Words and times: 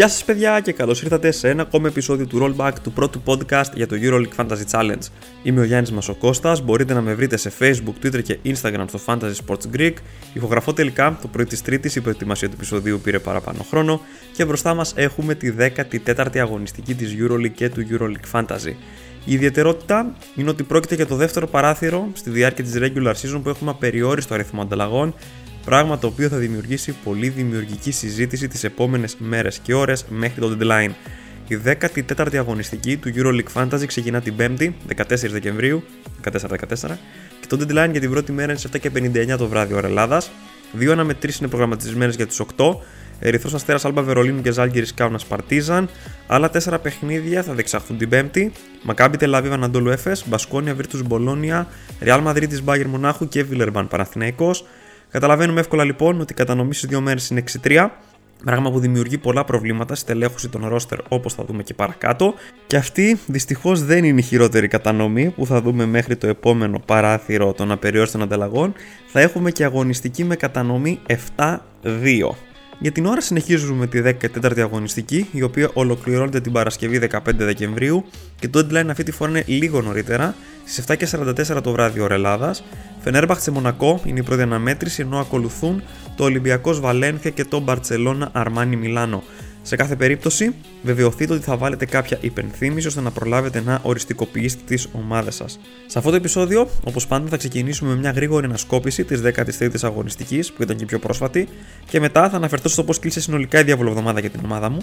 Γεια 0.00 0.08
σας 0.08 0.24
παιδιά 0.24 0.60
και 0.60 0.72
καλώς 0.72 1.02
ήρθατε 1.02 1.30
σε 1.30 1.48
ένα 1.48 1.62
ακόμα 1.62 1.88
επεισόδιο 1.88 2.26
του 2.26 2.38
Rollback 2.42 2.72
του 2.82 2.92
πρώτου 2.92 3.22
podcast 3.24 3.72
για 3.74 3.86
το 3.86 3.96
EuroLeague 4.02 4.34
Fantasy 4.36 4.64
Challenge. 4.70 4.98
Είμαι 5.42 5.60
ο 5.60 5.64
Γιάννης 5.64 5.92
Μασοκώστας, 5.92 6.62
μπορείτε 6.62 6.94
να 6.94 7.00
με 7.00 7.14
βρείτε 7.14 7.36
σε 7.36 7.52
Facebook, 7.58 8.04
Twitter 8.04 8.22
και 8.22 8.38
Instagram 8.44 8.84
στο 8.88 9.00
Fantasy 9.06 9.32
Sports 9.46 9.76
Greek. 9.76 9.92
Ηχογραφώ 10.32 10.72
τελικά 10.72 11.18
το 11.22 11.28
πρωί 11.28 11.44
της 11.44 11.62
Τρίτης, 11.62 11.96
η 11.96 12.00
προετοιμασία 12.00 12.48
του 12.48 12.54
επεισοδίου 12.56 13.00
πήρε 13.00 13.18
παραπάνω 13.18 13.66
χρόνο 13.70 14.00
και 14.36 14.44
μπροστά 14.44 14.74
μας 14.74 14.92
έχουμε 14.96 15.34
τη 15.34 15.54
14η 15.58 16.38
αγωνιστική 16.38 16.94
της 16.94 17.16
EuroLeague 17.18 17.52
και 17.54 17.68
του 17.68 17.86
EuroLeague 17.90 18.40
Fantasy. 18.40 18.74
Η 19.24 19.32
ιδιαιτερότητα 19.32 20.16
είναι 20.36 20.50
ότι 20.50 20.62
πρόκειται 20.62 20.94
για 20.94 21.06
το 21.06 21.16
δεύτερο 21.16 21.46
παράθυρο 21.46 22.08
στη 22.12 22.30
διάρκεια 22.30 22.64
της 22.64 22.74
regular 22.78 23.12
season 23.12 23.40
που 23.42 23.48
έχουμε 23.48 23.70
απεριόριστο 23.70 24.34
αριθμό 24.34 24.62
ανταλλαγών 24.62 25.14
πράγμα 25.64 25.98
το 25.98 26.06
οποίο 26.06 26.28
θα 26.28 26.36
δημιουργήσει 26.36 26.94
πολύ 27.04 27.28
δημιουργική 27.28 27.90
συζήτηση 27.90 28.48
τις 28.48 28.64
επόμενες 28.64 29.16
μέρες 29.18 29.58
και 29.58 29.74
ώρες 29.74 30.04
μέχρι 30.08 30.40
το 30.40 30.56
deadline. 30.60 30.90
Η 31.48 31.60
14η 32.16 32.36
αγωνιστική 32.36 32.96
του 32.96 33.12
EuroLeague 33.16 33.62
Fantasy 33.62 33.86
ξεκινά 33.86 34.20
την 34.20 34.34
5η, 34.38 34.70
14 34.96 35.30
Δεκεμβρίου, 35.30 35.82
14-14, 36.22 36.98
και 37.40 37.46
το 37.46 37.56
deadline 37.60 37.90
για 37.90 38.00
την 38.00 38.10
πρώτη 38.10 38.32
μέρα 38.32 38.50
είναι 38.50 38.60
στις 38.60 38.70
7.59 39.32 39.36
το 39.38 39.48
βράδυ 39.48 39.74
ώρα 39.74 39.86
Ελλάδας. 39.86 40.30
Δύο 40.72 40.92
αναμετρήσεις 40.92 41.40
είναι 41.40 41.48
προγραμματισμένες 41.48 42.16
για 42.16 42.26
τις 42.26 42.40
8. 42.40 42.80
Ερυθρός 43.20 43.54
Αστέρας 43.54 43.84
Άλμπα 43.84 44.02
Βερολίνου 44.02 44.42
και 44.42 44.50
Ζάλγκη 44.50 44.82
Κάουνας 44.94 45.24
Παρτίζαν. 45.24 45.88
Άλλα 46.26 46.50
4 46.50 46.78
παιχνίδια 46.82 47.42
θα 47.42 47.52
διεξαχθούν 47.52 47.98
την 47.98 48.08
5η. 48.12 48.50
Μακάμπι 48.82 49.16
Τελαβίβα 49.16 49.54
Αναντόλου 49.54 49.90
Έφε, 49.90 50.16
Μπασκόνια 50.26 50.74
Βίρτους 50.74 51.02
Μπολόνια, 51.02 51.68
Ρεάλ 52.00 52.20
Μαδρίτη 52.20 52.62
Μπάγκερ 52.62 52.86
Μονάχου 52.86 53.28
και 53.28 53.44
Βιλερμπάν 53.44 53.88
Παναθηναϊκός. 53.88 54.64
Καταλαβαίνουμε 55.10 55.60
εύκολα 55.60 55.84
λοιπόν 55.84 56.20
ότι 56.20 56.32
η 56.32 56.36
κατανομή 56.36 56.74
στι 56.74 56.86
δύο 56.86 57.00
μέρες 57.00 57.30
είναι 57.30 57.44
6-3. 57.62 57.88
Πράγμα 58.44 58.70
που 58.70 58.78
δημιουργεί 58.78 59.18
πολλά 59.18 59.44
προβλήματα 59.44 59.94
στη 59.94 60.06
τελέχωση 60.06 60.48
των 60.48 60.68
ρόστερ 60.68 60.98
όπως 61.08 61.34
θα 61.34 61.44
δούμε 61.44 61.62
και 61.62 61.74
παρακάτω. 61.74 62.34
Και 62.66 62.76
αυτή 62.76 63.18
δυστυχώς 63.26 63.84
δεν 63.84 64.04
είναι 64.04 64.20
η 64.20 64.22
χειρότερη 64.22 64.68
κατανομή 64.68 65.30
που 65.30 65.46
θα 65.46 65.60
δούμε 65.60 65.86
μέχρι 65.86 66.16
το 66.16 66.26
επόμενο 66.26 66.78
παράθυρο 66.86 67.52
των 67.52 67.70
απεριόριστων 67.70 68.22
ανταλλαγών. 68.22 68.72
Θα 69.06 69.20
έχουμε 69.20 69.50
και 69.50 69.64
αγωνιστική 69.64 70.24
με 70.24 70.36
κατανομή 70.36 71.00
7-2. 71.36 71.54
Για 72.82 72.92
την 72.92 73.06
ώρα 73.06 73.20
συνεχίζουμε 73.20 73.86
τη 73.86 74.00
14η 74.04 74.60
αγωνιστική, 74.60 75.28
η 75.32 75.42
οποία 75.42 75.70
ολοκληρώνεται 75.72 76.40
την 76.40 76.52
Παρασκευή 76.52 77.00
15 77.10 77.18
Δεκεμβρίου 77.36 78.04
και 78.38 78.48
το 78.48 78.58
deadline 78.58 78.88
αυτή 78.88 79.02
τη 79.02 79.12
φορά 79.12 79.30
είναι 79.30 79.44
λίγο 79.46 79.80
νωρίτερα, 79.80 80.34
στις 80.64 80.84
7.44 81.54 81.62
το 81.62 81.72
βράδυ 81.72 82.00
ώρα 82.00 82.14
Ελλάδας. 82.14 82.64
Φενέρμπαχτ 83.00 83.42
σε 83.42 83.50
Μονακό 83.50 84.00
είναι 84.04 84.18
η 84.18 84.22
πρώτη 84.22 84.42
αναμέτρηση, 84.42 85.02
ενώ 85.02 85.18
ακολουθούν 85.18 85.82
το 86.16 86.24
Ολυμπιακός 86.24 86.80
Βαλένθια 86.80 87.30
και 87.30 87.44
το 87.44 87.60
Μπαρσελόνα 87.60 88.30
Αρμάνι 88.32 88.76
Μιλάνο. 88.76 89.22
Σε 89.62 89.76
κάθε 89.76 89.96
περίπτωση, 89.96 90.54
βεβαιωθείτε 90.82 91.32
ότι 91.32 91.42
θα 91.42 91.56
βάλετε 91.56 91.84
κάποια 91.84 92.18
υπενθύμηση 92.20 92.86
ώστε 92.86 93.00
να 93.00 93.10
προλάβετε 93.10 93.60
να 93.60 93.80
οριστικοποιήσετε 93.82 94.62
τις 94.66 94.88
ομάδες 94.92 95.34
σας. 95.34 95.60
Σε 95.86 95.98
αυτό 95.98 96.10
το 96.10 96.16
επεισόδιο, 96.16 96.68
όπως 96.84 97.06
πάντα, 97.06 97.28
θα 97.28 97.36
ξεκινήσουμε 97.36 97.90
με 97.90 97.96
μια 97.96 98.10
γρήγορη 98.10 98.46
ανασκόπηση 98.46 99.04
της 99.04 99.20
13η 99.20 99.78
αγωνιστικής, 99.82 100.52
που 100.52 100.62
ήταν 100.62 100.76
και 100.76 100.84
πιο 100.84 100.98
πρόσφατη, 100.98 101.48
και 101.86 102.00
μετά 102.00 102.30
θα 102.30 102.36
αναφερθώ 102.36 102.68
στο 102.68 102.84
πώς 102.84 102.98
κλείσε 102.98 103.20
συνολικά 103.20 103.60
η 103.60 103.62
διαβολοβδομάδα 103.62 104.20
για 104.20 104.30
την 104.30 104.40
ομάδα 104.44 104.68
μου. 104.68 104.78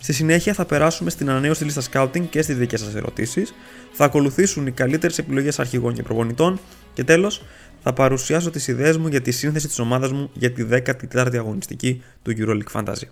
Στη 0.00 0.12
συνέχεια 0.12 0.52
θα 0.52 0.64
περάσουμε 0.64 1.10
στην 1.10 1.30
ανανέωση 1.30 1.64
της 1.64 1.76
λίστας 1.76 1.88
scouting 1.92 2.26
και 2.30 2.42
στις 2.42 2.56
δικές 2.56 2.80
σας 2.80 2.94
ερωτήσεις. 2.94 3.54
Θα 3.92 4.04
ακολουθήσουν 4.04 4.66
οι 4.66 4.70
καλύτερες 4.70 5.18
επιλογές 5.18 5.58
αρχηγών 5.58 5.94
και 5.94 6.02
προπονητών. 6.02 6.60
Και 6.94 7.04
τέλος, 7.04 7.42
θα 7.82 7.92
παρουσιάσω 7.92 8.50
τις 8.50 8.68
ιδέες 8.68 8.96
μου 8.96 9.08
για 9.08 9.20
τη 9.20 9.30
σύνθεση 9.30 9.66
της 9.66 9.78
ομάδας 9.78 10.12
μου 10.12 10.30
για 10.32 10.52
τη 10.52 10.62
14η 10.62 11.36
αγωνιστική 11.36 12.02
του 12.22 12.32
EuroLeague 12.38 12.80
Fantasy. 12.80 13.08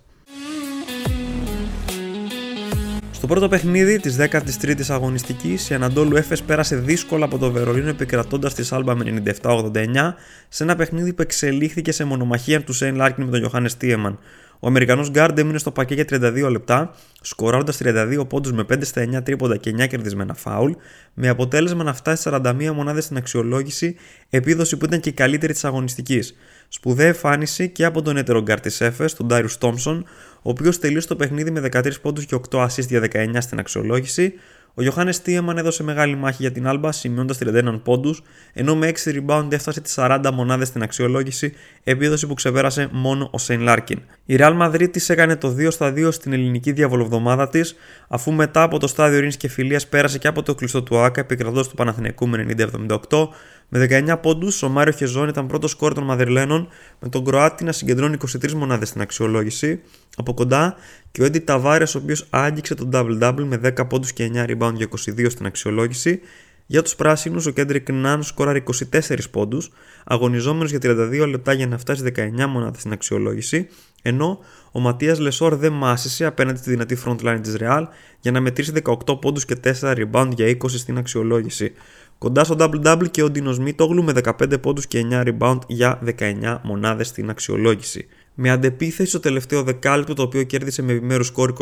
Στο 3.26 3.34
πρώτο 3.34 3.48
παιχνίδι 3.48 4.00
της 4.00 4.16
13ης 4.19 4.81
αγωνιστικής, 4.88 5.70
η 5.70 5.75
Αναντολού 5.75 6.16
Εφές 6.16 6.37
πέρασε 6.47 6.76
δύσκολα 6.76 7.25
από 7.25 7.38
το 7.38 7.50
Βερολίνο 7.50 7.88
επικρατώντας 7.88 8.54
της 8.54 8.69
Άλμπα 8.70 8.94
με 8.94 9.22
97-89 9.42 10.14
σε 10.48 10.62
ένα 10.62 10.76
παιχνίδι 10.76 11.12
που 11.12 11.22
εξελίχθηκε 11.22 11.92
σε 11.92 12.04
μονομαχία 12.04 12.62
του 12.62 12.72
Σέιν 12.72 12.97
Λάρκιν 12.97 13.25
με 13.25 13.31
τον 13.31 13.42
Γιοχάνες 13.43 13.69
Τίμαν. 13.78 14.19
Ο 14.60 14.66
Αμερικανός 14.66 15.10
γκαρντ 15.10 15.38
έμεινε 15.38 15.59
στο 15.59 15.70
παρκέ 15.71 15.94
για 15.94 16.04
32 16.10 16.48
λεπτά, 16.50 16.94
σκοράροντας 17.21 17.72
32 17.78 18.28
πόντους 18.28 18.53
με 18.53 18.62
5 18.62 18.78
στα 18.81 19.03
9 19.19 19.25
τρίποντα 19.25 19.56
και 19.56 19.70
9 19.70 19.86
κερδισμένα 19.86 20.34
φάουλ, 20.34 20.72
με 21.15 21.28
αποτέλεσμα 21.28 21.84
να 21.84 21.94
φτάσει 21.94 22.31
41 22.32 22.72
μονάδες 22.75 23.04
στην 23.04 23.16
αξιολόγηση, 23.16 23.97
επίδοση 24.31 24.76
που 24.76 24.84
ήταν 24.84 25.00
και 25.00 25.09
η 25.09 25.12
καλύτερη 25.12 25.53
της 25.53 25.65
αγωνιστικής. 25.65 26.34
Σπουδαία 26.69 27.06
εμφάνιση 27.06 27.69
και 27.69 27.84
από 27.84 28.03
τον 28.03 28.16
έτερο 28.16 28.43
γκαρντ 28.43 28.60
της 28.60 28.81
Εφές, 28.81 29.04
τον 29.04 29.27
Ντάριους 29.27 29.59
Τόμπσον, 29.59 30.06
ο 30.37 30.50
οποίος 30.50 30.78
τελείωσε 30.78 31.06
το 31.06 31.16
παιχνίδι 31.16 31.50
με 31.50 31.60
13 31.72 32.00
πόντους 32.03 32.25
και 32.25 32.37
8 32.50 32.66
assist 32.66 32.87
για 32.88 33.00
19 33.00 33.37
στην 33.38 33.59
αξιολόγηση, 33.59 34.34
ο 34.78 34.82
Γιοχάνες 34.82 35.12
Τίμαν 35.22 35.59
έδωσε 35.59 35.82
μεγάλη 35.82 36.16
μάχη 36.16 36.37
για 36.41 36.53
την 36.53 36.66
Άλμπα, 36.66 36.92
σημειώνοντας 36.92 37.38
31 37.38 37.81
πόντους, 37.82 38.22
ενώ 38.53 38.76
με 38.76 38.87
6 38.87 39.10
rebound 39.10 39.53
έφτασε 39.53 39.81
τις 39.81 39.94
40 39.97 40.31
μονάδες 40.32 40.69
στην 40.69 40.82
αξιολόγηση, 40.82 41.53
επίδοση 41.84 42.26
που 42.26 42.34
ξεπέρασε 42.34 42.88
μόνο 42.92 43.28
ο 43.32 43.38
Σέιν 43.38 43.60
Λάρκιν. 43.60 43.98
Η 44.25 44.36
Real 44.38 44.62
Madrid 44.62 44.88
της 44.91 45.09
έκανε 45.09 45.36
το 45.36 45.54
2 45.59 45.70
στα 45.70 45.92
2 45.92 46.12
στην 46.12 46.32
ελληνική 46.32 46.72
διαβολοβδομάδα 46.72 47.48
της, 47.48 47.76
αφού 48.09 48.32
μετά 48.32 48.62
από 48.62 48.78
το 48.78 48.86
στάδιο 48.86 49.16
ειρήνης 49.16 49.36
και 49.36 49.48
φιλίας 49.48 49.86
πέρασε 49.86 50.19
και 50.19 50.28
από 50.28 50.42
το 50.42 50.54
κλειστό 50.54 50.82
του 50.82 50.98
ΟΑΚΑ, 50.99 51.21
επικρατώντας 51.20 51.69
του 51.69 51.75
Παναθηναϊκού 51.75 52.28
με 52.28 52.36
90-78. 52.36 53.28
Με 53.69 53.78
19 53.78 54.16
πόντους, 54.20 54.62
ο 54.62 54.69
Μάριο 54.69 54.92
Χεζόνια 54.93 55.28
ήταν 55.28 55.47
πρώτος 55.47 55.70
σκόρ 55.70 55.94
των 55.94 56.04
Μαδριλένων, 56.04 56.69
με 57.00 57.09
τον 57.09 57.25
Κροάτη 57.25 57.65
να 57.65 57.72
συγκεντρώνει 57.72 58.16
23 58.16 58.53
μονάδες 58.53 58.88
στην 58.88 59.00
αξιολόγηση. 59.00 59.81
Από 60.16 60.34
κοντά 60.34 60.75
και 61.16 61.22
ο 61.22 61.25
Έντι 61.25 61.38
Ταβάρες, 61.38 61.94
ο 61.94 61.99
οποίος 61.99 62.27
άγγιξε 62.31 62.75
το 62.75 62.91
double-double 62.93 63.44
με 63.44 63.56
10 63.56 63.87
πόντους 63.88 64.12
και 64.12 64.31
9 64.34 64.44
rebound 64.44 64.72
για 64.75 64.88
22 64.88 65.31
στην 65.31 65.47
αξιολόγηση. 65.47 66.21
Για 66.66 66.82
τους 66.82 66.94
πράσινους, 66.94 67.47
ο 67.47 67.50
Κέντρικ 67.50 67.93
Ναν 67.93 68.22
σκόραρε 68.22 68.59
24 68.59 69.31
πόντους, 69.31 69.72
αγωνιζόμενος 70.04 70.71
για 70.71 70.78
32 70.78 71.27
λεπτά 71.27 71.53
για 71.53 71.66
να 71.66 71.78
φτάσει 71.78 72.03
19 72.03 72.47
μονάδες 72.47 72.81
στην 72.81 72.93
αξιολόγηση, 72.93 73.69
ενώ 74.03 74.38
ο 74.72 74.81
Ματίας 74.81 75.19
Λεσόρ 75.19 75.56
δεν 75.56 75.72
μάσησε 75.72 76.25
απέναντι 76.25 76.59
στη 76.59 76.71
δυνατή 76.71 76.99
frontline 77.06 77.38
της 77.43 77.56
Real 77.59 77.84
για 78.21 78.31
να 78.31 78.41
μετρήσει 78.41 78.72
18 78.84 79.21
πόντους 79.21 79.44
και 79.44 79.56
4 79.81 79.94
rebound 79.94 80.31
για 80.34 80.47
20 80.47 80.56
στην 80.69 80.98
αξιολόγηση. 80.98 81.72
Κοντά 82.19 82.44
στο 82.44 82.56
double-double 82.59 83.10
και 83.10 83.22
ο 83.22 83.31
Ντίνο 83.31 83.56
Μίτογλου 83.60 84.04
με 84.04 84.12
15 84.12 84.60
πόντους 84.60 84.87
και 84.87 85.06
9 85.10 85.22
rebound 85.27 85.59
για 85.66 86.00
19 86.19 86.60
μονάδες 86.62 87.06
στην 87.06 87.31
αξιολόγηση. 87.31 88.06
Με 88.38 88.50
αντεπίθεση 88.50 89.08
στο 89.08 89.20
τελευταίο 89.20 89.62
δεκάλεπτο, 89.62 90.14
το 90.14 90.22
οποίο 90.22 90.42
κέρδισε 90.42 90.82
με 90.82 90.92
επιμέρους 90.92 91.26
σκόρ 91.26 91.52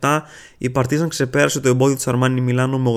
21-7, 0.00 0.20
η 0.58 0.70
Παρτίζαν 0.70 1.08
ξεπέρασε 1.08 1.60
το 1.60 1.68
εμπόδιο 1.68 1.96
της 1.96 2.06
Αρμάνι 2.06 2.40
Μιλάνο 2.40 2.78
με 2.78 2.90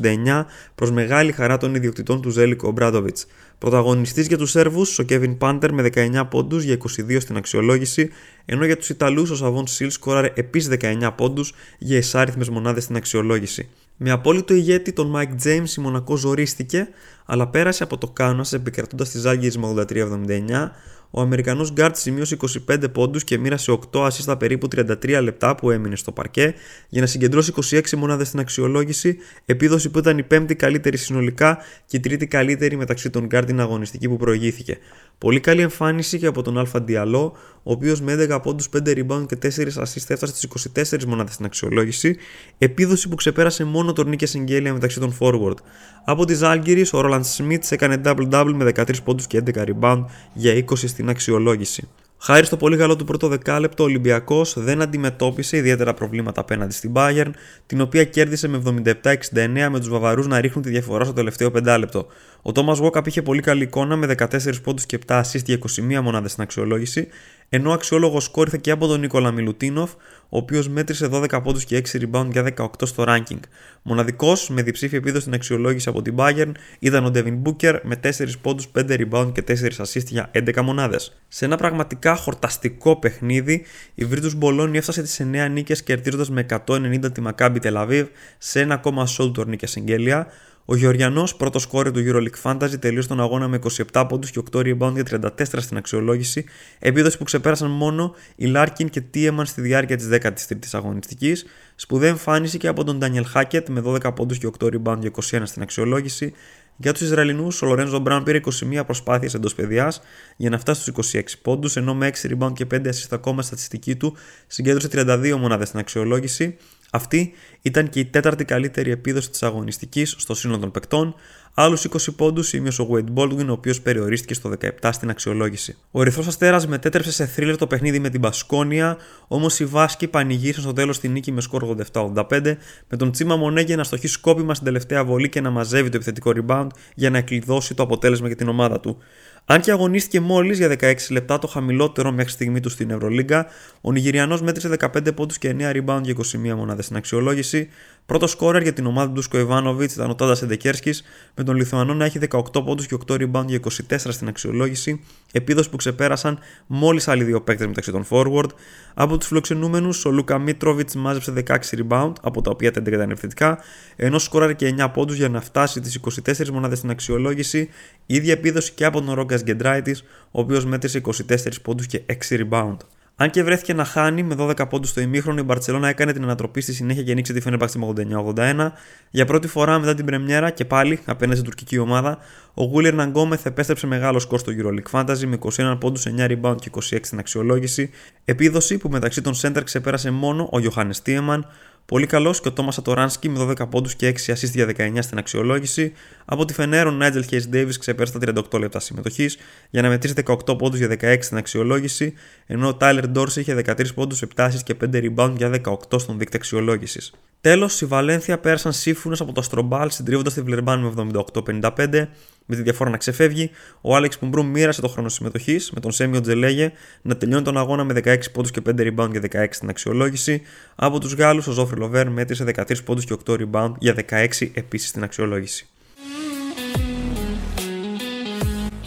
82-69 0.00 0.44
προς 0.74 0.90
μεγάλη 0.90 1.32
χαρά 1.32 1.56
των 1.56 1.74
ιδιοκτητών 1.74 2.22
του 2.22 2.30
Ζέλικο 2.30 2.68
Ομπράντοβιτ. 2.68 3.18
Πρωταγωνιστής 3.58 4.26
για 4.26 4.38
τους 4.38 4.50
Σέρβους, 4.50 4.98
ο 4.98 5.02
Κέβιν 5.02 5.38
Πάντερ 5.38 5.72
με 5.72 5.82
19 5.82 6.26
πόντους 6.30 6.64
για 6.64 6.74
22 6.74 7.20
στην 7.20 7.36
αξιολόγηση, 7.36 8.10
ενώ 8.44 8.64
για 8.64 8.76
τους 8.76 8.88
Ιταλούς 8.88 9.30
ο 9.30 9.36
Σαββόν 9.36 9.66
Σιλ 9.66 9.90
σκόραρε 9.90 10.32
επίσης 10.34 10.68
19 10.68 11.14
πόντους 11.16 11.54
για 11.78 11.96
εισάριθμε 11.96 12.44
μονάδες 12.50 12.82
στην 12.82 12.96
αξιολόγηση. 12.96 13.68
Με 13.96 14.10
απόλυτο 14.10 14.54
ηγέτη 14.54 14.92
τον 14.92 15.14
Mike 15.16 15.46
James 15.46 15.68
η 15.78 15.80
Μονακός 15.80 16.20
ζορίστηκε, 16.20 16.88
αλλά 17.26 17.48
πέρασε 17.48 17.82
από 17.82 17.98
το 17.98 18.08
κάνα 18.08 18.44
επικρατώντας 18.52 19.10
τη 19.10 19.18
Ζάγκη 19.18 19.58
με 19.58 19.66
83-79, 19.66 20.70
ο 21.14 21.20
Αμερικανός 21.20 21.72
Γκάρτ 21.72 21.96
σημείωσε 21.96 22.36
25 22.70 22.92
πόντους 22.92 23.24
και 23.24 23.38
μοίρασε 23.38 23.78
8 23.92 24.00
ασίστα 24.00 24.36
περίπου 24.36 24.68
33 24.76 25.18
λεπτά 25.22 25.54
που 25.54 25.70
έμεινε 25.70 25.96
στο 25.96 26.12
παρκέ 26.12 26.54
για 26.88 27.00
να 27.00 27.06
συγκεντρώσει 27.06 27.52
26 27.70 27.90
μονάδες 27.96 28.26
στην 28.26 28.40
αξιολόγηση, 28.40 29.16
επίδοση 29.44 29.90
που 29.90 29.98
ήταν 29.98 30.18
η 30.18 30.22
πέμπτη 30.22 30.54
καλύτερη 30.54 30.96
συνολικά 30.96 31.58
και 31.86 31.96
η 31.96 32.00
τρίτη 32.00 32.26
καλύτερη 32.26 32.76
μεταξύ 32.76 33.10
των 33.10 33.26
Γκάρτ 33.26 33.46
την 33.46 33.60
αγωνιστική 33.60 34.08
που 34.08 34.16
προηγήθηκε. 34.16 34.78
Πολύ 35.22 35.40
καλή 35.40 35.60
εμφάνιση 35.60 36.18
και 36.18 36.26
από 36.26 36.42
τον 36.42 36.58
Αλφα 36.58 36.80
Διαλό, 36.80 37.36
ο 37.62 37.72
οποίος 37.72 38.00
με 38.00 38.12
11 38.12 38.42
πόντους, 38.42 38.68
5 38.68 38.90
rebound 38.90 39.26
και 39.26 39.36
4 39.36 39.82
assist 39.82 40.04
έφτασε 40.08 40.34
στις 40.34 40.42
24 40.44 41.04
μονάδες 41.04 41.34
στην 41.34 41.44
αξιολόγηση, 41.44 42.16
επίδοση 42.58 43.08
που 43.08 43.14
ξεπέρασε 43.14 43.64
μόνο 43.64 43.92
τον 43.92 44.08
Νίκε 44.08 44.26
Συγγέλια 44.26 44.72
μεταξύ 44.72 45.00
των 45.00 45.16
forward. 45.20 45.56
Από 46.04 46.24
τη 46.24 46.34
Ζάλγκυρη, 46.34 46.86
ο 46.92 47.00
Ρόλαντ 47.00 47.24
Σμιτς 47.24 47.70
έκανε 47.70 48.00
double-double 48.04 48.52
με 48.54 48.72
13 48.74 49.02
πόντους 49.04 49.26
και 49.26 49.42
11 49.46 49.64
rebound 49.64 50.04
για 50.32 50.54
20 50.54 50.64
στην 50.76 51.08
αξιολόγηση. 51.08 51.88
Χάρη 52.24 52.46
στο 52.46 52.56
πολύ 52.56 52.76
καλό 52.76 52.96
του 52.96 53.04
πρώτο 53.04 53.28
δεκάλεπτο, 53.28 53.82
ο 53.82 53.86
Ολυμπιακός 53.86 54.54
δεν 54.58 54.82
αντιμετώπισε 54.82 55.56
ιδιαίτερα 55.56 55.94
προβλήματα 55.94 56.40
απέναντι 56.40 56.72
στην 56.72 56.92
Bayern, 56.94 57.30
την 57.66 57.80
οποία 57.80 58.04
κέρδισε 58.04 58.48
με 58.48 58.62
77-69 59.02 59.68
με 59.70 59.78
τους 59.78 59.88
Βαβαρούς 59.88 60.26
να 60.26 60.40
ρίχνουν 60.40 60.64
τη 60.64 60.70
διαφορά 60.70 61.04
στο 61.04 61.12
τελευταίο 61.12 61.50
πεντάλεπτο. 61.50 62.06
Ο 62.42 62.52
Τόμα 62.52 62.74
Βόκαπ 62.74 63.06
είχε 63.06 63.22
πολύ 63.22 63.40
καλή 63.40 63.62
εικόνα 63.62 63.96
με 63.96 64.14
14 64.18 64.62
πόντους 64.62 64.86
και 64.86 64.98
7 65.06 65.20
assist 65.20 65.44
για 65.44 65.58
21 65.98 66.00
μονάδες 66.02 66.30
στην 66.30 66.42
αξιολόγηση, 66.42 67.08
ενώ 67.48 67.72
αξιόλογος 67.72 68.24
σκόρ 68.24 68.46
ήρθε 68.46 68.58
και 68.60 68.70
από 68.70 68.86
τον 68.86 69.00
Νίκολα 69.00 69.30
Μιλουτίνοφ, 69.30 69.92
ο 70.28 70.36
οποίος 70.36 70.68
μέτρησε 70.68 71.08
12 71.12 71.40
πόντους 71.42 71.64
και 71.64 71.76
6 71.76 71.98
rebound 72.00 72.28
για 72.30 72.42
18 72.42 72.86
στο 72.86 73.04
ranking. 73.08 73.40
Μοναδικός 73.82 74.48
με 74.48 74.62
διψήφια 74.62 74.98
επίδοση 74.98 75.20
στην 75.20 75.34
αξιολόγηση 75.34 75.88
από 75.88 76.02
την 76.02 76.14
Bayern 76.18 76.52
ήταν 76.78 77.04
ο 77.04 77.10
Devin 77.14 77.42
Booker 77.42 77.78
με 77.82 77.96
4 77.96 78.10
πόντους, 78.42 78.68
5 78.68 78.96
rebound 78.96 79.32
και 79.32 79.42
4 79.42 79.84
assist 79.84 80.06
για 80.06 80.30
11 80.34 80.62
μονάδες. 80.62 81.16
Σε 81.28 81.44
ένα 81.44 81.56
πραγματικά 81.56 82.16
χορταστικό 82.16 82.96
παιχνίδι, 82.96 83.64
η 83.94 84.06
Virtus 84.10 84.38
Bologna 84.40 84.74
έφτασε 84.74 85.02
τις 85.02 85.20
9 85.20 85.48
νίκες 85.48 85.82
κερδίζοντας 85.82 86.30
με 86.30 86.40
190 86.40 87.12
τη 87.12 87.22
Maccabi 87.26 87.56
Tel 87.62 87.86
Aviv 87.86 88.06
σε 88.38 88.60
ένα 88.60 88.74
ακόμα 88.74 89.06
sold 89.18 89.32
τουρνίκια 89.34 89.68
συγγέλια. 89.68 90.26
Ο 90.64 90.76
Γεωργιανός, 90.76 91.36
πρώτος 91.36 91.66
κόρη 91.66 91.90
του 91.90 92.00
EuroLeague 92.06 92.42
Fantasy, 92.42 92.80
τελείωσε 92.80 93.08
τον 93.08 93.20
αγώνα 93.20 93.48
με 93.48 93.58
27 93.92 94.06
πόντους 94.08 94.30
και 94.30 94.38
8 94.52 94.58
rebound 94.58 94.92
για 94.92 95.02
34 95.02 95.62
στην 95.62 95.76
αξιολόγηση, 95.76 96.44
επίδοση 96.78 97.18
που 97.18 97.24
ξεπέρασαν 97.24 97.70
μόνο 97.70 98.14
οι 98.36 98.46
Λάρκιν 98.46 98.88
και 98.88 99.00
Τίεμαν 99.00 99.46
στη 99.46 99.60
διάρκεια 99.60 99.96
της 99.96 100.08
13η 100.10 100.56
αγωνιστικής. 100.72 101.46
Σπουδαία 101.74 102.08
εμφάνιση 102.08 102.58
και 102.58 102.68
από 102.68 102.84
τον 102.84 102.98
Daniel 103.02 103.24
Hackett 103.34 103.68
με 103.68 103.82
12 103.84 104.14
πόντους 104.14 104.38
και 104.38 104.50
8 104.60 104.66
rebound 104.66 104.98
για 105.00 105.10
21 105.10 105.42
στην 105.44 105.62
αξιολόγηση. 105.62 106.32
Για 106.76 106.92
τους 106.92 107.02
Ισραηλινούς, 107.02 107.62
ο 107.62 107.66
Λορένζο 107.66 107.98
Μπράουν 107.98 108.22
πήρε 108.22 108.36
21 108.38 108.84
προσπάθειες 108.84 109.34
εντός 109.34 109.54
παιδιάς 109.54 110.00
για 110.36 110.50
να 110.50 110.58
φτάσει 110.58 110.80
στους 110.80 111.12
26 111.12 111.38
πόντους, 111.42 111.76
ενώ 111.76 111.94
με 111.94 112.06
6 112.06 112.28
rebound 112.28 112.52
και 112.52 112.66
5 112.66 112.88
assist 112.88 113.08
ακόμα 113.10 113.42
στατιστική 113.42 113.96
του 113.96 114.16
συγκέντρωσε 114.46 114.88
32 114.92 115.36
μονάδες 115.38 115.68
στην 115.68 115.80
αξιολόγηση. 115.80 116.56
Αυτή 116.94 117.32
ήταν 117.62 117.88
και 117.88 118.00
η 118.00 118.04
τέταρτη 118.04 118.44
καλύτερη 118.44 118.90
επίδοση 118.90 119.30
της 119.30 119.42
αγωνιστικής 119.42 120.14
στο 120.18 120.34
σύνολο 120.34 120.58
των 120.58 120.70
παικτών. 120.70 121.14
Άλλους 121.54 121.84
20 121.84 122.14
πόντους 122.16 122.48
σημείωσε 122.48 122.82
ο 122.82 122.88
Wade 122.92 123.14
Baldwin, 123.14 123.46
ο 123.48 123.52
οποίος 123.52 123.80
περιορίστηκε 123.80 124.34
στο 124.34 124.52
17 124.80 124.88
στην 124.92 125.10
αξιολόγηση. 125.10 125.76
Ο 125.90 126.00
Ερυθρό 126.00 126.24
Αστέρας 126.26 126.66
μετέτρεψε 126.66 127.12
σε 127.12 127.26
θρίλερ 127.26 127.56
το 127.56 127.66
παιχνίδι 127.66 127.98
με 127.98 128.08
την 128.08 128.20
Πασκόνια, 128.20 128.96
όμως 129.28 129.60
οι 129.60 129.64
Βάσκοι 129.64 130.08
πανηγύρισαν 130.08 130.62
στο 130.62 130.72
τέλος 130.72 131.00
τη 131.00 131.08
νίκη 131.08 131.32
με 131.32 131.40
σκορ 131.40 131.76
87-85, 131.92 132.56
με 132.88 132.96
τον 132.96 133.10
Τσίμα 133.12 133.36
Μονέγε 133.36 133.76
να 133.76 133.84
στοχεί 133.84 134.06
σκόπιμα 134.06 134.54
στην 134.54 134.66
τελευταία 134.66 135.04
βολή 135.04 135.28
και 135.28 135.40
να 135.40 135.50
μαζεύει 135.50 135.88
το 135.88 135.96
επιθετικό 135.96 136.32
rebound 136.34 136.66
για 136.94 137.10
να 137.10 137.18
εκλειδώσει 137.18 137.74
το 137.74 137.82
αποτέλεσμα 137.82 138.26
για 138.26 138.36
την 138.36 138.48
ομάδα 138.48 138.80
του. 138.80 138.98
Αν 139.44 139.60
και 139.60 139.70
αγωνίστηκε 139.70 140.20
μόλις 140.20 140.58
για 140.58 140.76
16 140.80 140.94
λεπτά, 141.10 141.38
το 141.38 141.46
χαμηλότερο 141.46 142.12
μέχρι 142.12 142.32
στιγμή 142.32 142.60
του 142.60 142.68
στην 142.68 142.90
Ευρωλίγκα, 142.90 143.46
ο 143.80 143.92
Νιγηριανός 143.92 144.42
μέτρησε 144.42 144.76
15 144.80 145.14
πόντους 145.14 145.38
και 145.38 145.56
9 145.58 145.70
rebound 145.70 146.00
για 146.02 146.14
21 146.52 146.54
μονάδες 146.56 146.84
στην 146.84 146.96
αξιολόγηση. 146.96 147.68
Πρώτο 148.12 148.26
σκόρερ 148.26 148.62
για 148.62 148.72
την 148.72 148.86
ομάδα 148.86 149.06
του 149.06 149.12
Ντούσκο 149.12 149.38
Ιβάνοβιτ 149.38 149.92
ήταν 149.92 150.10
ο 150.10 150.14
Τάντα 150.14 150.36
Εντεκέρσκη, 150.42 150.94
με 151.34 151.44
τον 151.44 151.56
Λιθουανό 151.56 151.94
να 151.94 152.04
έχει 152.04 152.18
18 152.30 152.42
πόντους 152.64 152.86
και 152.86 152.96
8 153.06 153.14
rebound 153.14 153.46
για 153.46 153.60
24 153.88 153.96
στην 153.96 154.28
αξιολόγηση, 154.28 155.04
επίδοση 155.32 155.70
που 155.70 155.76
ξεπέρασαν 155.76 156.38
μόλις 156.66 157.08
άλλοι 157.08 157.24
δύο 157.24 157.42
παίκτες 157.42 157.66
μεταξύ 157.66 157.90
των 157.90 158.06
forward. 158.10 158.48
Από 158.94 159.18
τους 159.18 159.26
φιλοξενούμενους, 159.26 160.04
ο 160.04 160.10
Λούκα 160.10 160.38
Μίτροβιτς 160.38 160.94
μάζεψε 160.94 161.32
16 161.32 161.76
rebound, 161.76 162.12
από 162.22 162.42
τα 162.42 162.50
οποία 162.50 162.68
11 162.68 162.92
ήταν 162.92 163.10
ευθετικά, 163.10 163.58
ενώ 163.96 164.18
σκόραρε 164.18 164.52
και 164.54 164.66
9 164.66 164.88
πόντους 164.92 165.16
για 165.16 165.28
να 165.28 165.40
φτάσει 165.40 165.80
τις 165.80 165.94
24 165.94 166.50
μονάδες 166.50 166.78
στην 166.78 166.90
αξιολόγηση, 166.90 167.68
ίδια 168.06 168.32
επίδοση 168.32 168.72
και 168.72 168.84
από 168.84 169.02
τον 169.02 169.14
Ρόγκας 169.14 169.42
Γκεντράιτης, 169.42 170.02
ο 170.30 170.40
οποίος 170.40 170.64
μέτρησε 170.64 170.98
24 170.98 171.60
πόντους 171.62 171.86
και 171.86 172.02
6 172.06 172.46
rebound. 172.48 172.76
Αν 173.16 173.30
και 173.30 173.42
βρέθηκε 173.42 173.74
να 173.74 173.84
χάνει 173.84 174.22
με 174.22 174.34
12 174.38 174.68
πόντους 174.68 174.88
στο 174.88 175.00
ημίχρονο, 175.00 175.40
η 175.40 175.42
Μπαρσελόνα 175.42 175.88
έκανε 175.88 176.12
την 176.12 176.22
ανατροπή 176.22 176.60
στη 176.60 176.72
συνέχεια 176.72 177.02
και 177.02 177.10
ανοίξει 177.10 177.32
τη 177.32 177.40
Φενέρμπαξ 177.40 177.76
με 177.76 177.92
89-81. 178.36 178.70
Για 179.10 179.24
πρώτη 179.24 179.48
φορά 179.48 179.78
μετά 179.78 179.94
την 179.94 180.04
Πρεμιέρα 180.04 180.50
και 180.50 180.64
πάλι 180.64 181.00
απέναντι 181.04 181.38
στην 181.38 181.50
τουρκική 181.50 181.78
ομάδα, 181.78 182.18
ο 182.54 182.64
Γούλιερ 182.64 182.94
Ναγκόμεθ 182.94 183.46
επέστρεψε 183.46 183.86
μεγάλο 183.86 184.18
σκορ 184.18 184.38
στο 184.38 184.52
EuroLeague 184.56 185.00
Fantasy 185.00 185.24
με 185.26 185.38
21 185.56 185.76
πόντους, 185.80 186.06
9 186.06 186.26
rebound 186.26 186.56
και 186.60 186.70
26 186.74 186.98
στην 187.02 187.18
αξιολόγηση. 187.18 187.90
Επίδοση 188.24 188.78
που 188.78 188.88
μεταξύ 188.88 189.20
των 189.22 189.34
center 189.42 189.62
ξεπέρασε 189.64 190.10
μόνο 190.10 190.48
ο 190.52 190.58
Γιωχάνε 190.58 190.94
Τίεμαν, 191.02 191.46
Πολύ 191.86 192.06
καλός 192.06 192.40
και 192.40 192.48
ο 192.48 192.52
Τόμας 192.52 192.78
Ατοράνσκι 192.78 193.28
με 193.28 193.54
12 193.58 193.68
πόντους 193.70 193.94
και 193.94 194.14
6 194.26 194.32
assist 194.32 194.50
για 194.52 194.66
19 194.66 194.98
στην 194.98 195.18
αξιολόγηση. 195.18 195.92
Από 196.24 196.44
τη 196.44 196.52
Φενέρο, 196.52 196.88
ο 196.88 196.92
Νάιτζελ 196.92 197.24
Χέις 197.24 197.48
Ντέιβις 197.48 197.78
ξεπέρασε 197.78 198.18
τα 198.18 198.32
38 198.52 198.58
λεπτά 198.58 198.80
συμμετοχής 198.80 199.36
για 199.70 199.82
να 199.82 199.88
μετρήσει 199.88 200.14
18 200.26 200.58
πόντους 200.58 200.78
για 200.78 200.88
16 200.88 201.16
στην 201.20 201.36
αξιολόγηση, 201.36 202.14
ενώ 202.46 202.68
ο 202.68 202.74
Τάιλερ 202.74 203.08
Ντόρση 203.08 203.40
είχε 203.40 203.54
13 203.54 203.94
πόντους, 203.94 204.22
7 204.22 204.46
assist 204.46 204.62
και 204.64 204.74
5 204.74 205.12
rebound 205.14 205.32
για 205.36 205.50
18 205.90 205.98
στον 205.98 206.18
δείκτη 206.18 206.36
αξιολόγησης. 206.36 207.12
Τέλος, 207.40 207.80
η 207.80 207.86
Βαλένθια 207.86 208.38
πέρασαν 208.38 208.72
σύμφωνος 208.72 209.20
από 209.20 209.32
το 209.32 209.40
Αστρομπάλ 209.40 209.90
συντρίβοντας 209.90 210.34
τη 210.34 210.40
Βλερμπάν 210.40 210.80
με 210.80 210.86
78-55 210.86 212.08
με 212.46 212.56
τη 212.56 212.62
διαφορά 212.62 212.90
να 212.90 212.96
ξεφεύγει, 212.96 213.50
ο 213.80 213.96
Άλεξ 213.96 214.18
Πουμπρού 214.18 214.46
μοίρασε 214.46 214.80
το 214.80 214.88
χρόνο 214.88 215.08
συμμετοχής 215.08 215.70
με 215.70 215.80
τον 215.80 215.92
Σέμιο 215.92 216.20
Τζελέγε 216.20 216.72
να 217.02 217.16
τελειώνει 217.16 217.44
τον 217.44 217.58
αγώνα 217.58 217.84
με 217.84 218.00
16 218.04 218.16
πόντους 218.32 218.50
και 218.50 218.60
5 218.66 218.80
rebound 218.80 219.10
για 219.10 219.20
16 219.32 219.46
στην 219.50 219.68
αξιολόγηση. 219.68 220.42
Από 220.74 221.00
τους 221.00 221.14
Γάλλους, 221.14 221.46
ο 221.46 221.52
Ζόφρι 221.52 221.78
Λοβέρ 221.78 222.10
μέτρησε 222.10 222.44
13 222.44 222.84
πόντους 222.84 223.04
και 223.04 223.16
8 223.26 223.36
rebound 223.36 223.72
για 223.78 223.94
16 223.94 224.50
επίσης 224.54 224.88
στην 224.88 225.02
αξιολόγηση. 225.02 225.66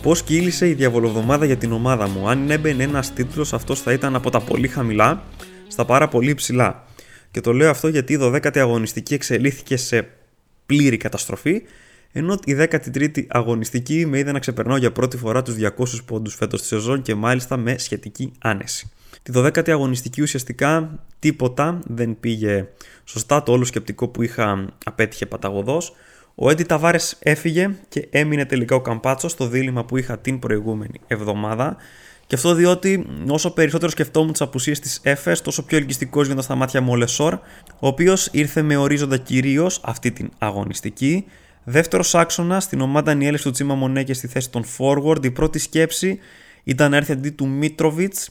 Πώς 0.01 0.23
κύλησε 0.23 0.67
η 0.67 0.73
διαβολοβδομάδα 0.73 1.45
για 1.45 1.57
την 1.57 1.71
ομάδα 1.71 2.07
μου; 2.07 2.29
Αν 2.29 2.49
έμπαινε 2.49 2.83
ένας 2.83 3.13
τίτλος, 3.13 3.53
αυτός 3.53 3.81
θα 3.81 3.93
ήταν 3.93 4.15
από 4.15 4.29
τα 4.29 4.39
πολύ 4.41 4.67
χαμηλά 4.67 5.23
στα 5.67 5.85
πάρα 5.85 6.07
πολύ 6.07 6.29
υψηλά. 6.29 6.87
Και 7.31 7.41
το 7.41 7.53
λέω 7.53 7.69
αυτό 7.69 7.87
γιατί 7.87 8.13
η 8.13 8.19
12η 8.21 8.57
αγωνιστική 8.57 9.13
εξελίχθηκε 9.13 9.77
σε 9.77 10.07
πλήρη 10.65 10.97
καταστροφή 10.97 11.61
ενώ 12.17 12.39
η 12.45 12.55
13η 12.59 13.25
αγωνιστική 13.27 14.05
με 14.05 14.17
είδε 14.17 14.31
να 14.31 14.39
ξεπερνάω 14.39 14.77
για 14.77 14.91
πρώτη 14.91 15.17
φορά 15.17 15.41
τους 15.41 15.55
200 15.59 15.69
πόντους 16.05 16.35
φέτος 16.35 16.61
τη 16.61 16.67
σεζόν 16.67 17.01
και 17.01 17.15
μάλιστα 17.15 17.57
με 17.57 17.77
σχετική 17.77 18.31
άνεση. 18.39 18.91
Τη 19.23 19.31
12η 19.35 19.69
αγωνιστική 19.69 20.21
ουσιαστικά 20.21 20.99
τίποτα 21.19 21.79
δεν 21.85 22.19
πήγε 22.19 22.67
σωστά. 23.03 23.43
Το 23.43 23.51
όλο 23.51 23.65
σκεπτικό 23.65 24.07
που 24.07 24.21
είχα 24.21 24.67
απέτυχε 24.85 25.25
παταγωδός. 25.25 25.95
Ο 26.35 26.49
Έντι 26.49 26.63
Ταβάρες 26.63 27.17
έφυγε 27.19 27.75
και 27.89 28.07
έμεινε 28.09 28.45
τελικά 28.45 28.75
ο 28.75 28.81
Καμπάτσος 28.81 29.31
στο 29.31 29.47
δίλημα 29.47 29.85
που 29.85 29.97
είχα 29.97 30.19
την 30.19 30.39
προηγούμενη 30.39 30.99
εβδομάδα. 31.07 31.75
Και 32.27 32.35
αυτό 32.35 32.53
διότι 32.53 33.05
όσο 33.27 33.51
περισσότερο 33.51 33.91
σκεφτόμουν 33.91 34.31
τις 34.31 34.41
απουσίες 34.41 34.79
της 34.79 34.99
ΕΦΕΣ, 35.03 35.41
τόσο 35.41 35.63
πιο 35.63 35.77
ελκυστικός 35.77 36.21
γίνονταν 36.23 36.43
στα 36.43 36.55
μάτια 36.55 36.81
μου 36.81 36.91
ο 36.91 36.95
Λεσόρ, 36.95 37.33
ο 37.79 37.87
οποίος 37.87 38.29
ήρθε 38.31 38.61
με 38.61 38.77
ορίζοντα 38.77 39.17
κυρίως 39.17 39.81
αυτή 39.83 40.11
την 40.11 40.29
αγωνιστική 40.37 41.25
Δεύτερος 41.67 42.15
άξονας 42.15 42.63
στην 42.63 42.81
ομάδα 42.81 43.13
Νιέλης 43.13 43.41
του 43.41 43.51
Τσίμα 43.51 43.75
Μονέκε 43.75 44.13
στη 44.13 44.27
θέση 44.27 44.49
των 44.49 44.63
forward. 44.77 45.25
Η 45.25 45.31
πρώτη 45.31 45.59
σκέψη 45.59 46.19
ήταν 46.63 46.91
να 46.91 46.97
έρθει 46.97 47.11
αντί 47.11 47.29
του 47.29 47.47
Μίτροβιτς 47.47 48.29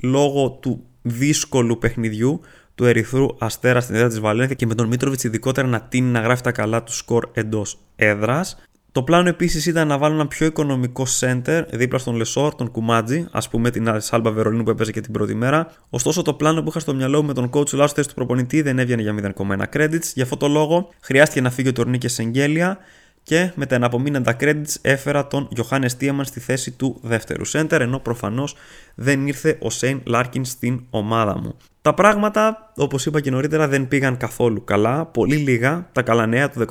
λόγω 0.00 0.50
του 0.50 0.84
δύσκολου 1.02 1.78
παιχνιδιού 1.78 2.40
του 2.74 2.84
Ερυθρού 2.84 3.26
Αστέρα 3.38 3.80
στην 3.80 3.94
έδρα 3.94 4.08
της 4.08 4.20
Βαλένθια 4.20 4.54
και 4.54 4.66
με 4.66 4.74
τον 4.74 4.86
Μίτροβιτς 4.86 5.24
ειδικότερα 5.24 5.66
να 5.66 5.80
τίνει 5.80 6.10
να 6.10 6.20
γράφει 6.20 6.42
τα 6.42 6.52
καλά 6.52 6.82
του 6.82 6.94
σκορ 6.94 7.28
εντός 7.32 7.78
έδρας. 7.96 8.58
Το 8.92 9.02
πλάνο 9.02 9.28
επίσης 9.28 9.66
ήταν 9.66 9.88
να 9.88 9.98
βάλω 9.98 10.14
ένα 10.14 10.26
πιο 10.26 10.46
οικονομικό 10.46 11.06
center 11.20 11.64
δίπλα 11.70 11.98
στον 11.98 12.14
Λεσόρ, 12.14 12.54
τον 12.54 12.70
Κουμάτζι, 12.70 13.26
ας 13.30 13.48
πούμε 13.48 13.70
την 13.70 14.00
Σάλμπα 14.00 14.30
Βερολίνου 14.30 14.62
που 14.62 14.70
έπαιζε 14.70 14.92
και 14.92 15.00
την 15.00 15.12
πρώτη 15.12 15.34
μέρα. 15.34 15.72
Ωστόσο, 15.90 16.22
το 16.22 16.34
πλάνο 16.34 16.62
που 16.62 16.68
είχα 16.68 16.78
στο 16.78 16.94
μυαλό 16.94 17.20
μου 17.20 17.26
με 17.26 17.34
τον 17.34 17.50
coach 17.52 17.72
Λάσος 17.72 17.92
θέση 17.92 18.08
του 18.08 18.14
προπονητή 18.14 18.62
δεν 18.62 18.78
έβγαινε 18.78 19.02
για 19.02 19.34
0,1 19.36 19.62
credits. 19.76 20.12
Γι' 20.14 20.22
αυτό 20.22 20.36
το 20.36 20.48
λόγο 20.48 20.88
χρειάστηκε 21.00 21.40
να 21.40 21.50
φύγει 21.50 21.68
ο 21.68 21.72
Τορνίκε 21.72 22.08
Σεγγέλια 22.08 22.78
και 23.22 23.52
με 23.54 23.66
τα 23.66 23.74
εναπομείναντα 23.74 24.36
credits 24.40 24.74
έφερα 24.80 25.26
τον 25.26 25.48
Γιοχάνες 25.50 25.88
Τίμαν 25.98 26.24
στη 26.24 26.40
θέση 26.40 26.70
του 26.70 27.00
δεύτερου 27.02 27.46
center, 27.50 27.80
ενώ 27.80 27.98
προφανώς 27.98 28.54
δεν 28.94 29.26
ήρθε 29.26 29.58
ο 29.60 29.70
Σέιν 29.70 30.00
Λάρκιν 30.04 30.44
στην 30.44 30.80
ομάδα 30.90 31.38
μου. 31.38 31.56
Τα 31.82 31.94
πράγματα, 31.94 32.72
όπως 32.76 33.06
είπα 33.06 33.20
και 33.20 33.30
νωρίτερα, 33.30 33.68
δεν 33.68 33.88
πήγαν 33.88 34.16
καθόλου 34.16 34.64
καλά. 34.64 35.06
Πολύ 35.06 35.36
λίγα 35.36 35.88
τα 35.92 36.02
καλά 36.02 36.26
νέα 36.26 36.50
τα 36.50 36.64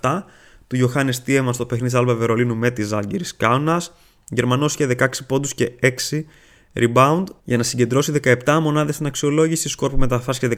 18,7 0.00 0.22
του 0.72 0.78
Γιοχάνες 0.78 1.22
Τίμαν 1.22 1.54
στο 1.54 1.66
παιχνίδι 1.66 1.96
Άλμπα 1.96 2.14
Βερολίνου 2.14 2.56
με 2.56 2.70
τη 2.70 2.82
Ζαλγκίρις 2.82 3.18
Κάουνας. 3.36 3.92
Γερμανός 4.28 4.74
είχε 4.74 4.86
16 4.86 5.06
πόντους 5.26 5.54
και 5.54 5.72
6 5.80 6.24
rebound 6.74 7.24
για 7.44 7.56
να 7.56 7.62
συγκεντρώσει 7.62 8.12
17 8.24 8.58
μονάδες 8.62 8.94
στην 8.94 9.06
αξιολόγηση. 9.06 9.68
Σκορ 9.68 9.90
που 9.90 9.96
μεταφράστηκε 9.96 10.54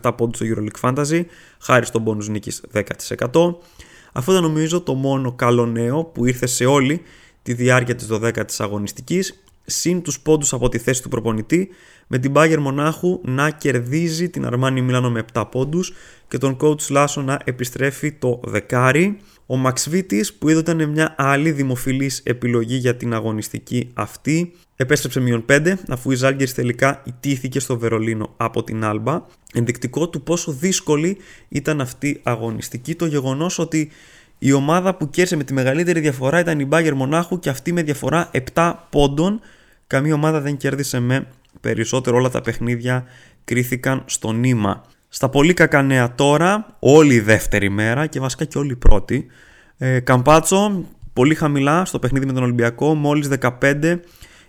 18,7 0.00 0.12
πόντους 0.16 0.36
στο 0.36 0.46
EuroLeague 0.48 0.80
Fantasy, 0.80 1.24
χάρη 1.60 1.86
στον 1.86 2.04
πόνους 2.04 2.28
νίκης 2.28 2.62
10%. 2.72 2.82
Αυτό 4.12 4.32
ήταν 4.32 4.42
νομίζω 4.42 4.80
το 4.80 4.94
μόνο 4.94 5.32
καλό 5.32 5.66
νέο 5.66 6.04
που 6.04 6.26
ήρθε 6.26 6.46
σε 6.46 6.64
όλη 6.64 7.02
τη 7.42 7.54
διάρκεια 7.54 7.94
της 7.94 8.08
12η 8.10 8.44
αγωνιστικής, 8.58 9.44
συν 9.64 10.02
τους 10.02 10.20
πόντους 10.20 10.52
από 10.52 10.68
τη 10.68 10.78
θέση 10.78 11.02
του 11.02 11.08
προπονητή, 11.08 11.68
με 12.06 12.18
την 12.18 12.32
Bayern 12.34 12.58
Μονάχου 12.58 13.20
να 13.24 13.50
κερδίζει 13.50 14.28
την 14.28 14.46
Αρμάνι 14.46 14.82
Μιλάνο 14.82 15.10
με 15.10 15.24
7 15.32 15.44
πόντους 15.50 15.92
και 16.28 16.38
τον 16.38 16.56
coach 16.60 16.90
Λάσο 16.90 17.22
να 17.22 17.40
επιστρέφει 17.44 18.12
το 18.12 18.40
δεκάρι. 18.44 19.18
Ο 19.46 19.56
Μαξ 19.56 19.88
που 20.38 20.48
είδε 20.48 20.58
ήταν 20.58 20.88
μια 20.90 21.14
άλλη 21.18 21.50
δημοφιλής 21.50 22.20
επιλογή 22.24 22.76
για 22.76 22.96
την 22.96 23.14
αγωνιστική 23.14 23.90
αυτή 23.94 24.52
επέστρεψε 24.76 25.20
μείον 25.20 25.44
5 25.48 25.74
αφού 25.88 26.10
η 26.10 26.14
Ζάλγκερς 26.14 26.54
τελικά 26.54 27.02
ιτήθηκε 27.04 27.60
στο 27.60 27.78
Βερολίνο 27.78 28.34
από 28.36 28.64
την 28.64 28.84
Άλμπα. 28.84 29.22
Ενδεικτικό 29.52 30.08
του 30.08 30.22
πόσο 30.22 30.52
δύσκολη 30.52 31.16
ήταν 31.48 31.80
αυτή 31.80 32.08
η 32.08 32.20
αγωνιστική. 32.22 32.94
Το 32.94 33.06
γεγονός 33.06 33.58
ότι 33.58 33.90
η 34.38 34.52
ομάδα 34.52 34.94
που 34.94 35.10
κέρδισε 35.10 35.36
με 35.36 35.44
τη 35.44 35.52
μεγαλύτερη 35.52 36.00
διαφορά 36.00 36.40
ήταν 36.40 36.60
η 36.60 36.64
Μπάγκερ 36.64 36.94
Μονάχου 36.94 37.38
και 37.38 37.48
αυτή 37.48 37.72
με 37.72 37.82
διαφορά 37.82 38.30
7 38.54 38.72
πόντων. 38.90 39.40
Καμία 39.86 40.14
ομάδα 40.14 40.40
δεν 40.40 40.56
κέρδισε 40.56 41.00
με 41.00 41.26
περισσότερο. 41.60 42.16
Όλα 42.16 42.28
τα 42.28 42.40
παιχνίδια 42.40 43.04
κρίθηκαν 43.44 44.02
στο 44.06 44.32
νήμα. 44.32 44.84
Στα 45.14 45.28
πολύ 45.28 45.54
κακά 45.54 45.82
νέα 45.82 46.14
τώρα, 46.14 46.76
όλη 46.78 47.14
η 47.14 47.20
δεύτερη 47.20 47.68
μέρα 47.68 48.06
και 48.06 48.20
βασικά 48.20 48.44
και 48.44 48.58
όλη 48.58 48.72
η 48.72 48.76
πρώτη. 48.76 49.26
Ε, 49.78 50.00
Καμπάτσο, 50.00 50.84
πολύ 51.12 51.34
χαμηλά 51.34 51.84
στο 51.84 51.98
παιχνίδι 51.98 52.26
με 52.26 52.32
τον 52.32 52.42
Ολυμπιακό, 52.42 52.94
μόλις 52.94 53.28
15 53.60 54.00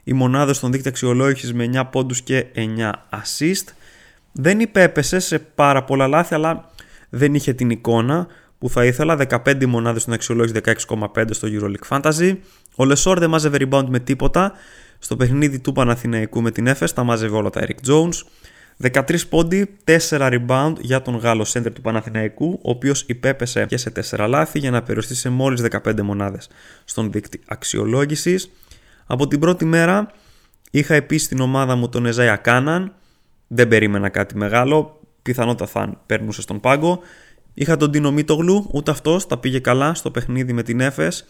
οι 0.03 0.13
μονάδες 0.13 0.57
στον 0.57 0.71
δίκτυο 0.71 0.89
αξιολόγησης 0.89 1.53
με 1.53 1.69
9 1.73 1.83
πόντους 1.91 2.21
και 2.21 2.45
9 2.55 2.91
assist. 3.09 3.73
Δεν 4.31 4.59
υπέπεσε 4.59 5.19
σε 5.19 5.39
πάρα 5.39 5.83
πολλά 5.83 6.07
λάθη, 6.07 6.33
αλλά 6.33 6.69
δεν 7.09 7.33
είχε 7.33 7.53
την 7.53 7.69
εικόνα 7.69 8.27
που 8.59 8.69
θα 8.69 8.85
ήθελα. 8.85 9.15
15 9.15 9.65
μονάδες 9.65 10.01
στον 10.01 10.13
αξιολόγηση, 10.13 10.53
16,5 10.53 11.25
στο 11.29 11.47
EuroLeague 11.51 11.97
Fantasy. 11.97 12.37
Ο 12.75 12.85
Λεσόρ 12.85 13.19
δεν 13.19 13.29
μάζευε 13.29 13.57
rebound 13.59 13.85
με 13.87 13.99
τίποτα. 13.99 14.53
Στο 14.99 15.15
παιχνίδι 15.15 15.59
του 15.59 15.71
Παναθηναϊκού 15.71 16.41
με 16.41 16.51
την 16.51 16.67
Έφες 16.67 16.93
τα 16.93 17.03
μάζευε 17.03 17.35
όλα 17.35 17.49
τα 17.49 17.61
Eric 17.61 17.89
Jones. 17.89 18.13
13 18.81 19.27
πόντι, 19.29 19.77
4 19.83 19.99
rebound 20.09 20.73
για 20.79 21.01
τον 21.01 21.15
Γάλλο 21.15 21.45
center 21.53 21.73
του 21.73 21.81
Παναθηναϊκού, 21.81 22.59
ο 22.63 22.69
οποίος 22.69 23.03
υπέπεσε 23.07 23.65
και 23.65 23.77
σε 23.77 23.91
4 24.09 24.27
λάθη 24.27 24.59
για 24.59 24.71
να 24.71 24.81
περιοριστεί 24.81 25.15
σε 25.15 25.29
μόλις 25.29 25.61
15 25.61 26.01
μονάδες 26.01 26.49
στον 26.85 27.11
δείκτη 27.11 27.39
αξιολόγησης. 27.45 28.51
Από 29.05 29.27
την 29.27 29.39
πρώτη 29.39 29.65
μέρα 29.65 30.11
είχα 30.71 30.93
επίσης 30.93 31.27
την 31.27 31.39
ομάδα 31.39 31.75
μου 31.75 31.89
τον 31.89 32.05
Εζάια 32.05 32.35
Κάναν, 32.35 32.93
δεν 33.47 33.67
περίμενα 33.67 34.09
κάτι 34.09 34.37
μεγάλο, 34.37 34.99
πιθανότατα 35.21 35.71
θα 35.71 36.01
περνούσε 36.05 36.41
στον 36.41 36.59
πάγκο. 36.59 36.99
Είχα 37.53 37.77
τον 37.77 37.91
Τίνο 37.91 38.11
Μίτογλου, 38.11 38.69
ούτε 38.71 38.91
αυτός 38.91 39.27
τα 39.27 39.37
πήγε 39.37 39.59
καλά 39.59 39.93
στο 39.93 40.11
παιχνίδι 40.11 40.53
με 40.53 40.63
την 40.63 40.79
Έφες. 40.79 41.25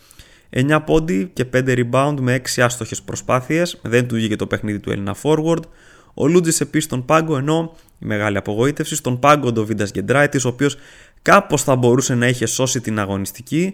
9 0.49 0.79
πόντι 0.85 1.29
και 1.33 1.45
5 1.45 1.85
rebound 1.91 2.15
με 2.19 2.33
6 2.33 2.61
άστοχες 2.61 3.01
προσπάθειες, 3.01 3.79
δεν 3.81 4.07
του 4.07 4.15
βγήκε 4.15 4.35
το 4.35 4.47
παιχνίδι 4.47 4.79
του 4.79 4.91
Έλληνα 4.91 5.15
forward. 5.23 5.61
Ο 6.17 6.27
Λούτζης 6.27 6.61
επίσης 6.61 6.85
στον 6.85 7.05
πάγκο, 7.05 7.37
ενώ 7.37 7.75
η 7.99 8.05
μεγάλη 8.05 8.37
απογοήτευση 8.37 8.95
στον 8.95 9.19
πάγκο 9.19 9.53
ο 9.57 9.65
Βίντα 9.65 9.85
Γκεντράιτη, 9.91 10.37
ο 10.37 10.49
οποίος 10.49 10.77
κάπως 11.21 11.63
θα 11.63 11.75
μπορούσε 11.75 12.15
να 12.15 12.27
είχε 12.27 12.45
σώσει 12.45 12.81
την 12.81 12.99
αγωνιστική, 12.99 13.73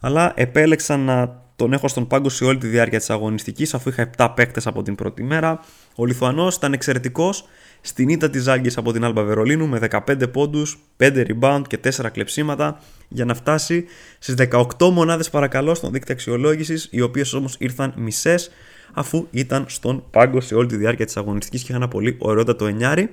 αλλά 0.00 0.32
επέλεξα 0.36 0.96
να 0.96 1.40
τον 1.56 1.72
έχω 1.72 1.88
στον 1.88 2.06
πάγκο 2.06 2.28
σε 2.28 2.44
όλη 2.44 2.58
τη 2.58 2.66
διάρκεια 2.66 2.98
της 2.98 3.10
αγωνιστικής, 3.10 3.74
αφού 3.74 3.88
είχα 3.88 4.10
7 4.16 4.32
παίκτες 4.36 4.66
από 4.66 4.82
την 4.82 4.94
πρώτη 4.94 5.22
μέρα. 5.22 5.60
Ο 5.94 6.06
Λιθουανός 6.06 6.56
ήταν 6.56 6.72
εξαιρετικός 6.72 7.44
στην 7.80 8.08
ήττα 8.08 8.30
της 8.30 8.42
Ζάγκη 8.42 8.70
από 8.76 8.92
την 8.92 9.04
Άλμπα 9.04 9.22
Βερολίνου 9.22 9.68
με 9.68 9.78
15 9.78 10.28
πόντους, 10.32 10.78
5 10.96 11.26
rebound 11.26 11.62
και 11.66 11.78
4 11.78 12.10
κλεψίματα 12.12 12.80
για 13.08 13.24
να 13.24 13.34
φτάσει 13.34 13.84
στις 14.18 14.34
18 14.78 14.90
μονάδες 14.90 15.30
παρακαλώ 15.30 15.74
στον 15.74 15.92
δίκτυο 15.92 16.14
αξιολόγησης, 16.14 16.88
οι 16.90 17.00
οποίες 17.00 17.32
όμως 17.32 17.56
ήρθαν 17.58 17.92
μισές 17.96 18.50
αφού 18.92 19.26
ήταν 19.30 19.64
στον 19.68 20.04
πάγκο 20.10 20.40
σε 20.40 20.54
όλη 20.54 20.66
τη 20.66 20.76
διάρκεια 20.76 21.04
της 21.04 21.16
αγωνιστικής 21.16 21.60
και 21.60 21.66
είχε 21.66 21.76
ένα 21.76 21.88
πολύ 21.88 22.16
ωραιότατο 22.18 22.66
εννιάρι. 22.66 23.10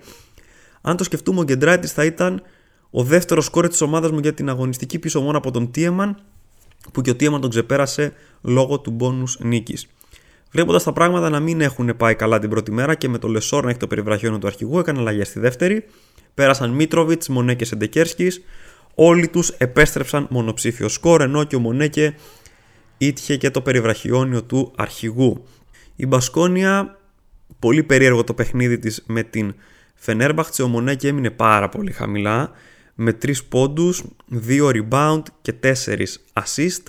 Αν 0.81 0.97
το 0.97 1.03
σκεφτούμε, 1.03 1.39
ο 1.39 1.43
Γκεντράιτη 1.43 1.87
θα 1.87 2.05
ήταν 2.05 2.41
ο 2.89 3.03
δεύτερος 3.03 3.45
σκόρε 3.45 3.67
της 3.67 3.81
ομάδας 3.81 4.11
μου 4.11 4.19
για 4.19 4.33
την 4.33 4.49
αγωνιστική 4.49 4.99
πίσω 4.99 5.21
μόνο 5.21 5.37
από 5.37 5.51
τον 5.51 5.71
Τίεμαν, 5.71 6.17
που 6.93 7.01
και 7.01 7.09
ο 7.09 7.15
Τίεμαν 7.15 7.41
τον 7.41 7.49
ξεπέρασε 7.49 8.13
λόγω 8.41 8.79
του 8.79 8.91
μπόνους 8.91 9.37
νίκης. 9.39 9.87
Βλέποντας 10.51 10.83
τα 10.83 10.93
πράγματα 10.93 11.29
να 11.29 11.39
μην 11.39 11.61
έχουν 11.61 11.97
πάει 11.97 12.15
καλά 12.15 12.39
την 12.39 12.49
πρώτη 12.49 12.71
μέρα 12.71 12.95
και 12.95 13.09
με 13.09 13.17
το 13.17 13.27
Λεσόρ 13.27 13.63
να 13.63 13.69
έχει 13.69 13.79
το 13.79 13.87
περιβραχιόνιο 13.87 14.39
του 14.39 14.47
αρχηγού, 14.47 14.79
έκανε 14.79 14.99
αλλαγές 14.99 15.27
στη 15.27 15.39
δεύτερη. 15.39 15.85
Πέρασαν 16.33 16.69
Μίτροβιτς, 16.69 17.29
Μονέ 17.29 17.55
και 17.55 17.65
Σεντεκέρσκι. 17.65 18.27
Όλοι 18.95 19.27
τους 19.27 19.49
επέστρεψαν 19.49 20.27
μονοψήφιο 20.29 20.87
σκορ, 20.87 21.21
ενώ 21.21 21.43
και 21.43 21.55
ο 21.55 21.59
Μονέκε 21.59 22.15
ήτυχε 22.97 23.37
και 23.37 23.49
το 23.49 23.61
περιβραχιόνιο 23.61 24.43
του 24.43 24.71
αρχηγού. 24.75 25.43
Η 26.01 26.05
Μπασκόνια, 26.05 26.97
πολύ 27.59 27.83
περίεργο 27.83 28.23
το 28.23 28.33
παιχνίδι 28.33 28.79
της 28.79 29.03
με 29.07 29.23
την 29.23 29.55
Φενέρμπαχτσε, 29.95 30.63
ο 30.63 30.67
Μονέκη 30.67 31.07
έμεινε 31.07 31.29
πάρα 31.29 31.69
πολύ 31.69 31.91
χαμηλά 31.91 32.51
με 32.95 33.17
3 33.21 33.33
πόντους, 33.49 34.03
2 34.47 34.71
rebound 34.73 35.21
και 35.41 35.53
4 35.63 36.19
assist. 36.33 36.83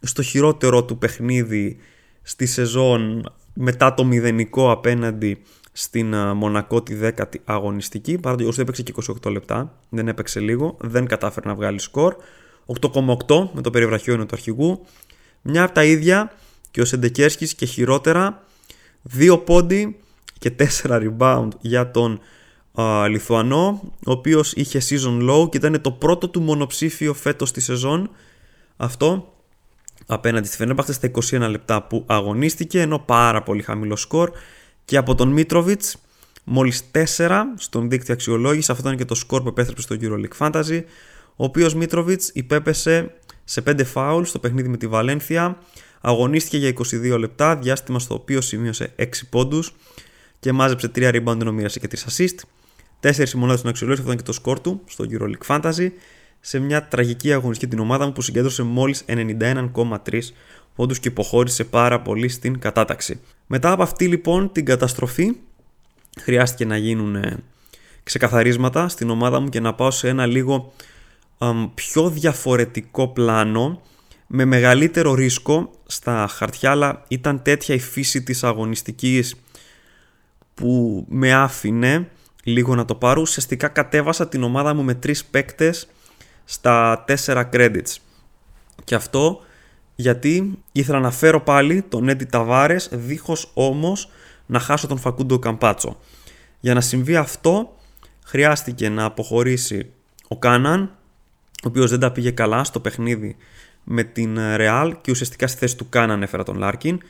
Στο 0.00 0.22
χειρότερο 0.22 0.84
του 0.84 0.98
παιχνίδι 0.98 1.76
στη 2.22 2.46
σεζόν 2.46 3.32
μετά 3.54 3.94
το 3.94 4.04
μηδενικό 4.04 4.70
απέναντι 4.70 5.42
στην 5.72 6.14
Μονακό 6.16 6.82
τη 6.82 6.98
10η 7.02 7.36
αγωνιστική, 7.44 8.18
παρά 8.18 8.36
το 8.36 8.52
έπαιξε 8.56 8.82
και 8.82 8.94
28 9.24 9.30
λεπτά, 9.30 9.78
δεν 9.88 10.08
έπαιξε 10.08 10.40
λίγο, 10.40 10.76
δεν 10.80 11.06
κατάφερε 11.06 11.48
να 11.48 11.54
βγάλει 11.54 11.78
σκορ. 11.78 12.16
8,8 12.80 13.48
με 13.52 13.62
το 13.62 13.70
περιβραχιόνιο 13.70 14.24
του 14.26 14.34
αρχηγού. 14.34 14.86
Μια 15.42 15.62
από 15.62 15.74
τα 15.74 15.84
ίδια 15.84 16.32
και 16.70 16.80
ο 16.80 16.84
Σεντεκέρσκης 16.84 17.54
και 17.54 17.66
χειρότερα 17.66 18.44
2 19.18 19.42
πόντι 19.44 19.96
και 20.38 20.52
4 20.82 21.08
rebound 21.18 21.48
για 21.60 21.90
τον 21.90 22.20
α, 22.80 23.08
Λιθουανό, 23.08 23.92
ο 24.06 24.10
οποίος 24.10 24.52
είχε 24.52 24.80
season 24.88 25.30
low 25.30 25.50
και 25.50 25.56
ήταν 25.56 25.80
το 25.80 25.92
πρώτο 25.92 26.28
του 26.28 26.40
μονοψήφιο 26.40 27.14
φέτος 27.14 27.48
στη 27.48 27.60
σεζόν. 27.60 28.10
Αυτό 28.76 29.32
απέναντι 30.06 30.46
στη 30.46 30.56
Φενέρμπαχτες 30.56 30.94
στα 30.94 31.10
21 31.46 31.50
λεπτά 31.50 31.82
που 31.82 32.04
αγωνίστηκε, 32.06 32.80
ενώ 32.80 32.98
πάρα 32.98 33.42
πολύ 33.42 33.62
χαμηλό 33.62 33.96
σκορ. 33.96 34.30
Και 34.84 34.96
από 34.96 35.14
τον 35.14 35.28
Μίτροβιτς 35.28 35.96
μόλις 36.44 36.82
4 37.16 37.52
στον 37.56 37.90
δίκτυο 37.90 38.14
αξιολόγηση, 38.14 38.70
αυτό 38.70 38.82
ήταν 38.82 38.98
και 38.98 39.04
το 39.04 39.14
σκορ 39.14 39.42
που 39.42 39.48
επέστρεψε 39.48 39.82
στο 39.82 39.96
EuroLeague 40.00 40.46
Fantasy, 40.46 40.82
ο 41.36 41.44
οποίος 41.44 41.74
Μίτροβιτς 41.74 42.28
υπέπεσε 42.28 43.14
σε 43.44 43.62
5 43.66 43.84
φάουλ 43.84 44.22
στο 44.22 44.38
παιχνίδι 44.38 44.68
με 44.68 44.76
τη 44.76 44.86
Βαλένθια, 44.86 45.58
Αγωνίστηκε 46.00 46.58
για 46.58 46.72
22 47.14 47.18
λεπτά, 47.18 47.56
διάστημα 47.56 47.98
στο 47.98 48.14
οποίο 48.14 48.40
σημείωσε 48.40 48.92
6 48.98 49.04
πόντους 49.30 49.74
και 50.40 50.52
μάζεψε 50.52 50.90
3 50.94 51.14
rebound 51.14 51.40
ενώ 51.40 51.52
μοίρασε 51.52 51.78
και 51.78 51.88
3 51.90 51.96
assist. 51.96 52.34
4 53.00 53.30
μονάδε 53.30 53.58
στον 53.58 53.70
αξιολόγηση, 53.70 54.02
αυτό 54.02 54.02
ήταν 54.02 54.16
και 54.16 54.22
το 54.22 54.32
σκορ 54.32 54.60
του 54.60 54.82
στο 54.86 55.04
EuroLeague 55.10 55.46
Fantasy. 55.46 55.88
Σε 56.40 56.58
μια 56.58 56.88
τραγική 56.88 57.32
αγωνιστική 57.32 57.70
την 57.70 57.80
ομάδα 57.80 58.06
μου 58.06 58.12
που 58.12 58.22
συγκέντρωσε 58.22 58.62
μόλις 58.62 59.04
91,3 59.06 60.20
πόντους 60.74 60.98
και 60.98 61.08
υποχώρησε 61.08 61.64
πάρα 61.64 62.00
πολύ 62.00 62.28
στην 62.28 62.58
κατάταξη. 62.58 63.20
Μετά 63.46 63.70
από 63.72 63.82
αυτή 63.82 64.06
λοιπόν 64.06 64.52
την 64.52 64.64
καταστροφή, 64.64 65.36
χρειάστηκε 66.20 66.64
να 66.64 66.76
γίνουν 66.76 67.42
ξεκαθαρίσματα 68.02 68.88
στην 68.88 69.10
ομάδα 69.10 69.40
μου 69.40 69.48
και 69.48 69.60
να 69.60 69.74
πάω 69.74 69.90
σε 69.90 70.08
ένα 70.08 70.26
λίγο 70.26 70.72
πιο 71.74 72.10
διαφορετικό 72.10 73.08
πλάνο 73.08 73.82
με 74.26 74.44
μεγαλύτερο 74.44 75.14
ρίσκο 75.14 75.70
στα 75.86 76.26
χαρτιά 76.30 76.70
αλλά 76.70 77.04
ήταν 77.08 77.42
τέτοια 77.42 77.74
η 77.74 77.78
φύση 77.78 78.22
της 78.22 78.44
αγωνιστικής 78.44 79.34
που 80.54 81.04
με 81.08 81.32
άφηνε 81.32 82.08
λίγο 82.44 82.74
να 82.74 82.84
το 82.84 82.94
πάρω. 82.94 83.20
Ουσιαστικά 83.20 83.68
κατέβασα 83.68 84.28
την 84.28 84.42
ομάδα 84.42 84.74
μου 84.74 84.82
με 84.82 84.94
τρεις 84.94 85.24
παίκτες 85.24 85.88
στα 86.44 87.04
4 87.24 87.44
credits. 87.52 87.96
Και 88.84 88.94
αυτό 88.94 89.40
γιατί 89.94 90.58
ήθελα 90.72 91.00
να 91.00 91.10
φέρω 91.10 91.40
πάλι 91.40 91.82
τον 91.82 92.08
Έντι 92.08 92.24
Ταβάρες 92.24 92.88
δίχως 92.92 93.50
όμως 93.54 94.10
να 94.46 94.58
χάσω 94.58 94.86
τον 94.86 94.98
Φακούντο 94.98 95.38
Καμπάτσο. 95.38 95.98
Για 96.60 96.74
να 96.74 96.80
συμβεί 96.80 97.16
αυτό 97.16 97.76
χρειάστηκε 98.24 98.88
να 98.88 99.04
αποχωρήσει 99.04 99.90
ο 100.28 100.38
Κάναν 100.38 100.90
ο 101.64 101.68
οποίος 101.68 101.90
δεν 101.90 102.00
τα 102.00 102.12
πήγε 102.12 102.30
καλά 102.30 102.64
στο 102.64 102.80
παιχνίδι 102.80 103.36
με 103.88 104.04
την 104.04 104.38
Real 104.38 104.92
και 105.00 105.10
ουσιαστικά 105.10 105.46
στη 105.46 105.58
θέση 105.58 105.76
του 105.76 105.88
Κάναν 105.88 106.22
έφερα 106.22 106.42
τον 106.42 106.58
Λάρκιν. 106.58 107.00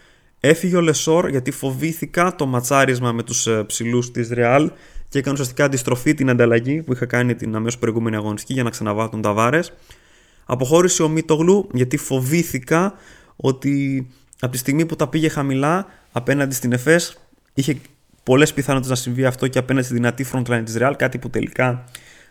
Έφυγε 0.41 0.77
ο 0.77 0.81
Λεσόρ 0.81 1.29
γιατί 1.29 1.51
φοβήθηκα 1.51 2.35
το 2.35 2.47
ματσάρισμα 2.47 3.13
με 3.13 3.23
τους 3.23 3.47
ε, 3.47 3.65
ψηλούς 3.67 4.11
της 4.11 4.29
Real 4.33 4.69
και 5.09 5.19
έκανε 5.19 5.33
ουσιαστικά 5.33 5.65
αντιστροφή 5.65 6.15
την 6.15 6.31
ανταλλαγή 6.31 6.83
που 6.83 6.93
είχα 6.93 7.07
κάνει 7.07 7.35
την 7.35 7.55
αμέσως 7.55 7.79
προηγούμενη 7.79 8.17
αγωνιστική 8.17 8.53
για 8.53 8.63
να 8.63 8.71
ξαναβάλω 8.71 9.09
τον 9.09 9.23
Ταβάρες. 9.23 9.73
Αποχώρησε 10.45 11.03
ο 11.03 11.09
Μίτογλου 11.09 11.69
γιατί 11.73 11.97
φοβήθηκα 11.97 12.95
ότι 13.37 14.07
από 14.41 14.53
τη 14.53 14.59
στιγμή 14.59 14.87
που 14.87 14.97
τα 14.97 15.09
πήγε 15.09 15.29
χαμηλά 15.29 15.87
απέναντι 16.13 16.55
στην 16.55 16.73
ΕΦΕΣ 16.73 17.17
είχε 17.55 17.77
πολλές 18.23 18.53
πιθανότητες 18.53 18.91
να 18.91 19.03
συμβεί 19.03 19.25
αυτό 19.25 19.49
και 19.49 19.59
απέναντι 19.59 19.87
στη 19.87 19.95
δυνατή 19.95 20.27
frontline 20.33 20.63
της 20.65 20.77
Real 20.79 20.93
κάτι 20.97 21.19
που 21.19 21.31
τελικά 21.31 21.85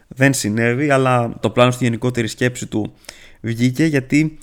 δεν 0.07 0.33
συνέβη 0.33 0.89
αλλά 0.89 1.37
το 1.39 1.49
πλάνο 1.49 1.71
στη 1.71 1.83
γενικότερη 1.83 2.27
σκέψη 2.27 2.65
του 2.65 2.93
βγήκε 3.41 3.85
γιατί 3.85 4.37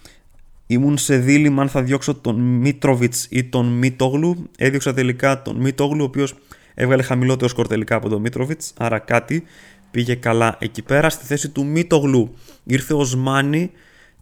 ήμουν 0.67 0.99
σε 0.99 1.17
δίλημα 1.17 1.63
αν 1.63 1.69
θα 1.69 1.83
διώξω 1.83 2.15
τον 2.15 2.41
Μίτροβιτς 2.41 3.27
ή 3.31 3.45
τον 3.45 3.67
Μίτογλου. 3.67 4.51
Έδιωξα 4.59 4.95
τελικά 4.95 5.43
τον 5.43 5.57
Μίτογλου, 5.57 6.01
ο 6.01 6.05
οποίος 6.05 6.35
έβγαλε 6.75 7.03
χαμηλότερο 7.03 7.49
σκορ 7.49 7.67
τελικά 7.67 7.97
από 7.97 8.09
τον 8.09 8.21
Μίτροβιτς, 8.21 8.73
άρα 8.77 8.99
κάτι 8.99 9.45
πήγε 9.91 10.15
καλά 10.15 10.57
εκεί 10.59 10.83
πέρα. 10.83 11.11
Στη 11.11 11.25
θέση 11.25 11.49
του 11.49 11.67
Μίτογλου 11.67 12.35
ήρθε 12.65 12.95
ο 12.95 13.05
Σμάνι 13.05 13.71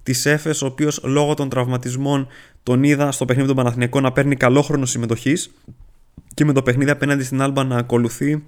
της 0.03 0.27
Έφε, 0.27 0.51
ο 0.51 0.67
οποίος 0.67 1.01
λόγω 1.05 1.35
των 1.35 1.49
τραυματισμών 1.49 2.27
τον 2.63 2.83
είδα 2.83 3.13
στο 3.13 3.25
παιχνίδι 3.25 3.49
των 3.49 3.57
Παναθηναϊκών 3.57 4.03
να 4.03 4.13
παίρνει 4.13 4.37
καλό 4.37 4.63
χρόνο 4.63 4.87
συμμετοχής 4.87 5.51
και 6.35 6.45
με 6.45 6.53
το 6.53 6.63
παιχνίδι 6.63 6.91
απέναντι 6.91 7.25
στην 7.25 7.43
Άλμπα 7.43 7.65
να 7.65 7.77
ακολουθεί, 7.77 8.43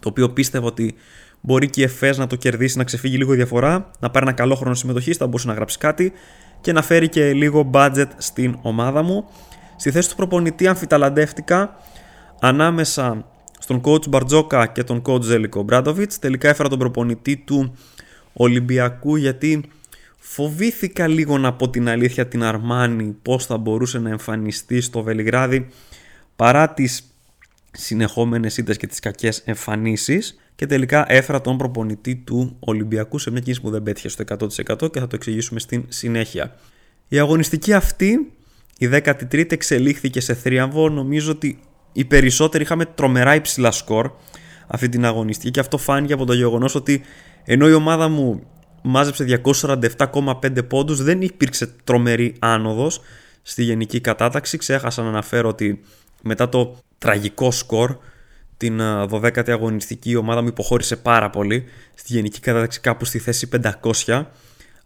το 0.00 0.08
οποίο 0.08 0.30
πίστευα 0.30 0.66
ότι 0.66 0.94
Μπορεί 1.40 1.70
και 1.70 1.80
η 1.80 1.84
ΕΦΕΣ 1.84 2.18
να 2.18 2.26
το 2.26 2.36
κερδίσει, 2.36 2.78
να 2.78 2.84
ξεφύγει 2.84 3.16
λίγο 3.16 3.32
διαφορά, 3.32 3.90
να 3.98 4.10
πάρει 4.10 4.26
ένα 4.26 4.34
καλό 4.34 4.54
χρόνο 4.54 4.74
συμμετοχής, 4.74 5.16
θα 5.16 5.26
μπορούσε 5.26 5.46
να 5.46 5.54
γράψει 5.54 5.78
κάτι 5.78 6.12
και 6.60 6.72
να 6.72 6.82
φέρει 6.82 7.08
και 7.08 7.32
λίγο 7.32 7.70
budget 7.72 8.08
στην 8.16 8.58
ομάδα 8.62 9.02
μου. 9.02 9.28
Στη 9.76 9.90
θέση 9.90 10.08
του 10.08 10.16
προπονητή 10.16 10.66
αμφιταλαντεύτηκα 10.66 11.76
ανάμεσα 12.40 13.26
στον 13.58 13.80
coach 13.84 14.08
Μπαρτζόκα 14.08 14.66
και 14.66 14.84
τον 14.84 15.02
coach 15.06 15.22
Ζέλικο 15.22 15.62
Μπράντοβιτς. 15.62 16.18
Τελικά 16.18 16.48
έφερα 16.48 16.68
τον 16.68 16.78
προπονητή 16.78 17.36
του 17.36 17.76
Ολυμπιακού 18.32 19.16
γιατί 19.16 19.70
φοβήθηκα 20.18 21.06
λίγο 21.06 21.38
να 21.38 21.52
πω 21.52 21.70
την 21.70 21.88
αλήθεια 21.88 22.26
την 22.26 22.42
Αρμάνη 22.42 23.16
πώς 23.22 23.46
θα 23.46 23.56
μπορούσε 23.56 23.98
να 23.98 24.10
εμφανιστεί 24.10 24.80
στο 24.80 25.02
Βελιγράδι 25.02 25.68
παρά 26.36 26.68
τις 26.68 27.02
συνεχόμενες 27.72 28.56
ήττες 28.56 28.76
και 28.76 28.86
τις 28.86 29.00
κακές 29.00 29.38
εμφανίσεις 29.38 30.38
και 30.56 30.66
τελικά 30.66 31.04
έφερα 31.08 31.40
τον 31.40 31.56
προπονητή 31.56 32.16
του 32.16 32.56
Ολυμπιακού 32.58 33.18
σε 33.18 33.30
μια 33.30 33.40
κίνηση 33.40 33.60
που 33.60 33.70
δεν 33.70 33.82
πέτυχε 33.82 34.08
στο 34.08 34.24
100% 34.28 34.90
και 34.92 35.00
θα 35.00 35.06
το 35.06 35.16
εξηγήσουμε 35.16 35.60
στην 35.60 35.84
συνέχεια. 35.88 36.56
Η 37.08 37.18
αγωνιστική 37.18 37.72
αυτή, 37.72 38.32
η 38.78 38.88
13η 38.92 39.52
εξελίχθηκε 39.52 40.20
σε 40.20 40.34
θρίαμβο, 40.34 40.88
νομίζω 40.88 41.30
ότι 41.30 41.58
οι 41.92 42.04
περισσότεροι 42.04 42.62
είχαμε 42.64 42.84
τρομερά 42.84 43.34
υψηλά 43.34 43.70
σκορ 43.70 44.10
αυτή 44.66 44.88
την 44.88 45.04
αγωνιστική 45.04 45.50
και 45.50 45.60
αυτό 45.60 45.78
φάνηκε 45.78 46.12
από 46.12 46.24
το 46.24 46.32
γεγονός 46.32 46.74
ότι 46.74 47.02
ενώ 47.44 47.68
η 47.68 47.72
ομάδα 47.72 48.08
μου 48.08 48.42
μάζεψε 48.82 49.40
247,5 49.44 50.68
πόντους 50.68 51.02
δεν 51.02 51.22
υπήρξε 51.22 51.74
τρομερή 51.84 52.34
άνοδος 52.38 53.00
στη 53.42 53.62
γενική 53.62 54.00
κατάταξη. 54.00 54.58
Ξέχασα 54.58 55.02
να 55.02 55.08
αναφέρω 55.08 55.48
ότι 55.48 55.80
μετά 56.22 56.48
το 56.48 56.76
τραγικό 56.98 57.50
σκορ 57.50 57.96
την 58.56 58.80
12η 59.10 59.50
αγωνιστική 59.50 60.10
η 60.10 60.16
ομάδα 60.16 60.42
μου 60.42 60.48
υποχώρησε 60.48 60.96
πάρα 60.96 61.30
πολύ. 61.30 61.64
Στη 61.94 62.12
γενική 62.12 62.40
κατάταξη 62.40 62.80
κάπου 62.80 63.04
στη 63.04 63.18
θέση 63.18 63.48
500 64.04 64.24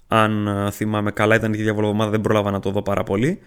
αν 0.08 0.48
θυμάμαι 0.72 1.10
καλά 1.10 1.34
ήταν 1.34 1.52
η 1.52 1.56
διαβολοβομάδα 1.56 2.10
δεν 2.10 2.20
πρόλαβα 2.20 2.50
να 2.50 2.60
το 2.60 2.70
δω 2.70 2.82
πάρα 2.82 3.02
πολύ. 3.02 3.38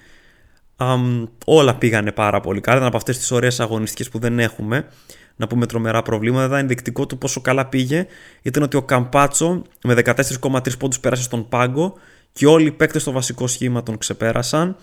Um, 0.78 1.28
όλα 1.46 1.76
πήγανε 1.76 2.12
πάρα 2.12 2.40
πολύ 2.40 2.62
καλά. 2.62 2.76
Ήταν 2.76 2.88
από 2.88 2.98
αυτές 2.98 3.18
τις 3.18 3.32
ωραίες 3.32 3.60
αγωνιστικές 3.60 4.10
που 4.10 4.20
δεν 4.20 4.40
έχουμε 4.40 4.88
να 5.36 5.48
πούμε 5.48 5.66
τρομερά 5.66 6.02
προβλήματα. 6.02 6.46
Ήταν 6.46 6.58
ενδεικτικό 6.58 7.06
του 7.06 7.18
πόσο 7.18 7.42
καλά 7.42 7.66
πήγε. 7.66 8.08
Ήταν 8.42 8.64
ότι 8.64 8.78
ο 8.78 8.82
Καμπάτσο 8.82 9.62
με 9.84 9.94
14,3 10.06 10.78
πόντους 10.80 11.00
πέρασε 11.00 11.24
στον 11.24 11.48
πάγκο 11.50 11.94
και 12.32 12.46
όλοι 12.48 12.68
οι 12.68 12.72
παίκτες 12.72 13.02
στο 13.02 13.12
βασικό 13.12 13.48
σχήμα 13.48 13.84
τον 13.84 13.98
ξεπέρασαν. 13.98 14.76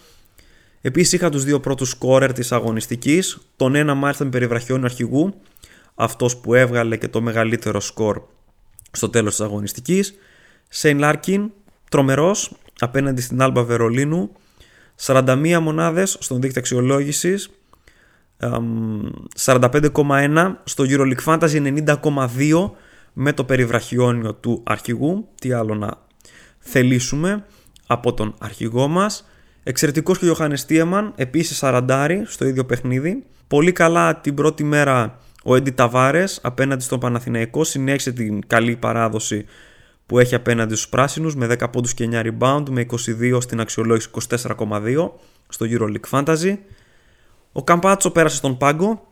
Επίσης 0.81 1.13
είχα 1.13 1.29
τους 1.29 1.45
δύο 1.45 1.61
πρώτους 1.61 1.89
σκόρερ 1.91 2.33
της 2.33 2.53
αγωνιστικής. 2.53 3.39
Τον 3.57 3.75
ένα 3.75 3.95
μάλιστα 3.95 4.25
με 4.25 4.31
περιβραχιόνιο 4.31 4.85
αρχηγού, 4.85 5.35
αυτός 5.95 6.37
που 6.37 6.55
έβγαλε 6.55 6.97
και 6.97 7.09
το 7.09 7.21
μεγαλύτερο 7.21 7.81
σκορ 7.81 8.23
στο 8.91 9.09
τέλος 9.09 9.37
της 9.37 9.45
αγωνιστικής. 9.45 10.15
Σέιν 10.69 10.99
Λάρκιν, 10.99 11.51
τρομερός 11.91 12.53
απέναντι 12.79 13.21
στην 13.21 13.43
Άλμπα 13.43 13.63
Βερολίνου. 13.63 14.31
41 15.07 15.59
μονάδες 15.61 16.17
στον 16.21 16.41
δείκτη 16.41 16.61
αξιολόγησης 16.61 17.51
45,1 19.37 20.53
στο 20.65 20.85
EuroLeague 20.89 21.25
Fantasy 21.25 21.85
90,2 21.87 22.71
με 23.13 23.33
το 23.33 23.45
περιβραχιόνιο 23.45 24.35
του 24.35 24.63
αρχηγού 24.67 25.29
τι 25.41 25.53
άλλο 25.53 25.75
να 25.75 25.91
θελήσουμε 26.59 27.45
από 27.87 28.15
τον 28.15 28.35
αρχηγό 28.39 28.89
μας 28.89 29.30
εξαιρετικός 29.63 30.19
και 30.19 30.25
ο 30.25 30.29
Ιωάννης 30.29 30.65
Τίεμαν 30.65 31.13
επίσης 31.17 31.57
σαραντάρι 31.57 32.23
στο 32.27 32.47
ίδιο 32.47 32.65
παιχνίδι 32.65 33.25
πολύ 33.49 33.73
καλά 33.73 34.17
την 34.17 34.35
πρώτη 34.35 34.65
μέρα 34.65 35.19
ο 35.45 35.57
Έντι 35.57 35.71
Ταβάρες 35.71 36.39
απέναντι 36.43 36.83
στον 36.83 37.01
Παναθηναϊκό 37.01 37.65
συνέχισε 37.65 38.13
την 38.13 38.47
καλή 38.47 38.77
παράδοση 38.77 39.45
που 40.07 40.19
έχει 40.19 40.35
απέναντι 40.35 40.75
στους 40.75 40.89
πράσινους 40.89 41.37
με 41.37 41.57
10 41.61 41.71
πόντους 41.73 41.95
και 41.95 42.09
9 42.13 42.23
rebound 42.27 42.65
με 42.71 42.87
22 42.91 43.39
στην 43.41 43.61
αξιολόγηση 43.61 44.09
24,2 44.29 45.11
στο 45.49 45.67
EuroLeague 45.69 46.11
Fantasy 46.11 46.57
ο 47.53 47.65
Καμπάτσο 47.65 48.11
πέρασε 48.11 48.37
στον 48.37 48.57
πάγκο 48.57 49.07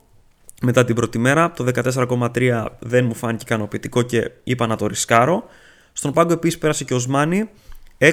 μετά 0.62 0.84
την 0.84 0.94
πρώτη 0.94 1.18
μέρα. 1.18 1.52
Το 1.52 1.66
14,3 1.74 2.66
δεν 2.78 3.04
μου 3.04 3.14
φάνηκε 3.14 3.42
ικανοποιητικό 3.46 4.02
και 4.02 4.30
είπα 4.44 4.66
να 4.66 4.76
το 4.76 4.86
ρισκάρω. 4.86 5.44
Στον 5.92 6.12
πάγκο 6.12 6.32
επίσης 6.32 6.58
πέρασε 6.58 6.84
και 6.84 6.94
ο 6.94 6.98
Σμάνι. 6.98 7.48
6 7.98 8.08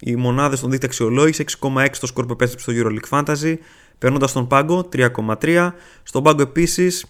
οι 0.00 0.16
μονάδες 0.16 0.60
των 0.60 0.70
δίκτυα 0.70 0.88
αξιολόγηση, 0.88 1.44
6,6 1.60 1.86
το 2.00 2.06
σκορ 2.06 2.26
που 2.26 2.32
επέστρεψε 2.32 2.70
στο 2.70 2.82
EuroLeague 2.82 3.18
Fantasy. 3.18 3.54
Περνώντας 3.98 4.30
στον 4.30 4.46
πάγκο 4.46 4.88
3,3. 4.92 5.74
Στον 6.02 6.22
πάγκο 6.22 6.42
επίσης 6.42 7.06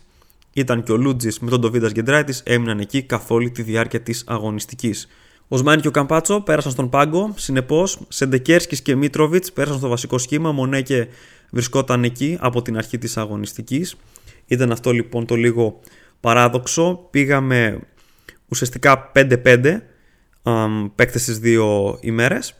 ήταν 0.52 0.82
και 0.82 0.92
ο 0.92 0.96
Λούτζης 0.96 1.38
με 1.38 1.50
τον 1.50 1.60
Ντοβίντας 1.60 1.92
Γκεντράιτη, 1.92 2.34
έμειναν 2.44 2.78
εκεί 2.78 3.02
καθ' 3.02 3.30
όλη 3.30 3.50
τη 3.50 3.62
διάρκεια 3.62 4.00
της 4.00 4.24
αγωνιστικής. 4.26 5.08
Ο 5.48 5.56
Σμάνι 5.56 5.80
και 5.80 5.88
ο 5.88 5.90
Καμπάτσο 5.90 6.40
πέρασαν 6.40 6.72
στον 6.72 6.88
πάγκο. 6.88 7.32
Συνεπώς, 7.36 7.98
Σεντεκέρσκι 8.08 8.82
και 8.82 8.94
Μίτροβιτς 8.94 9.52
πέρασαν 9.52 9.78
στο 9.78 9.88
βασικό 9.88 10.18
σχήμα. 10.18 10.52
Μονέ 10.52 10.82
και 10.82 11.06
βρισκόταν 11.50 12.04
εκεί 12.04 12.36
από 12.40 12.62
την 12.62 12.76
αρχή 12.76 12.98
της 12.98 13.16
αγωνιστικής. 13.16 13.96
Ήταν 14.46 14.72
αυτό 14.72 14.92
λοιπόν 14.92 15.26
το 15.26 15.34
λίγο 15.34 15.80
παράδοξο. 16.20 17.06
Πήγαμε 17.10 17.80
ουσιαστικά 18.48 19.10
5-5 19.14 19.80
παίκτες 20.94 21.22
στις 21.22 21.38
δύο 21.38 21.98
ημέρες 22.00 22.54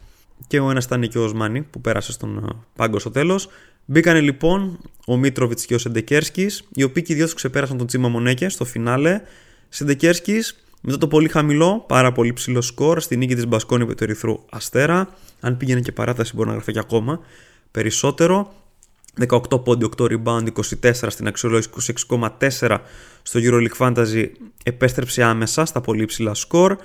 και 0.47 0.61
ο 0.61 0.71
ένας 0.71 0.85
ήταν 0.85 1.09
και 1.09 1.19
ο 1.19 1.25
Οσμάνι 1.25 1.63
που 1.63 1.81
πέρασε 1.81 2.13
στον 2.13 2.63
πάγκο 2.77 2.99
στο 2.99 3.11
τέλος. 3.11 3.49
Μπήκανε 3.85 4.21
λοιπόν 4.21 4.79
ο 5.07 5.17
Μίτροβιτς 5.17 5.67
και 5.67 5.75
ο 5.75 5.79
Σεντεκέρσκης 5.79 6.69
οι 6.75 6.83
οποίοι 6.83 7.03
και 7.03 7.13
οι 7.13 7.17
δύο 7.17 7.29
ξεπέρασαν 7.35 7.77
τον 7.77 7.87
Τσίμα 7.87 8.09
Μονέκε 8.09 8.49
στο 8.49 8.65
φινάλε. 8.65 9.21
Σεντεκέρσκης 9.69 10.65
μετά 10.81 10.99
το 10.99 11.09
πολύ 11.09 11.29
χαμηλό, 11.29 11.85
πάρα 11.89 12.13
πολύ 12.13 12.33
ψηλό 12.33 12.61
σκορ 12.61 13.01
στη 13.01 13.17
νίκη 13.17 13.35
της 13.35 13.47
Μπασκόνη 13.47 13.85
με 13.85 13.95
το 13.95 14.05
Ερυθρού 14.05 14.41
Αστέρα. 14.51 15.09
Αν 15.41 15.57
πήγαινε 15.57 15.81
και 15.81 15.93
παράταση 15.93 16.33
μπορεί 16.35 16.49
να 16.49 16.55
γραφεί 16.55 16.73
και 16.73 16.79
ακόμα 16.79 17.21
περισσότερο. 17.71 18.53
18 19.29 19.65
πόντι, 19.65 19.89
8 19.97 20.05
rebound, 20.05 20.47
24 20.83 20.93
στην 20.93 21.27
αξιολόγηση, 21.27 21.95
26,4 22.09 22.79
στο 23.23 23.41
EuroLeague 23.43 23.77
Fantasy 23.79 24.27
επέστρεψε 24.63 25.23
άμεσα 25.23 25.65
στα 25.65 25.81
πολύ 25.81 26.05
ψηλά 26.05 26.35
σκορ. 26.35 26.77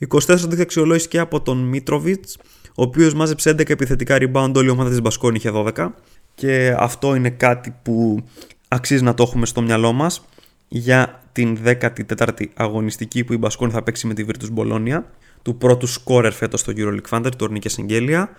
24 0.00 0.18
δίκτυα 0.26 0.62
αξιολόγηση 0.62 1.08
και 1.08 1.18
από 1.18 1.40
τον 1.40 1.58
Μίτροβιτς, 1.58 2.38
ο 2.68 2.82
οποίος 2.82 3.14
μάζεψε 3.14 3.50
11 3.50 3.70
επιθετικά 3.70 4.16
rebound, 4.20 4.52
όλη 4.56 4.66
η 4.66 4.70
ομάδα 4.70 4.90
της 4.90 5.00
Μπασκόνη 5.00 5.36
είχε 5.36 5.50
12. 5.54 5.88
Και 6.34 6.74
αυτό 6.78 7.14
είναι 7.14 7.30
κάτι 7.30 7.74
που 7.82 8.24
αξίζει 8.68 9.02
να 9.02 9.14
το 9.14 9.22
έχουμε 9.22 9.46
στο 9.46 9.62
μυαλό 9.62 9.92
μας 9.92 10.24
για 10.68 11.22
την 11.32 11.58
14η 11.64 12.44
αγωνιστική 12.54 13.24
που 13.24 13.32
η 13.32 13.36
Μπασκόνη 13.36 13.72
θα 13.72 13.82
παίξει 13.82 14.06
με 14.06 14.14
τη 14.14 14.24
Virtus 14.28 14.58
Bologna, 14.58 15.02
του 15.42 15.56
πρώτου 15.56 15.86
σκόρερ 15.86 16.32
φέτος 16.32 16.60
στο 16.60 16.72
EuroLeague 16.76 17.08
Fantasy, 17.10 17.30
του 17.30 17.38
Ορνίκε 17.40 17.68
Εγγέλια. 17.78 18.30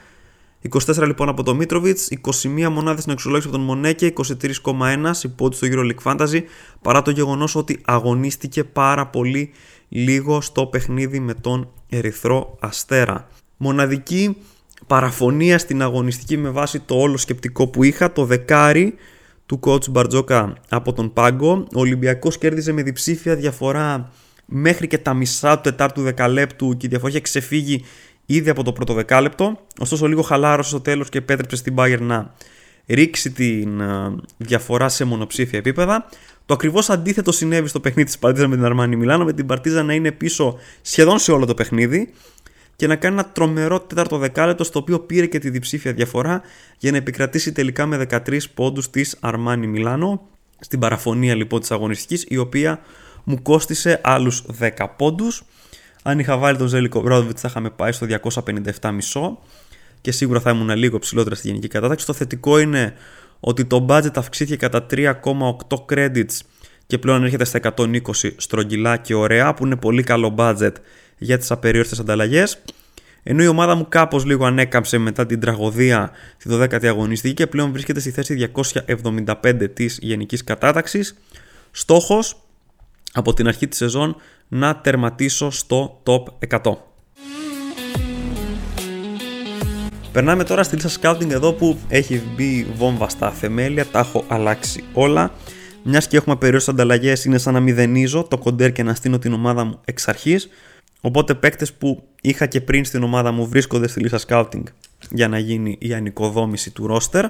24 0.69 1.03
λοιπόν 1.05 1.29
από 1.29 1.43
τον 1.43 1.55
Μίτροβιτς, 1.55 2.09
21 2.43 2.67
μονάδες 2.71 3.01
στην 3.01 3.11
αξιολόγηση 3.11 3.47
από 3.47 3.57
τον 3.57 3.65
Μονέκε, 3.65 4.13
23,1 4.63 5.23
υπότι 5.23 5.55
στο 5.55 5.67
EuroLeague 5.71 6.03
Fantasy, 6.03 6.41
παρά 6.81 7.01
το 7.01 7.11
γεγονός 7.11 7.55
ότι 7.55 7.81
αγωνίστηκε 7.85 8.63
πάρα 8.63 9.07
πολύ 9.07 9.51
λίγο 9.89 10.41
στο 10.41 10.65
παιχνίδι 10.65 11.19
με 11.19 11.33
τον 11.33 11.69
Ερυθρό 11.89 12.57
Αστέρα. 12.59 13.27
Μοναδική 13.57 14.37
παραφωνία 14.87 15.57
στην 15.57 15.81
αγωνιστική 15.81 16.37
με 16.37 16.49
βάση 16.49 16.79
το 16.79 16.95
όλο 16.95 17.17
σκεπτικό 17.17 17.67
που 17.67 17.83
είχα, 17.83 18.11
το 18.11 18.25
δεκάρι 18.25 18.95
του 19.45 19.59
coach 19.63 19.89
Μπαρτζόκα 19.89 20.53
από 20.69 20.93
τον 20.93 21.13
Πάγκο. 21.13 21.67
Ο 21.75 21.79
Ολυμπιακός 21.79 22.37
κέρδιζε 22.37 22.71
με 22.71 22.83
διψήφια 22.83 23.35
διαφορά 23.35 24.11
μέχρι 24.45 24.87
και 24.87 24.97
τα 24.97 25.13
μισά 25.13 25.55
του 25.55 25.61
τετάρτου 25.61 26.01
δεκαλέπτου 26.01 26.77
και 26.77 26.85
η 26.85 26.89
διαφορά 26.89 27.11
είχε 27.11 27.21
ξεφύγει 27.21 27.83
ήδη 28.25 28.49
από 28.49 28.63
το 28.63 28.73
πρώτο 28.73 28.93
δεκάλεπτο. 28.93 29.59
Ωστόσο, 29.79 30.07
λίγο 30.07 30.21
χαλάρωσε 30.21 30.69
στο 30.69 30.81
τέλος 30.81 31.09
και 31.09 31.17
επέτρεψε 31.17 31.55
στην 31.55 31.75
Bayern 31.77 32.01
να 32.01 32.33
ρίξει 32.87 33.31
την 33.31 33.79
ε, 33.79 34.15
διαφορά 34.37 34.89
σε 34.89 35.03
μονοψήφια 35.03 35.59
επίπεδα. 35.59 36.09
Το 36.47 36.53
ακριβώς 36.53 36.89
αντίθετο 36.89 37.31
συνέβη 37.31 37.67
στο 37.67 37.79
παιχνίδι 37.79 38.07
της 38.07 38.19
Παρτίζα 38.19 38.47
με 38.47 38.55
την 38.55 38.65
Αρμάνι 38.65 38.95
Μιλάνο, 38.95 39.25
με 39.25 39.33
την 39.33 39.45
Παρτίζα 39.45 39.83
να 39.83 39.93
είναι 39.93 40.11
πίσω 40.11 40.57
σχεδόν 40.81 41.19
σε 41.19 41.31
όλο 41.31 41.45
το 41.45 41.53
παιχνίδι 41.53 42.13
και 42.75 42.87
να 42.87 42.95
κάνει 42.95 43.13
ένα 43.13 43.25
τρομερό 43.25 43.79
τέταρτο 43.79 44.17
δεκάλεπτο 44.17 44.63
στο 44.63 44.79
οποίο 44.79 44.99
πήρε 44.99 45.25
και 45.25 45.39
τη 45.39 45.49
διψήφια 45.49 45.93
διαφορά 45.93 46.41
για 46.77 46.91
να 46.91 46.97
επικρατήσει 46.97 47.51
τελικά 47.51 47.85
με 47.85 48.07
13 48.09 48.39
πόντους 48.53 48.89
της 48.89 49.17
Αρμάνι 49.19 49.67
Μιλάνο. 49.67 50.27
Στην 50.59 50.79
παραφωνία 50.79 51.35
λοιπόν 51.35 51.59
της 51.59 51.71
αγωνιστικής, 51.71 52.25
η 52.27 52.37
οποία 52.37 52.79
μου 53.23 53.41
κόστησε 53.41 53.99
άλλους 54.03 54.43
10 54.59 54.69
πόντους. 54.97 55.43
Αν 56.03 56.19
είχα 56.19 56.37
βάλει 56.37 56.57
τον 56.57 56.67
Ζέλικο 56.67 57.01
Μπρόδοβιτ, 57.01 57.37
θα 57.39 57.47
είχαμε 57.47 57.69
πάει 57.69 57.91
στο 57.91 58.05
257,5 58.05 59.37
και 60.01 60.11
σίγουρα 60.11 60.39
θα 60.39 60.49
ήμουν 60.51 60.69
λίγο 60.69 60.99
ψηλότερα 60.99 61.35
στη 61.35 61.47
γενική 61.47 61.67
κατάταξη. 61.67 62.05
Το 62.05 62.13
θετικό 62.13 62.59
είναι 62.59 62.93
ότι 63.39 63.65
το 63.65 63.85
budget 63.89 64.15
αυξήθηκε 64.15 64.55
κατά 64.55 64.85
3,8 64.91 65.13
credits 65.89 66.39
και 66.87 66.97
πλέον 66.97 67.23
έρχεται 67.23 67.45
στα 67.45 67.59
120 67.75 67.99
στρογγυλά 68.37 68.97
και 68.97 69.13
ωραία, 69.13 69.53
που 69.53 69.65
είναι 69.65 69.75
πολύ 69.75 70.03
καλό 70.03 70.35
budget 70.37 70.71
για 71.17 71.37
τις 71.37 71.51
απεριόριστες 71.51 71.99
ανταλλαγές. 71.99 72.61
Ενώ 73.23 73.43
η 73.43 73.47
ομάδα 73.47 73.75
μου 73.75 73.85
κάπως 73.89 74.25
λίγο 74.25 74.45
ανέκαμψε 74.45 74.97
μετά 74.97 75.25
την 75.25 75.39
τραγωδία 75.39 76.11
στη 76.37 76.49
12η 76.51 76.85
αγωνιστική 76.85 77.33
και 77.33 77.47
πλέον 77.47 77.71
βρίσκεται 77.71 77.99
στη 77.99 78.11
θέση 78.11 78.51
275 78.55 79.67
της 79.73 79.99
γενικής 80.01 80.43
κατάταξης. 80.43 81.17
Στόχος 81.71 82.41
από 83.13 83.33
την 83.33 83.47
αρχή 83.47 83.67
της 83.67 83.77
σεζόν 83.77 84.15
να 84.47 84.75
τερματίσω 84.75 85.51
στο 85.51 86.01
top 86.05 86.23
100. 86.49 86.77
Περνάμε 90.17 90.43
τώρα 90.43 90.63
στη 90.63 90.75
λίστα 90.75 90.89
scouting 91.01 91.29
εδώ 91.29 91.53
που 91.53 91.77
έχει 91.87 92.21
μπει 92.35 92.67
βόμβα 92.75 93.09
στα 93.09 93.31
θεμέλια, 93.31 93.85
τα 93.85 93.99
έχω 93.99 94.25
αλλάξει 94.27 94.83
όλα. 94.93 95.31
Μιας 95.83 96.07
και 96.07 96.17
έχουμε 96.17 96.35
περιόριστες 96.35 96.73
ανταλλαγές, 96.73 97.25
είναι 97.25 97.37
σαν 97.37 97.53
να 97.53 97.59
μηδενίζω 97.59 98.23
το 98.23 98.37
κοντέρ 98.37 98.71
και 98.71 98.83
να 98.83 98.93
στείλω 98.93 99.19
την 99.19 99.33
ομάδα 99.33 99.63
μου 99.63 99.79
εξ 99.85 100.07
αρχής. 100.07 100.49
Οπότε 101.01 101.33
παίκτες 101.33 101.73
που 101.73 102.03
είχα 102.21 102.45
και 102.45 102.61
πριν 102.61 102.85
στην 102.85 103.03
ομάδα 103.03 103.31
μου 103.31 103.47
βρίσκονται 103.47 103.87
στη 103.87 103.99
λίστα 103.99 104.19
scouting 104.27 104.63
για 105.11 105.27
να 105.27 105.39
γίνει 105.39 105.77
η 105.79 105.93
ανοικοδόμηση 105.93 106.71
του 106.71 106.97
roster. 106.97 107.23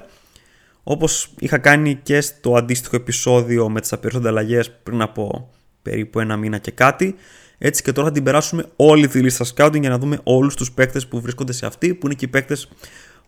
Όπως 0.84 1.30
είχα 1.40 1.58
κάνει 1.58 2.00
και 2.04 2.22
στο 2.22 2.56
αντίστοιχο 2.56 2.96
επεισόδιο 2.96 3.70
με 3.70 3.82
τις 3.82 3.94
απεριόριστες 3.94 4.32
ανταλλαγές 4.32 4.72
πριν 4.84 5.02
από 5.02 5.50
περίπου 5.88 6.20
ένα 6.20 6.38
μήνα 6.38 6.58
και 6.58 6.72
κάτι. 6.72 7.16
Έτσι 7.58 7.84
και 7.84 7.92
τώρα 7.92 8.08
θα 8.08 8.14
την 8.14 8.24
περάσουμε 8.24 8.66
όλη 8.76 9.08
τη 9.08 9.20
λίστα 9.20 9.46
scouting 9.56 9.80
για 9.80 9.90
να 9.90 9.98
δούμε 9.98 10.20
όλους 10.24 10.56
τους 10.56 10.72
παίκτες 10.72 11.08
που 11.08 11.22
βρίσκονται 11.22 11.54
σε 11.54 11.66
αυτή, 11.66 11.94
που 11.94 12.06
είναι 12.06 12.16
και 12.16 12.26
οι 12.26 12.28
παίκτες 12.28 12.70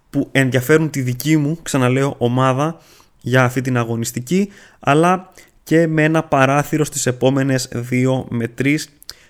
που 0.09 0.27
ενδιαφέρουν 0.31 0.89
τη 0.89 1.01
δική 1.01 1.37
μου, 1.37 1.59
ξαναλέω, 1.63 2.15
ομάδα 2.17 2.77
για 3.21 3.43
αυτή 3.43 3.61
την 3.61 3.77
αγωνιστική, 3.77 4.49
αλλά 4.79 5.31
και 5.63 5.87
με 5.87 6.03
ένα 6.03 6.23
παράθυρο 6.23 6.83
στις 6.83 7.05
επόμενες 7.05 7.69
2 7.89 8.25
με 8.29 8.47
3 8.61 8.77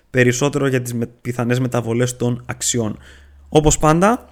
περισσότερο 0.09 0.67
για 0.67 0.81
τις 0.81 0.95
πιθανές 1.21 1.59
μεταβολές 1.59 2.17
των 2.17 2.43
αξιών. 2.45 2.97
Όπως 3.49 3.77
πάντα, 3.77 4.25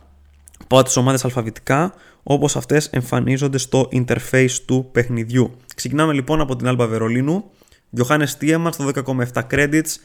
πάω 0.67 0.83
τις 0.83 0.97
ομάδες 0.97 1.25
αλφαβητικά, 1.25 1.93
όπως 2.23 2.55
αυτές 2.55 2.87
εμφανίζονται 2.87 3.57
στο 3.57 3.89
interface 3.91 4.51
του 4.65 4.89
παιχνιδιού. 4.91 5.57
Ξεκινάμε 5.75 6.13
λοιπόν 6.13 6.41
από 6.41 6.55
την 6.55 6.67
Άλμπα 6.67 6.87
Βερολίνου, 6.87 7.43
Johannes 7.97 8.31
Tiemann 8.41 8.69
στο 8.71 8.91
10,7 9.33 9.41
credits, 9.51 9.95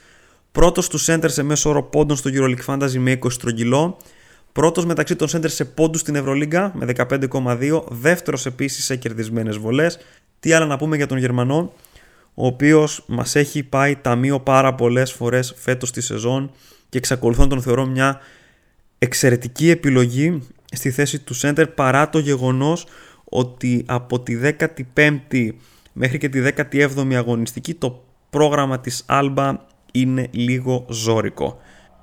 πρώτος 0.53 0.88
του 0.88 1.01
center 1.01 1.27
σε 1.27 1.42
μέσο 1.42 1.71
όρο 1.71 1.83
πόντων 1.83 2.16
στο 2.16 2.31
EuroLeague 2.35 2.64
Fantasy 2.66 2.97
με 2.99 3.18
20 3.23 3.31
στρογγυλό, 3.31 3.99
Πρώτος 4.53 4.85
μεταξύ 4.85 5.16
των 5.16 5.29
center 5.33 5.49
σε 5.51 5.64
πόντους 5.64 6.01
στην 6.01 6.14
Ευρωλίγκα 6.14 6.73
με 6.75 6.87
15,2. 6.97 7.85
Δεύτερος 7.88 8.47
επίσης 8.47 8.85
σε 8.85 8.97
κερδισμένες 8.97 9.57
βολές. 9.57 9.99
Τι 10.40 10.53
άλλο 10.53 10.66
να 10.66 10.77
πούμε 10.77 10.97
για 10.97 11.07
τον 11.07 11.18
Γερμανό, 11.18 11.73
ο 12.35 12.47
οποίος 12.47 13.05
μας 13.07 13.35
έχει 13.35 13.62
πάει 13.62 13.97
ταμείο 13.97 14.40
πάρα 14.40 14.75
πολλές 14.75 15.12
φορές 15.12 15.55
φέτος 15.57 15.90
τη 15.90 16.01
σεζόν 16.01 16.51
και 16.88 16.99
εξακολουθώ 16.99 17.42
να 17.42 17.49
τον 17.49 17.62
θεωρώ 17.62 17.87
μια 17.87 18.21
εξαιρετική 18.99 19.81
στη 20.73 20.90
θέση 20.90 21.18
του 21.18 21.35
center 21.40 21.64
παρά 21.75 22.11
το 22.11 22.18
γεγονός 22.18 22.87
ότι 23.25 23.85
από 23.87 24.21
τη 24.21 24.38
15η 24.95 25.49
μέχρι 25.92 26.18
και 26.18 26.28
τη 26.28 26.42
17η 26.57 27.14
αγωνιστική 27.14 27.74
το 27.74 28.05
πρόγραμμα 28.31 28.81
της 28.81 29.05
Alba 29.09 29.55
είναι 29.92 30.28
λίγο 30.31 30.87
ζώρικο. 30.88 31.61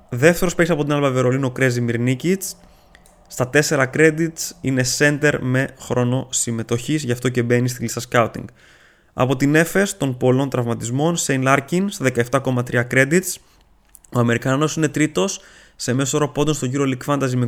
Δεύτερος 0.09 0.55
παίξει 0.55 0.71
από 0.71 0.85
την 0.85 0.93
Alba 0.95 1.09
Βερολίνο 1.13 1.51
Κρέζι 1.51 1.81
Μυρνίκιτς. 1.81 2.55
Στα 3.27 3.49
4 3.53 3.85
credits 3.93 4.51
είναι 4.61 4.83
center 4.97 5.33
με 5.41 5.67
χρόνο 5.79 6.27
συμμετοχής, 6.31 7.03
γι' 7.03 7.11
αυτό 7.11 7.29
και 7.29 7.43
μπαίνει 7.43 7.67
στη 7.67 7.81
λίστα 7.81 8.01
scouting. 8.09 8.45
Από 9.13 9.35
την 9.35 9.55
Efes 9.55 9.87
των 9.97 10.17
πολλών 10.17 10.49
τραυματισμών, 10.49 11.15
Σέιν 11.15 11.41
Λάρκιν 11.41 11.89
στα 11.89 12.05
17,3 12.31 12.87
credits. 12.91 13.35
Ο 14.13 14.19
Αμερικανός 14.19 14.75
είναι 14.75 14.87
τρίτος 14.87 15.41
σε 15.75 15.93
μέσο 15.93 16.17
όρο 16.17 16.29
πόντων 16.29 16.53
στο 16.53 16.67
EuroLeague 16.73 17.05
Fantasy 17.05 17.33
με 17.35 17.47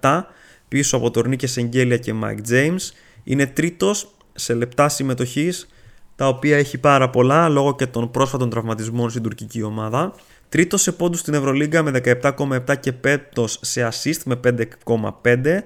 21,7 0.00 0.22
πίσω 0.68 0.96
από 0.96 1.10
τον 1.10 1.28
Νίκε 1.28 1.46
Σενγκέλια 1.46 1.96
και 1.96 2.14
Mike 2.22 2.50
James. 2.50 2.90
Είναι 3.24 3.46
τρίτος 3.46 4.16
σε 4.38 4.54
λεπτά 4.54 4.88
συμμετοχής 4.88 5.68
τα 6.16 6.28
οποία 6.28 6.56
έχει 6.56 6.78
πάρα 6.78 7.10
πολλά 7.10 7.48
λόγω 7.48 7.74
και 7.74 7.86
των 7.86 8.10
πρόσφατων 8.10 8.50
τραυματισμών 8.50 9.10
στην 9.10 9.22
τουρκική 9.22 9.62
ομάδα. 9.62 10.14
Τρίτος 10.48 10.82
σε 10.82 10.92
πόντους 10.92 11.20
στην 11.20 11.34
Ευρωλίγκα 11.34 11.82
με 11.82 12.00
17,7 12.04 12.76
και 12.80 12.92
πέμπτος 12.92 13.58
σε 13.62 13.88
assist 13.88 14.20
με 14.24 14.40
5,5. 14.44 15.62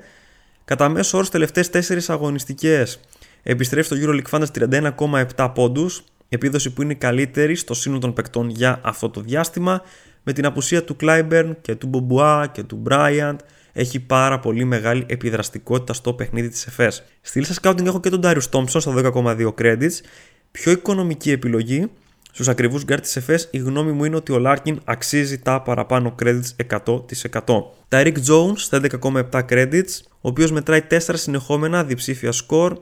Κατά 0.65 0.89
μέσο 0.89 1.17
όρο 1.17 1.23
στις 1.23 1.31
τελευταίες 1.31 1.71
4 1.71 1.99
αγωνιστικές 2.09 3.01
επιστρέφει 3.43 3.87
στο 3.87 3.97
EuroLeague 4.01 4.39
Fantasy 4.39 4.91
31,7 5.37 5.51
πόντους, 5.55 6.05
επίδοση 6.29 6.73
που 6.73 6.83
είναι 6.83 6.95
καλύτερη 6.95 7.55
στο 7.55 7.75
σύνολο 7.75 8.01
των 8.01 8.13
παικτών 8.13 8.51
για 8.51 8.81
αυτό 8.83 9.11
το 9.11 9.21
διάστημα. 9.21 9.83
Με 10.23 10.33
την 10.33 10.47
απουσία 10.47 10.85
του 10.85 10.97
Clyburn 11.01 11.51
και 11.61 11.75
του 11.75 11.87
Μπομπουά 11.87 12.47
και 12.47 12.63
του 12.63 12.83
Bryant 12.89 13.37
έχει 13.73 14.01
πάρα 14.01 14.39
πολύ 14.39 14.65
μεγάλη 14.65 15.05
επιδραστικότητα 15.09 15.93
στο 15.93 16.13
παιχνίδι 16.13 16.49
της 16.49 16.67
Εφές. 16.67 17.03
Στη 17.21 17.39
λίστα 17.39 17.55
scouting 17.63 17.87
έχω 17.87 18.01
και 18.01 18.11
τον 18.11 18.21
Darius 18.23 18.51
Thompson 18.51 18.81
στα 18.81 18.95
10,2 19.15 19.55
credits. 19.59 20.01
Πιο 20.51 20.73
οικονομική 20.73 21.31
επιλογή 21.31 21.91
Στους 22.35 22.49
ακριβούς 22.49 22.85
γκαρντ 22.85 23.01
της 23.01 23.17
Εφές, 23.17 23.49
η 23.51 23.59
γνώμη 23.59 23.93
μου 23.93 24.05
είναι 24.05 24.17
ότι 24.17 24.33
ο 24.33 24.39
Λάρκιν 24.39 24.81
αξίζει 24.85 25.39
τα 25.39 25.63
παραπάνω 25.63 26.15
credits 26.23 26.67
100%. 26.71 27.01
Τα 27.89 28.03
Rick 28.05 28.17
Jones 28.27 28.57
στα 28.57 28.81
11,7 29.03 29.43
credits, 29.49 30.01
ο 30.11 30.29
οποίος 30.29 30.51
μετράει 30.53 30.81
4 30.91 30.97
συνεχόμενα 31.13 31.85
διψήφια 31.85 32.33
σκορ. 32.33 32.79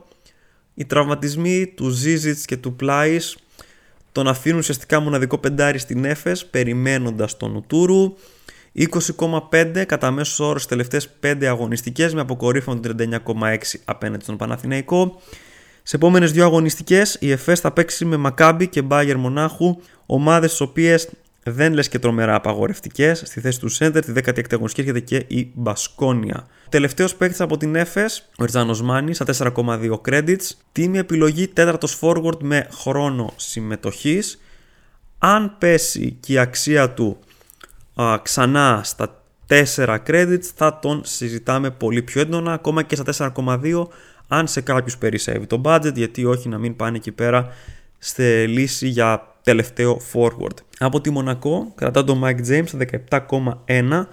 Οι 0.73 0.85
τραυματισμοί 0.85 1.67
του 1.67 1.97
Zizits 2.03 2.41
και 2.45 2.57
του 2.57 2.75
Plais 2.81 3.35
τον 4.11 4.27
αφήνουν 4.27 4.59
ουσιαστικά 4.59 4.99
μοναδικό 4.99 5.37
πεντάρι 5.37 5.77
στην 5.77 6.05
ΕΦΕΣ, 6.05 6.45
περιμένοντας 6.45 7.37
τον 7.37 7.55
Ουτούρου. 7.55 8.13
20,5 8.75 9.83
κατά 9.85 10.11
μέσος 10.11 10.39
όρος 10.39 10.61
στι 10.61 10.69
τελευταίες 10.69 11.09
5 11.19 11.45
αγωνιστικές 11.45 12.13
με 12.13 12.21
αποκορύφωμα 12.21 12.79
του 12.79 12.95
39,6 12.99 13.57
απέναντι 13.85 14.23
στον 14.23 14.37
Παναθηναϊκό. 14.37 15.21
Σε 15.83 15.95
επόμενες 15.95 16.31
δύο 16.31 16.45
αγωνιστικές, 16.45 17.17
η 17.19 17.31
ΕΦΕΣ 17.31 17.59
θα 17.59 17.71
παίξει 17.71 18.05
με 18.05 18.17
Μακάμπι 18.17 18.67
και 18.67 18.81
Μπάγερ 18.81 19.17
Μονάχου, 19.17 19.77
ομάδες 20.05 20.57
τι 20.57 20.63
οποίες 20.63 21.09
δεν 21.43 21.73
λες 21.73 21.89
και 21.89 21.99
τρομερά 21.99 22.35
απαγορευτικές. 22.35 23.23
Στη 23.25 23.39
θέση 23.39 23.59
του 23.59 23.69
Σέντερ, 23.69 24.05
τη 24.05 24.11
16η 24.15 24.53
αγωνιστική 24.53 24.89
έρχεται 24.89 24.99
και 24.99 25.35
η 25.35 25.51
Μπασκόνια. 25.53 26.47
Τελευταίος 26.69 27.15
παίκτης 27.15 27.41
από 27.41 27.57
την 27.57 27.75
ΕΦΕΣ, 27.75 28.29
ο 28.37 28.45
Ριζάνο 28.45 28.77
Μάνι, 28.83 29.13
στα 29.13 29.25
4,2 29.25 30.01
credits. 30.09 30.49
Τίμη 30.71 30.97
επιλογή, 30.97 31.47
τέταρτος 31.47 31.99
forward 32.01 32.37
με 32.39 32.67
χρόνο 32.71 33.33
συμμετοχής. 33.35 34.41
Αν 35.17 35.55
πέσει 35.57 36.17
και 36.19 36.33
η 36.33 36.37
αξία 36.37 36.89
του 36.89 37.19
α, 37.93 38.19
ξανά 38.21 38.81
στα 38.83 39.23
4 39.75 39.97
credits, 40.07 40.45
θα 40.55 40.79
τον 40.79 41.01
συζητάμε 41.03 41.71
πολύ 41.71 42.01
πιο 42.01 42.21
έντονα. 42.21 42.53
Ακόμα 42.53 42.83
και 42.83 42.95
στα 42.95 43.31
4,2 43.35 43.87
αν 44.27 44.47
σε 44.47 44.61
κάποιους 44.61 44.97
περισσεύει 44.97 45.45
το 45.45 45.61
budget 45.65 45.93
γιατί 45.93 46.25
όχι 46.25 46.49
να 46.49 46.57
μην 46.57 46.75
πάνε 46.75 46.97
εκεί 46.97 47.11
πέρα 47.11 47.47
στη 47.97 48.47
λύση 48.47 48.87
για 48.87 49.35
τελευταίο 49.43 50.01
forward. 50.13 50.55
Από 50.79 51.01
τη 51.01 51.09
Μονακό 51.09 51.71
κρατά 51.75 52.03
τον 52.03 52.21
Mike 52.23 52.47
James 52.47 52.63
στα 52.65 52.79
17,1 53.09 54.05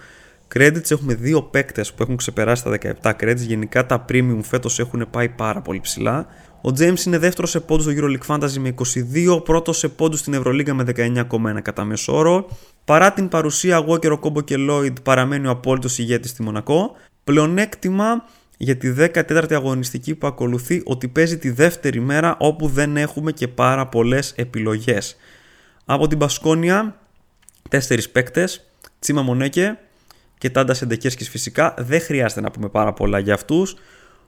credits 0.55 0.91
έχουμε 0.91 1.15
δύο 1.15 1.43
παίκτες 1.43 1.93
που 1.93 2.03
έχουν 2.03 2.17
ξεπεράσει 2.17 2.63
τα 2.63 2.79
17 3.03 3.13
credits 3.21 3.37
γενικά 3.37 3.87
τα 3.87 4.05
premium 4.09 4.41
φέτος 4.43 4.79
έχουν 4.79 5.07
πάει 5.11 5.29
πάρα 5.29 5.61
πολύ 5.61 5.81
ψηλά 5.81 6.27
ο 6.63 6.69
James 6.79 7.07
είναι 7.07 7.19
δεύτερος 7.19 7.51
σε 7.51 7.61
πόντους 7.61 7.85
στο 7.85 7.93
EuroLeague 7.97 8.27
Fantasy 8.27 8.59
με 8.59 8.75
22, 9.37 9.45
πρώτος 9.45 9.79
σε 9.79 9.89
πόντους 9.89 10.19
στην 10.19 10.35
Ευρωλίγα 10.35 10.75
με 10.75 10.85
19,1 10.97 11.61
κατά 11.63 11.85
μέσο 11.85 12.17
όρο. 12.17 12.49
Παρά 12.89 13.13
την 13.13 13.29
παρουσία 13.29 13.85
Walker, 13.89 14.19
Κόμπο 14.21 14.41
και 14.41 14.57
Lloyd 14.59 15.03
παραμένει 15.03 15.47
ο 15.47 15.51
απόλυτος 15.51 15.99
ηγέτης 15.99 16.31
στη 16.31 16.43
Μονακό. 16.43 16.97
Πλεονέκτημα 17.25 18.25
για 18.57 18.77
τη 18.77 18.95
14η 18.99 19.53
αγωνιστική 19.53 20.15
που 20.15 20.27
ακολουθεί 20.27 20.83
ότι 20.85 21.09
παίζει 21.09 21.39
τη 21.39 21.51
δεύτερη 21.51 22.01
μέρα 22.01 22.37
όπου 22.39 22.69
δεν 22.69 22.97
έχουμε 22.97 23.33
και 23.33 23.49
πάρα 23.49 23.87
πολλές 23.87 24.33
επιλογές. 24.37 25.17
Από 25.85 26.07
την 26.07 26.19
Πασκόνια, 26.19 27.01
τέσσερις 27.69 28.11
παίκτες, 28.11 28.67
Τσίμα 28.99 29.23
Μονέκε 29.23 29.79
και 30.39 30.51
Τάντα 30.51 30.75
Σεντεκέρσκης 30.75 31.29
φυσικά, 31.29 31.75
δεν 31.79 32.01
χρειάζεται 32.01 32.41
να 32.41 32.51
πούμε 32.51 32.69
πάρα 32.69 32.93
πολλά 32.93 33.19
για 33.19 33.35
αυτούς. 33.35 33.77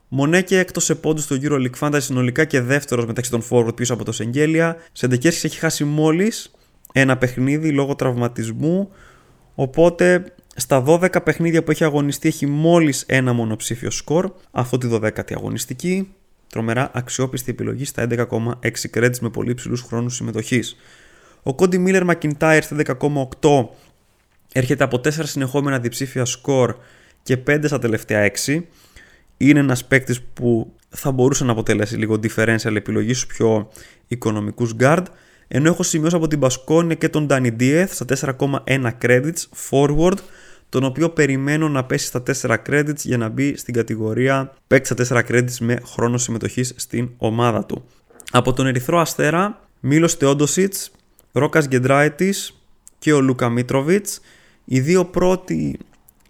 Μονέκε 0.08 0.58
εκτός 0.58 0.84
σε 0.84 0.94
πόντους 0.94 1.24
στο 1.24 1.36
EuroLeague 1.42 1.78
Fantasy 1.78 2.00
συνολικά 2.00 2.44
και 2.44 2.60
δεύτερος 2.60 3.06
μεταξύ 3.06 3.30
των 3.30 3.42
forward 3.50 3.76
πίσω 3.76 3.94
από 3.94 4.04
το 4.04 4.12
Σεγγέλια. 4.12 4.76
Σεντεκέρσκης 4.92 5.44
έχει 5.44 5.58
χάσει 5.58 5.84
μόλις 5.84 6.50
ένα 6.92 7.16
παιχνίδι 7.16 7.70
λόγω 7.70 7.94
τραυματισμού, 7.94 8.90
οπότε 9.54 10.24
στα 10.56 10.84
12 10.86 11.22
παιχνίδια 11.24 11.62
που 11.62 11.70
έχει 11.70 11.84
αγωνιστεί 11.84 12.28
έχει 12.28 12.46
μόλις 12.46 13.04
ένα 13.08 13.32
μονοψήφιο 13.32 13.90
σκορ, 13.90 14.32
αυτό 14.50 14.78
τη 14.78 14.88
12η 14.90 15.32
αγωνιστική. 15.34 16.14
Τρομερά 16.48 16.90
αξιόπιστη 16.94 17.50
επιλογή 17.50 17.84
στα 17.84 18.06
11,6 18.10 18.54
credits 18.94 19.18
με 19.20 19.30
πολύ 19.30 19.54
ψηλού 19.54 19.76
χρόνους 19.86 20.14
συμμετοχής. 20.14 20.76
Ο 21.42 21.54
Κόντι 21.54 21.78
Μίλλερ 21.78 22.04
Μακιντάιρ 22.04 22.62
στα 22.62 22.76
10,8 23.40 23.68
έρχεται 24.52 24.84
από 24.84 24.96
4 24.96 25.10
συνεχόμενα 25.10 25.78
διψήφια 25.78 26.24
σκορ 26.24 26.76
και 27.22 27.36
5 27.46 27.66
στα 27.66 27.78
τελευταία 27.78 28.30
6. 28.46 28.62
Είναι 29.36 29.58
ένας 29.58 29.84
παίκτης 29.84 30.22
που 30.22 30.72
θα 30.88 31.10
μπορούσε 31.12 31.44
να 31.44 31.52
αποτελέσει 31.52 31.96
λίγο 31.96 32.20
differential 32.22 32.74
επιλογή 32.76 33.14
στους 33.14 33.26
πιο 33.26 33.70
οικονομικούς 34.06 34.74
guard. 34.80 35.04
Ενώ 35.52 35.68
έχω 35.68 35.82
σημειώσει 35.82 36.16
από 36.16 36.26
την 36.26 36.38
Μπασκόνια 36.38 36.94
και 36.94 37.08
τον 37.08 37.26
Danny 37.30 37.50
Dieth 37.60 37.86
στα 37.88 38.36
4,1 38.38 38.90
credits 39.02 39.70
forward 39.70 40.16
τον 40.68 40.84
οποίο 40.84 41.10
περιμένω 41.10 41.68
να 41.68 41.84
πέσει 41.84 42.06
στα 42.06 42.22
4 42.40 42.56
credits 42.68 42.96
για 42.96 43.16
να 43.16 43.28
μπει 43.28 43.56
στην 43.56 43.74
κατηγορία 43.74 44.54
παίξει 44.66 44.94
στα 44.94 45.24
4 45.24 45.30
credits 45.30 45.56
με 45.60 45.78
χρόνο 45.84 46.18
συμμετοχής 46.18 46.72
στην 46.76 47.10
ομάδα 47.16 47.64
του. 47.64 47.84
Από 48.30 48.52
τον 48.52 48.66
Ερυθρό 48.66 49.00
Αστέρα, 49.00 49.60
Μίλος 49.80 50.14
Θεόντοσιτς, 50.14 50.90
Ρόκας 51.32 51.68
Γκεντράιτης 51.68 52.62
και 52.98 53.12
ο 53.12 53.20
Λούκα 53.20 53.48
Μίτροβιτς. 53.48 54.20
Οι 54.64 54.80
δύο 54.80 55.04
πρώτοι 55.04 55.78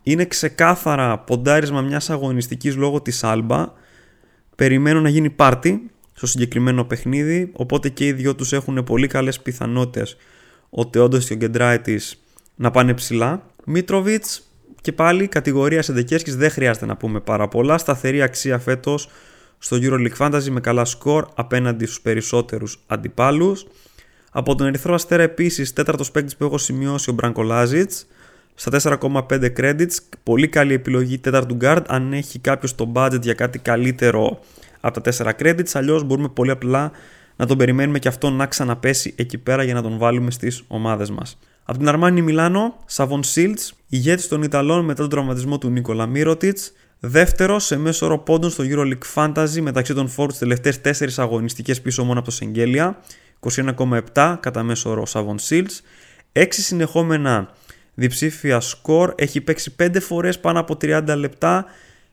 είναι 0.03 0.25
ξεκάθαρα 0.25 1.19
ποντάρισμα 1.19 1.81
μιας 1.81 2.11
αγωνιστικής 2.11 2.77
λόγω 2.77 3.01
της 3.01 3.25
Άλμπα. 3.25 3.73
Περιμένω 4.57 5.01
να 5.01 5.09
γίνει 5.09 5.31
πάρτι 5.31 5.91
στο 6.21 6.29
συγκεκριμένο 6.29 6.85
παιχνίδι, 6.85 7.51
οπότε 7.53 7.89
και 7.89 8.07
οι 8.07 8.13
δυο 8.13 8.35
τους 8.35 8.53
έχουν 8.53 8.85
πολύ 8.85 9.07
καλές 9.07 9.41
πιθανότητες 9.41 10.17
ο 10.71 10.87
Τεόντος 10.87 11.27
και 11.27 11.33
ο 11.33 11.37
Γκεντράιτης 11.37 12.23
να 12.55 12.71
πάνε 12.71 12.95
ψηλά. 12.95 13.43
Μίτροβιτς 13.65 14.43
και 14.81 14.93
πάλι 14.93 15.29
κατηγορία 15.29 15.83
σε 15.83 15.93
Σεντεκέσκης 15.93 16.37
δεν 16.37 16.51
χρειάζεται 16.51 16.87
να 16.87 16.97
πούμε 16.97 17.21
πάρα 17.21 17.49
πολλά. 17.49 17.79
Σταθερή 17.79 18.23
αξία 18.23 18.59
φέτος 18.59 19.09
στο 19.59 19.77
EuroLeague 19.81 20.17
Fantasy 20.19 20.49
με 20.51 20.61
καλά 20.61 20.85
σκορ 20.85 21.29
απέναντι 21.35 21.85
στους 21.85 22.01
περισσότερους 22.01 22.81
αντιπάλους. 22.87 23.67
Από 24.31 24.55
τον 24.55 24.67
Ερυθρό 24.67 24.95
Αστέρα 24.95 25.23
επίσης 25.23 25.73
τέταρτος 25.73 26.11
παίκτης 26.11 26.37
που 26.37 26.45
έχω 26.45 26.59
σημειώσει 26.59 27.11
ο 27.11 27.13
Μπράνκο 27.13 27.43
Λάζιτς 27.43 28.07
στα 28.55 28.71
4,5 28.71 29.53
credits. 29.57 29.97
Πολύ 30.23 30.49
καλή 30.49 30.75
επιλογή 30.75 31.19
τέταρτου 31.19 31.57
guard 31.61 31.83
αν 31.87 32.13
έχει 32.13 32.39
κάποιος 32.39 32.75
το 32.75 32.93
budget 32.95 33.21
για 33.23 33.35
κάτι 33.35 33.59
καλύτερο 33.59 34.41
από 34.81 35.01
τα 35.01 35.13
4 35.17 35.33
credits. 35.43 35.71
Αλλιώς 35.73 36.05
μπορούμε 36.05 36.29
πολύ 36.29 36.51
απλά 36.51 36.91
να 37.37 37.47
τον 37.47 37.57
περιμένουμε 37.57 37.99
και 37.99 38.09
αυτό 38.09 38.31
να 38.31 38.47
ξαναπέσει 38.47 39.15
εκεί 39.17 39.39
πέρα 39.39 39.63
για 39.63 39.75
να 39.75 39.83
τον 39.83 39.99
βάλουμε 39.99 40.31
στις 40.31 40.63
ομάδες 40.67 41.11
μας. 41.11 41.39
Από 41.65 41.79
την 41.79 41.89
Αρμάνι 41.89 42.23
Μιλάνο, 42.23 42.77
Σαβον 42.87 43.23
Σίλτς, 43.23 43.75
ηγέτης 43.89 44.29
των 44.29 44.43
Ιταλών 44.43 44.85
μετά 44.85 45.01
τον 45.01 45.11
τραυματισμό 45.11 45.59
του 45.59 45.71
Νίκολα 45.71 46.07
Μύρωτιτς, 46.07 46.73
δεύτερος 47.01 47.65
σε 47.65 47.77
μέσο 47.77 48.07
όρο 48.07 48.19
πόντων 48.19 48.51
στο 48.51 48.65
EuroLeague 48.67 49.15
Fantasy 49.15 49.61
μεταξύ 49.61 49.95
των 49.95 50.09
φόρτ 50.09 50.35
τελευταίες 50.39 50.79
4 50.79 51.09
αγωνιστικές 51.17 51.81
πίσω 51.81 52.05
μόνο 52.05 52.19
από 52.19 52.29
το 52.29 52.35
Σεγγέλια, 52.35 52.99
21,7 53.41 54.37
κατά 54.41 54.63
μέσο 54.63 54.91
όρο 54.91 55.07
Σαβον 55.07 55.39
Σίλτς, 55.39 55.83
6 56.33 56.47
συνεχόμενα 56.51 57.51
διψήφια 57.95 58.61
σκορ, 58.61 59.13
έχει 59.17 59.41
παίξει 59.41 59.75
5 59.79 60.01
φορές 60.01 60.41
πάνω 60.41 60.61
από 60.61 60.77
30 60.81 61.15
λεπτά, 61.17 61.65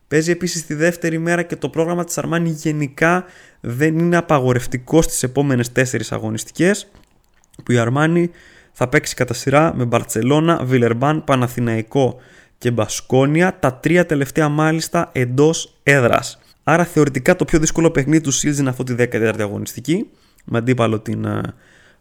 Παίζει 0.08 0.32
επίσης 0.32 0.66
τη 0.66 0.74
δεύτερη 0.74 1.18
μέρα 1.18 1.44
και 1.44 1.56
το 1.56 1.70
πρόγραμμα 1.70 2.04
της 2.04 2.18
Αρμάνι 2.18 2.50
γενικά 2.50 3.26
δεν 3.60 4.00
είναι 4.00 4.18
απαγορευτικό 4.18 5.02
στις 5.02 5.24
επόμενες 5.24 5.72
4 5.76 5.84
αγωνιστικές 6.10 6.88
που 7.64 7.72
η 7.72 7.78
Αρμάνι 7.78 8.30
θα 8.72 8.88
παίξει 8.88 9.16
κατά 9.16 9.34
σειρά 9.34 9.74
με 9.76 9.86
Μπαρτσελώνα, 9.86 10.64
Βιλερμπάν, 10.64 11.24
Παναθηναϊκό 11.24 12.16
και 12.58 12.72
Μπασκόνια, 12.72 13.60
τα 13.60 13.74
τρία 13.74 14.06
τελευταία 14.06 14.50
μάλιστα 14.50 15.10
εντός 15.14 15.74
έδρας. 15.84 16.40
Άρα 16.64 16.86
θεωρητικά 16.86 17.36
το 17.36 17.46
πιο 17.46 17.60
δύσκολο 17.60 17.92
παιχνίδι 17.92 18.22
του 18.22 18.32
Σιλντς 18.32 18.60
είναι 18.60 18.70
αυτό 18.70 18.84
τη 18.84 18.96
14η 18.98 19.40
αγωνιστική 19.40 20.10
με 20.46 20.58
αντίπαλο 20.58 21.00
την 21.00 21.26
ε, 21.26 21.42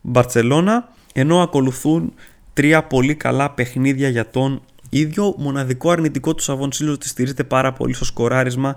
Μπαρτσελώνα 0.00 0.88
ενώ 1.12 1.42
ακολουθούν 1.42 2.14
τρία 2.52 2.82
πολύ 2.84 3.14
καλά 3.14 3.50
παιχνίδια 3.50 4.08
για 4.08 4.30
τον 4.30 4.62
ίδιο 4.98 5.34
μοναδικό 5.38 5.90
αρνητικό 5.90 6.34
του 6.34 6.42
Σαβόν 6.42 6.72
Σιλντς 6.72 6.92
ότι 6.92 7.08
στηρίζεται 7.08 7.44
πάρα 7.44 7.72
πολύ 7.72 7.94
στο 7.94 8.04
σκοράρισμα 8.04 8.76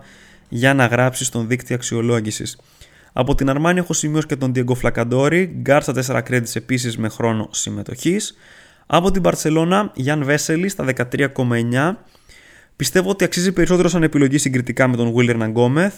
για 0.50 0.74
να 0.74 0.86
γράψει 0.86 1.26
στον 1.26 1.48
δείκτη 1.48 1.76
αξιολόγησης. 1.76 2.58
Από 3.14 3.36
την 3.36 3.50
Αρμάνι 3.50 3.80
έχω 3.80 3.94
σημειώσει 3.94 4.28
και 4.28 4.36
τον 4.36 4.52
Diego 4.56 4.74
Flacadori, 4.82 5.48
guard 5.62 5.84
στα 5.84 5.94
4 5.94 6.22
credits 6.30 6.56
επίσης 6.56 6.98
με 6.98 7.10
χρόνο 7.10 7.48
συμμετοχής. 7.52 8.38
Από 8.86 9.12
την 9.12 9.22
Παρσελώνα, 9.22 9.92
Γιάν 9.96 10.24
Βέσελη 10.24 10.70
στα 10.70 10.86
13,9. 10.86 11.98
Πιστεύω 12.76 13.10
ότι 13.10 13.24
αξίζει 13.24 13.52
περισσότερο 13.52 13.88
σαν 13.88 14.04
επιλογή 14.04 14.38
συγκριτικά 14.38 14.88
με 14.88 14.96
τον 14.96 15.14
Βίλερ 15.14 15.38
Ναγκόμεθ, 15.38 15.94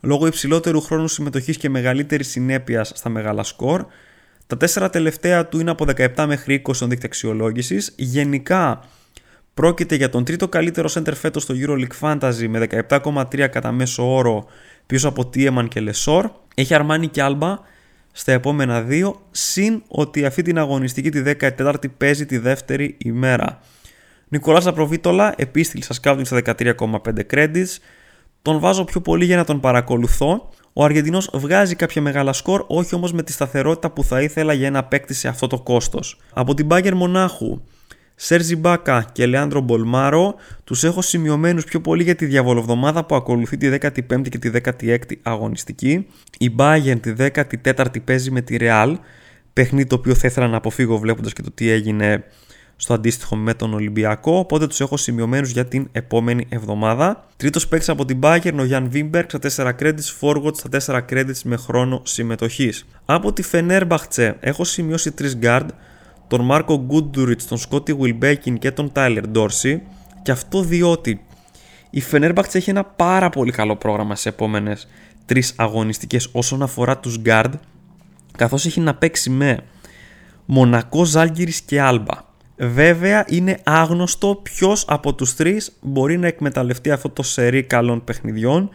λόγω 0.00 0.26
υψηλότερου 0.26 0.80
χρόνου 0.80 1.08
συμμετοχής 1.08 1.56
και 1.56 1.68
μεγαλύτερη 1.68 2.24
συνέπεια 2.24 2.84
στα 2.84 3.08
μεγάλα 3.08 3.42
σκορ. 3.42 3.86
Τα 4.46 4.56
τέσσερα 4.56 4.90
τελευταία 4.90 5.46
του 5.46 5.60
είναι 5.60 5.70
από 5.70 5.84
17 5.96 6.24
μέχρι 6.26 6.62
20 6.66 6.74
στον 6.74 6.88
δίκτυο 6.88 7.08
αξιολόγησης. 7.08 7.92
Γενικά, 7.96 8.80
Πρόκειται 9.56 9.94
για 9.94 10.08
τον 10.08 10.24
τρίτο 10.24 10.48
καλύτερο 10.48 10.88
center 10.92 11.12
φέτος 11.14 11.42
στο 11.42 11.54
EuroLeague 11.58 12.00
Fantasy 12.00 12.46
με 12.48 12.66
17,3 12.88 13.48
κατά 13.50 13.72
μέσο 13.72 14.14
όρο 14.14 14.46
πίσω 14.86 15.08
από 15.08 15.30
Tiemann 15.34 15.66
και 15.68 15.82
Lesor. 15.88 16.24
Έχει 16.54 16.74
Αρμάνι 16.74 17.08
και 17.08 17.22
Άλμπα 17.22 17.58
στα 18.12 18.32
επόμενα 18.32 18.82
δύο, 18.82 19.20
συν 19.30 19.82
ότι 19.88 20.24
αυτή 20.24 20.42
την 20.42 20.58
αγωνιστική 20.58 21.10
τη 21.10 21.22
14η 21.40 21.90
παίζει 21.96 22.26
τη 22.26 22.38
δεύτερη 22.38 22.96
ημέρα. 22.98 23.60
Νίκολας 24.28 24.66
Λαπροβίτολα, 24.66 25.34
επίσης 25.36 25.68
στη 25.68 25.84
λίστα 25.84 25.94
scouting 26.02 26.24
στα 26.24 26.40
13,5 26.78 26.96
credits. 27.30 27.76
Τον 28.42 28.58
βάζω 28.58 28.84
πιο 28.84 29.00
πολύ 29.00 29.24
για 29.24 29.36
να 29.36 29.44
τον 29.44 29.60
παρακολουθώ. 29.60 30.50
Ο 30.72 30.84
Αργεντινός 30.84 31.30
βγάζει 31.32 31.74
κάποια 31.74 32.02
μεγάλα 32.02 32.32
σκορ, 32.32 32.64
όχι 32.66 32.94
όμως 32.94 33.12
με 33.12 33.22
τη 33.22 33.32
σταθερότητα 33.32 33.90
που 33.90 34.04
θα 34.04 34.22
ήθελα 34.22 34.52
για 34.52 34.66
ένα 34.66 34.84
παίκτη 34.84 35.14
σε 35.14 35.28
αυτό 35.28 35.46
το 35.46 35.60
κόστος. 35.60 36.18
Από 36.32 36.54
την 36.54 36.66
Μπάγερν 36.66 36.94
Μονάχου, 36.94 37.60
Σερζ 38.18 38.56
Ιμπάκα 38.56 39.06
και 39.12 39.26
Λεάντρο 39.26 39.60
Μπολμάρο 39.60 40.34
τους 40.64 40.84
έχω 40.84 41.02
σημειωμένους 41.02 41.64
πιο 41.64 41.80
πολύ 41.80 42.02
για 42.02 42.14
τη 42.14 42.26
διαβολοβδομάδα 42.26 43.04
που 43.04 43.14
ακολουθεί 43.14 43.56
τη 43.56 43.68
15η 43.80 44.28
και 44.28 44.38
τη 44.38 44.50
16η 44.64 45.12
αγωνιστική. 45.22 46.06
Η 46.38 46.54
Bayern 46.58 46.98
τη 47.00 47.12
14η 47.16 48.02
παίζει 48.04 48.30
με 48.30 48.40
τη 48.40 48.56
Real, 48.60 48.94
παιχνίδι 49.52 49.86
το 49.86 49.94
οποίο 49.94 50.14
θα 50.14 50.26
ήθελα 50.26 50.48
να 50.48 50.56
αποφύγω 50.56 50.98
βλέποντας 50.98 51.32
και 51.32 51.42
το 51.42 51.50
τι 51.50 51.70
έγινε 51.70 52.24
στο 52.76 52.94
αντίστοιχο 52.94 53.36
με 53.36 53.54
τον 53.54 53.74
Ολυμπιακό, 53.74 54.38
οπότε 54.38 54.66
τους 54.66 54.80
έχω 54.80 54.96
σημειωμένους 54.96 55.50
για 55.50 55.66
την 55.66 55.88
επόμενη 55.92 56.46
εβδομάδα. 56.48 57.26
Τρίτος 57.36 57.68
παίκτης 57.68 57.88
από 57.88 58.04
την 58.04 58.18
Bayern, 58.22 58.54
ο 58.58 58.64
Γιάν 58.64 58.90
Βίμπεργκ 58.90 59.30
στα 59.30 59.38
4 59.56 59.72
credits, 59.80 60.18
forward 60.20 60.56
στα 60.56 60.68
4 60.86 61.04
credits 61.10 61.40
με 61.44 61.56
χρόνο 61.56 62.00
συμμετοχής. 62.04 62.86
Από 63.04 63.32
τη 63.32 63.42
Fenerbahce 63.52 64.32
έχω 64.40 64.64
σημειώσει 64.64 65.12
3 65.18 65.24
guard, 65.42 65.66
τον 66.28 66.44
Μάρκο 66.44 66.84
Γκούντουριτς, 66.86 67.46
τον 67.46 67.58
Σκότι 67.58 67.94
Βιλμπέκιν 67.94 68.58
και 68.58 68.70
τον 68.70 68.92
Τάιλερ 68.92 69.28
Ντόρσι 69.28 69.82
και 70.22 70.30
αυτό 70.30 70.62
διότι 70.62 71.20
η 71.90 72.02
Fenerbahce 72.12 72.54
έχει 72.54 72.70
ένα 72.70 72.84
πάρα 72.84 73.28
πολύ 73.28 73.52
καλό 73.52 73.76
πρόγραμμα 73.76 74.14
σε 74.14 74.28
επόμενες 74.28 74.88
τρεις 75.26 75.52
αγωνιστικές 75.56 76.28
όσον 76.32 76.62
αφορά 76.62 76.98
τους 76.98 77.20
guard 77.24 77.52
καθώς 78.36 78.66
έχει 78.66 78.80
να 78.80 78.94
παίξει 78.94 79.30
με 79.30 79.58
Μονακό, 80.44 81.04
Ζάλγκυρης 81.04 81.60
και 81.60 81.80
Άλμπα. 81.80 82.24
Βέβαια 82.56 83.24
είναι 83.28 83.58
άγνωστο 83.64 84.40
ποιος 84.42 84.84
από 84.88 85.14
τους 85.14 85.34
τρεις 85.34 85.76
μπορεί 85.80 86.18
να 86.18 86.26
εκμεταλλευτεί 86.26 86.90
αυτό 86.90 87.08
το 87.08 87.22
σερί 87.22 87.62
καλών 87.62 88.04
παιχνιδιών. 88.04 88.70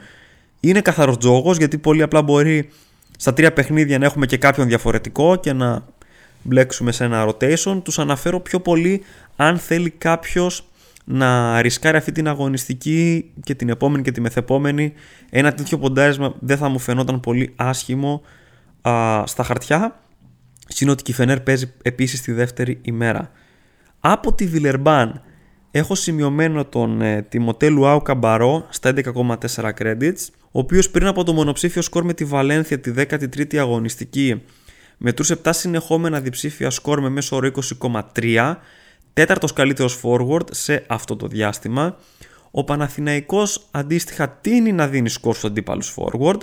Είναι 0.59 0.81
καθαρός 0.81 1.17
τζόγος 1.17 1.57
γιατί 1.57 1.77
πολύ 1.77 2.01
απλά 2.01 2.21
μπορεί 2.21 2.69
στα 3.17 3.33
τρία 3.33 3.53
παιχνίδια 3.53 3.97
να 3.97 4.05
έχουμε 4.05 4.25
και 4.25 4.37
κάποιον 4.37 4.67
διαφορετικό 4.67 5.35
και 5.35 5.53
να 5.53 5.85
μπλέξουμε 6.43 6.91
σε 6.91 7.03
ένα 7.03 7.27
rotation. 7.27 7.81
Τους 7.83 7.99
αναφέρω 7.99 8.39
πιο 8.39 8.59
πολύ 8.59 9.01
αν 9.35 9.57
θέλει 9.57 9.89
κάποιος 9.89 10.65
να 11.05 11.61
ρισκάρει 11.61 11.97
αυτή 11.97 12.11
την 12.11 12.27
αγωνιστική 12.27 13.31
και 13.43 13.55
την 13.55 13.69
επόμενη 13.69 14.03
και 14.03 14.11
τη 14.11 14.21
μεθεπόμενη. 14.21 14.93
Ένα 15.29 15.53
τέτοιο 15.53 15.77
ποντάρισμα 15.77 16.35
δεν 16.39 16.57
θα 16.57 16.69
μου 16.69 16.79
φαινόταν 16.79 17.19
πολύ 17.19 17.53
άσχημο 17.55 18.21
α, 18.81 19.23
στα 19.25 19.43
χαρτιά. 19.43 19.99
Συν 20.67 20.89
ότι 20.89 21.03
και 21.03 21.11
η 21.11 21.13
Φενέρ 21.13 21.39
παίζει 21.39 21.73
επίσης 21.81 22.21
τη 22.21 22.31
δεύτερη 22.31 22.79
ημέρα. 22.81 23.31
Από 23.99 24.33
τη 24.33 24.47
Βιλερμπάν 24.47 25.21
έχω 25.71 25.95
σημειωμένο 25.95 26.65
τον 26.65 27.01
ε, 27.01 27.21
Τιμωτέ 27.21 27.69
Λουάου 27.69 28.01
Καμπαρό 28.01 28.65
στα 28.69 28.93
11,4 28.95 29.35
credits, 29.79 30.27
ο 30.51 30.59
οποίος 30.59 30.89
πριν 30.89 31.07
από 31.07 31.23
το 31.23 31.33
μονοψήφιο 31.33 31.81
σκορ 31.81 32.03
με 32.03 32.13
τη 32.13 32.25
Βαλένθια 32.25 32.79
τη 32.79 32.91
13η 32.95 33.55
αγωνιστική 33.57 34.41
μετρούσε 35.03 35.39
7 35.43 35.49
συνεχόμενα 35.53 36.19
διψήφια 36.19 36.69
σκορ 36.69 37.01
με 37.01 37.09
μέσο 37.09 37.35
όρο 37.35 37.51
20,3, 37.81 38.55
τέταρτος 39.13 39.53
καλύτερος 39.53 40.01
forward 40.03 40.45
σε 40.51 40.83
αυτό 40.87 41.15
το 41.15 41.27
διάστημα. 41.27 41.97
Ο 42.51 42.63
Παναθηναϊκός 42.63 43.67
αντίστοιχα 43.71 44.29
τίνει 44.29 44.71
να 44.71 44.87
δίνει 44.87 45.09
σκορ 45.09 45.35
στους 45.35 45.49
αντίπαλους 45.49 45.95
forward, 45.97 46.39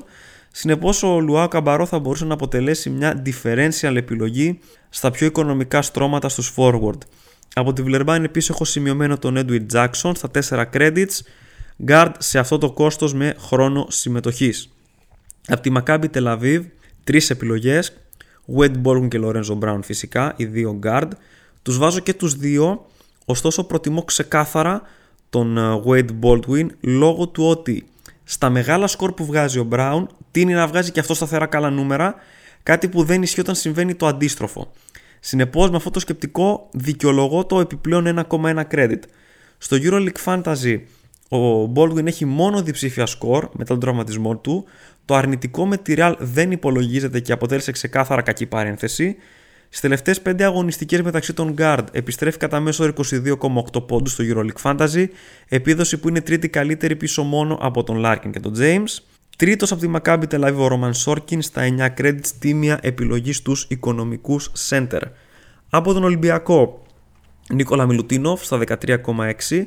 συνεπώς 0.53 1.03
ο 1.03 1.21
Λουάο 1.21 1.49
Καμπαρό 1.49 1.87
θα 1.87 1.99
μπορούσε 1.99 2.25
να 2.25 2.35
αποτελέσει 2.35 2.90
μια 2.90 3.23
differential 3.27 3.94
επιλογή 3.97 4.59
στα 4.88 5.11
πιο 5.11 5.27
οικονομικά 5.27 5.83
στρώματα 5.83 6.29
στους 6.29 6.53
forward. 6.57 6.99
Από 7.55 7.73
τη 7.73 7.83
Βιλερμπάν 7.83 8.25
επίσης 8.25 8.51
έχω 8.51 8.64
σημειωμένο 8.64 9.18
τον 9.18 9.37
Edwin 9.37 9.66
Jackson 9.73 10.12
στα 10.14 10.31
4 10.49 10.64
credits, 10.73 11.21
guard 11.87 12.12
σε 12.18 12.38
αυτό 12.38 12.59
το 12.59 12.73
κόστος 12.73 13.14
με 13.14 13.35
χρόνο 13.38 13.87
συμμετοχής. 13.90 14.73
Από 15.47 15.61
τη 15.61 15.73
Maccabi 15.77 16.05
Tel 16.14 16.38
Aviv, 16.38 16.61
τρεις 17.05 17.31
επιλογές, 17.31 17.92
Wade 18.57 18.83
Baldwin 18.83 19.09
και 19.09 19.21
Lorenzo 19.23 19.59
Brown 19.59 19.79
φυσικά, 19.83 20.35
οι 20.37 20.45
δύο 20.45 20.79
guard. 20.83 21.09
Τους 21.63 21.79
βάζω 21.79 22.01
και 22.01 22.15
τους 22.15 22.35
δύο, 22.35 22.87
ωστόσο 23.25 23.65
προτιμώ 23.65 24.03
ξεκάθαρα 24.03 24.83
τον 25.31 25.59
ε, 25.59 25.83
Wade 25.87 26.11
Baldwin 26.23 26.67
λόγω 26.81 27.29
του 27.29 27.45
ότι 27.45 27.87
στα 28.25 28.51
μεγάλα 28.51 28.87
σκορ 28.87 29.13
που 29.13 29.25
βγάζει 29.25 29.59
ο 29.59 29.69
Brown 29.73 30.07
τίνει 30.31 30.53
να 30.53 30.67
βγάζει 30.67 30.91
και 30.91 31.01
αυτό 31.01 31.15
σταθερά 31.15 31.47
καλά 31.47 31.71
νούμερα, 31.71 32.15
κάτι 32.63 32.89
που 32.89 33.03
δεν 33.03 33.23
ισχύει 33.23 33.41
όταν 33.41 33.55
συμβαίνει 33.55 33.95
το 33.95 34.07
αντίστροφο. 34.07 34.73
Συνεπώς, 35.21 35.71
με 35.71 35.77
αυτό 35.77 35.91
το 35.91 36.01
σκεπτικό 36.01 36.69
δικαιολογώ 36.73 37.47
το 37.47 37.61
επιπλέον 37.61 38.25
1,1 38.31 38.63
credit. 38.71 39.01
Στο 39.59 39.77
EuroLeague 39.81 40.25
Fantasy 40.25 40.81
ο 41.29 41.73
Baldwin 41.75 42.07
έχει 42.07 42.25
μόνο 42.25 42.63
διψήφια 42.63 43.07
σκορ 43.07 43.49
μετά 43.53 43.65
τον 43.65 43.81
τραυματισμό 43.81 44.37
του, 44.37 44.65
το 45.09 45.14
αρνητικό 45.14 45.66
με 45.66 45.77
τη 45.77 45.94
Real 45.97 46.14
δεν 46.18 46.51
υπολογίζεται 46.51 47.21
και 47.21 47.33
αποτέλεσε 47.33 47.73
ξεκάθαρα 47.73 48.23
κακή 48.23 48.47
παρένθεση. 48.47 49.16
Στις 49.68 49.81
τελευταίες 49.81 50.23
5 50.23 50.42
αγωνιστικές 50.42 51.03
μεταξύ 51.03 51.33
των 51.33 51.55
Guard 51.59 51.85
επιστρέφει 51.92 52.38
κατά 52.38 52.61
μέσο 52.61 52.85
όρο 52.85 52.92
22,8 53.75 53.87
πόντους 53.87 54.12
στο 54.12 54.25
EuroLeague 54.27 54.62
Fantasy, 54.62 55.07
επίδοση 55.49 55.99
που 55.99 56.09
είναι 56.09 56.21
τρίτη 56.21 56.49
καλύτερη 56.49 56.97
πίσω 56.97 57.23
μόνο 57.23 57.59
από 57.61 57.85
τον 57.85 58.03
Larkin 58.05 58.31
και 58.33 58.40
τον 58.40 58.55
James. 58.59 58.99
Τρίτος 59.37 59.73
από 59.73 59.81
τη 59.81 59.90
Maccabi 59.94 60.23
Tel 60.31 60.44
Aviv 60.44 60.57
ο 60.57 60.68
Roman 60.68 60.92
Sorkin 61.05 61.38
στα 61.38 61.62
9 61.97 62.01
credits 62.01 62.31
τίμια 62.38 62.79
επιλογή 62.83 63.33
στους 63.33 63.66
οικονομικούς 63.68 64.51
center. 64.68 65.03
Από 65.71 65.92
τον 65.92 66.05
Ολυμπιακό 66.05 66.83
Νίκολα 67.53 67.87
Μιλουτίνοφ 67.87 68.44
στα 68.44 68.59
13,6. 68.59 69.66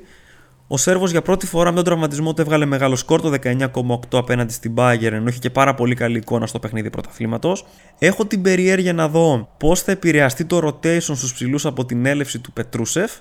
Ο 0.73 0.77
Σέρβος 0.77 1.11
για 1.11 1.21
πρώτη 1.21 1.45
φορά 1.45 1.69
με 1.69 1.75
τον 1.75 1.83
τραυματισμό 1.83 2.33
του 2.33 2.41
έβγαλε 2.41 2.65
μεγάλο 2.65 2.95
σκόρ 2.95 3.21
το 3.21 3.33
19,8 3.43 3.97
απέναντι 4.11 4.53
στην 4.53 4.73
Bayern, 4.77 5.11
ενώ 5.11 5.29
είχε 5.29 5.39
και 5.39 5.49
πάρα 5.49 5.73
πολύ 5.73 5.95
καλή 5.95 6.17
εικόνα 6.17 6.47
στο 6.47 6.59
παιχνίδι 6.59 6.89
πρωταθλήματος. 6.89 7.65
Έχω 7.99 8.25
την 8.25 8.41
περιέργεια 8.41 8.93
να 8.93 9.07
δω 9.07 9.49
πώς 9.57 9.81
θα 9.81 9.91
επηρεαστεί 9.91 10.45
το 10.45 10.57
rotation 10.57 10.99
στους 10.99 11.33
ψηλούς 11.33 11.65
από 11.65 11.85
την 11.85 12.05
έλευση 12.05 12.39
του 12.39 12.51
Πετρούσεφ. 12.51 13.11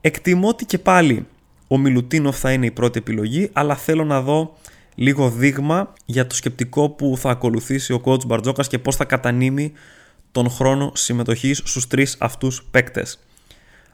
Εκτιμώ 0.00 0.48
ότι 0.48 0.64
και 0.64 0.78
πάλι 0.78 1.26
ο 1.68 1.78
Μιλουτίνοφ 1.78 2.38
θα 2.38 2.52
είναι 2.52 2.66
η 2.66 2.70
πρώτη 2.70 2.98
επιλογή, 2.98 3.50
αλλά 3.52 3.76
θέλω 3.76 4.04
να 4.04 4.20
δω 4.20 4.56
λίγο 4.94 5.30
δείγμα 5.30 5.92
για 6.04 6.26
το 6.26 6.34
σκεπτικό 6.34 6.88
που 6.88 7.14
θα 7.18 7.30
ακολουθήσει 7.30 7.92
ο 7.92 8.00
coach 8.04 8.26
Μπαρτζόκας 8.26 8.68
και 8.68 8.78
πώς 8.78 8.96
θα 8.96 9.04
κατανείμει 9.04 9.72
τον 10.32 10.50
χρόνο 10.50 10.92
συμμετοχής 10.94 11.62
στους 11.64 11.86
τρεις 11.86 12.16
αυτούς 12.18 12.62
παίκτες. 12.70 13.18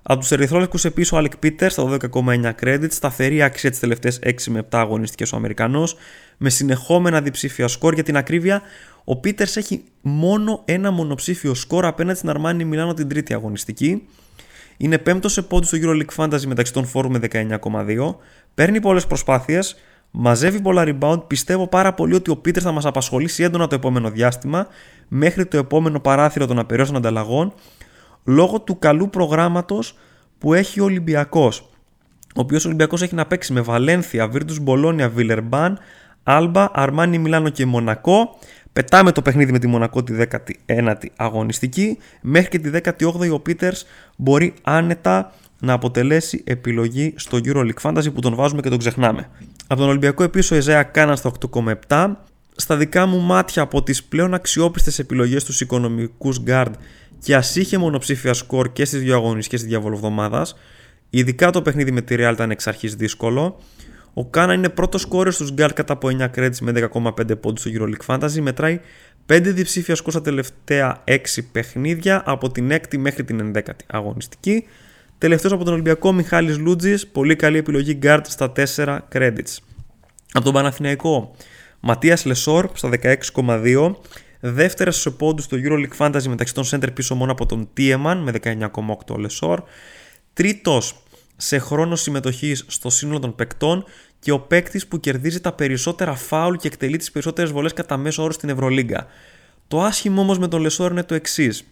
Από 0.08 0.20
τους 0.20 0.30
Ερυθρόλευκους 0.30 0.84
επίσης 0.84 1.12
ο 1.12 1.16
Αλεκ 1.16 1.36
Πίτερ 1.36 1.70
στα 1.70 1.98
12,9 2.12 2.52
credits, 2.62 2.90
σταθερή 2.90 3.42
αξία 3.42 3.70
τις 3.70 3.78
τελευταίες 3.78 4.18
6 4.22 4.50
με 4.50 4.58
7 4.58 4.64
αγωνιστικές 4.70 5.32
ο 5.32 5.36
Αμερικανός, 5.36 5.96
με 6.36 6.50
συνεχόμενα 6.50 7.20
διψήφια 7.20 7.68
σκορ. 7.68 7.94
Για 7.94 8.02
την 8.02 8.16
ακρίβεια, 8.16 8.62
ο 9.04 9.16
Πίτερς 9.16 9.56
έχει 9.56 9.84
μόνο 10.00 10.62
ένα 10.64 10.90
μονοψήφιο 10.90 11.54
σκορ 11.54 11.84
απέναντι 11.84 12.18
στην 12.18 12.30
Αρμάνι 12.30 12.64
Μιλάνο 12.64 12.94
την 12.94 13.08
τρίτη 13.08 13.34
αγωνιστική. 13.34 14.08
Είναι 14.76 14.98
πέμπτος 14.98 15.32
σε 15.32 15.42
πόντους 15.42 15.68
στο 15.68 15.78
EuroLeague 15.80 16.24
Fantasy 16.24 16.44
μεταξύ 16.46 16.72
των 16.72 16.86
φόρου 16.86 17.10
με 17.10 17.18
19,2. 17.18 18.16
Παίρνει 18.54 18.80
πολλές 18.80 19.06
προσπάθειες, 19.06 19.76
μαζεύει 20.10 20.60
πολλά 20.60 20.84
rebound. 20.86 21.22
Πιστεύω 21.26 21.66
πάρα 21.68 21.94
πολύ 21.94 22.14
ότι 22.14 22.30
ο 22.30 22.36
Πίτερς 22.36 22.64
θα 22.64 22.72
μας 22.72 22.84
απασχολήσει 22.84 23.42
έντονα 23.42 23.66
το 23.66 23.74
επόμενο 23.74 24.10
διάστημα 24.10 24.66
μέχρι 25.08 25.46
το 25.46 25.56
επόμενο 25.56 26.00
παράθυρο 26.00 26.46
των 26.46 26.58
απεριώσεων 26.58 26.96
ανταλλαγών 26.96 27.52
λόγω 28.26 28.60
του 28.60 28.78
καλού 28.78 29.10
προγράμματος 29.10 29.98
που 30.38 30.54
έχει 30.54 30.80
ο 30.80 30.84
Ολυμπιακός. 30.84 31.70
Ο 32.36 32.40
οποίος 32.40 32.64
Ολυμπιακός 32.64 33.02
έχει 33.02 33.14
να 33.14 33.26
παίξει 33.26 33.52
με 33.52 33.60
Βαλένθια, 33.60 34.28
Βίρτους 34.28 34.58
Μπολόνια, 34.60 35.08
Βιλερμπάν, 35.08 35.78
Άλμπα, 36.22 36.68
Αρμάνι 36.72 37.18
Μιλάνο 37.18 37.48
και 37.48 37.66
Μονακό. 37.66 38.38
Πετάμε 38.72 39.12
το 39.12 39.22
παιχνίδι 39.22 39.52
με 39.52 39.58
τη 39.58 39.66
Μονακό 39.66 40.02
τη 40.02 40.14
19η 40.66 41.06
αγωνιστική. 41.16 41.98
Μέχρι 42.20 42.48
και 42.48 42.58
τη 42.58 42.70
18η 42.84 43.32
ο 43.32 43.40
Πίτερς 43.40 43.84
μπορεί 44.16 44.54
άνετα 44.62 45.32
να 45.60 45.72
αποτελέσει 45.72 46.42
επιλογή 46.46 47.14
στο 47.16 47.38
EuroLeague 47.44 47.80
Fantasy 47.82 48.12
που 48.14 48.20
τον 48.20 48.34
βάζουμε 48.34 48.60
και 48.60 48.68
τον 48.68 48.78
ξεχνάμε. 48.78 49.28
Από 49.66 49.80
τον 49.80 49.88
Ολυμπιακό 49.88 50.22
επίσης 50.22 50.50
ο 50.50 50.54
Εζέα 50.54 50.82
Κάνα 50.82 51.16
στα 51.16 51.32
8,7. 51.88 52.12
Στα 52.56 52.76
δικά 52.76 53.06
μου 53.06 53.20
μάτια 53.20 53.62
από 53.62 53.82
τις 53.82 54.04
πλέον 54.04 54.34
αξιόπιστες 54.34 54.98
επιλογές 54.98 55.44
του 55.44 55.52
οικονομικούς 55.60 56.40
guard 56.46 56.70
και 57.26 57.34
ας 57.34 57.56
είχε 57.56 57.78
μονοψήφια 57.78 58.34
σκορ 58.34 58.72
και 58.72 58.84
στις 58.84 59.00
δύο 59.00 59.14
αγωνιστικές 59.14 59.60
τη 59.60 59.66
διαβολοβδομάδα. 59.66 60.46
Ειδικά 61.10 61.50
το 61.50 61.62
παιχνίδι 61.62 61.90
με 61.90 62.00
τη 62.00 62.14
Real 62.18 62.30
ήταν 62.32 62.50
εξ 62.50 62.66
αρχής 62.66 62.94
δύσκολο. 62.94 63.60
Ο 64.14 64.26
Κάνααν 64.26 64.52
είναι 64.52 64.68
πρώτος 64.68 65.00
σκόρερ 65.00 65.30
στους 65.30 65.52
γκάρ 65.52 65.72
κατά 65.72 65.92
από 65.92 66.08
9 66.18 66.30
credits 66.36 66.58
με 66.60 66.72
10,5 66.92 67.40
πόντους 67.40 67.60
στο 67.60 67.70
EuroLeague 67.74 68.14
Fantasy. 68.14 68.40
Μετράει 68.40 68.80
5 69.26 69.40
διψήφια 69.42 69.94
σκορ 69.94 70.12
στα 70.12 70.20
τελευταία 70.20 71.02
6 71.04 71.16
παιχνίδια 71.52 72.22
από 72.26 72.50
την 72.50 72.72
6η 72.72 72.96
μέχρι 72.96 73.24
την 73.24 73.52
11η 73.54 73.70
αγωνιστική. 73.86 74.66
Τελευταίος 75.18 75.52
από 75.52 75.64
τον 75.64 75.72
Ολυμπιακό 75.72 76.12
Μιχάλης 76.12 76.58
Λούντζης, 76.58 77.06
πολύ 77.06 77.36
καλή 77.36 77.58
επιλογή 77.58 77.98
guard 78.02 78.20
στα 78.22 78.52
4 78.56 78.98
credits. 79.12 79.56
Από 80.32 80.44
τον 80.44 80.52
Παναθηναϊκό 80.52 81.34
Ματίας 81.80 82.24
Λεσόρ 82.24 82.70
στα 82.74 82.88
16,2 82.88 83.96
Δεύτερος 84.52 84.90
σε 84.90 85.10
πόντους 85.10 85.44
στο 85.44 85.56
EuroLeague 85.60 85.96
Fantasy 85.98 86.26
μεταξύ 86.26 86.54
των 86.54 86.64
center 86.70 86.88
πίσω 86.94 87.14
μόνο 87.14 87.32
από 87.32 87.46
τον 87.46 87.68
Tiemann 87.76 88.20
με 88.22 88.32
19,8 88.42 89.18
Λεσόρ. 89.18 89.62
Τρίτος 90.32 90.94
σε 91.36 91.58
χρόνο 91.58 91.96
συμμετοχής 91.96 92.64
στο 92.66 92.90
σύνολο 92.90 93.18
των 93.18 93.34
παικτών 93.34 93.84
και 94.18 94.32
ο 94.32 94.40
παίκτης 94.40 94.86
που 94.86 95.00
κερδίζει 95.00 95.40
τα 95.40 95.52
περισσότερα 95.52 96.14
φάουλ 96.14 96.56
και 96.56 96.66
εκτελεί 96.66 96.96
τις 96.96 97.10
περισσότερες 97.10 97.50
βολές 97.50 97.72
κατά 97.72 97.96
μέσο 97.96 98.22
όρο 98.22 98.32
στην 98.32 98.48
Ευρωλίγκα. 98.48 99.06
Το 99.68 99.82
άσχημο 99.82 100.20
όμως 100.20 100.38
με 100.38 100.48
τον 100.48 100.60
Λεσόρ 100.60 100.90
είναι 100.90 101.02
το 101.02 101.14
εξής. 101.14 101.64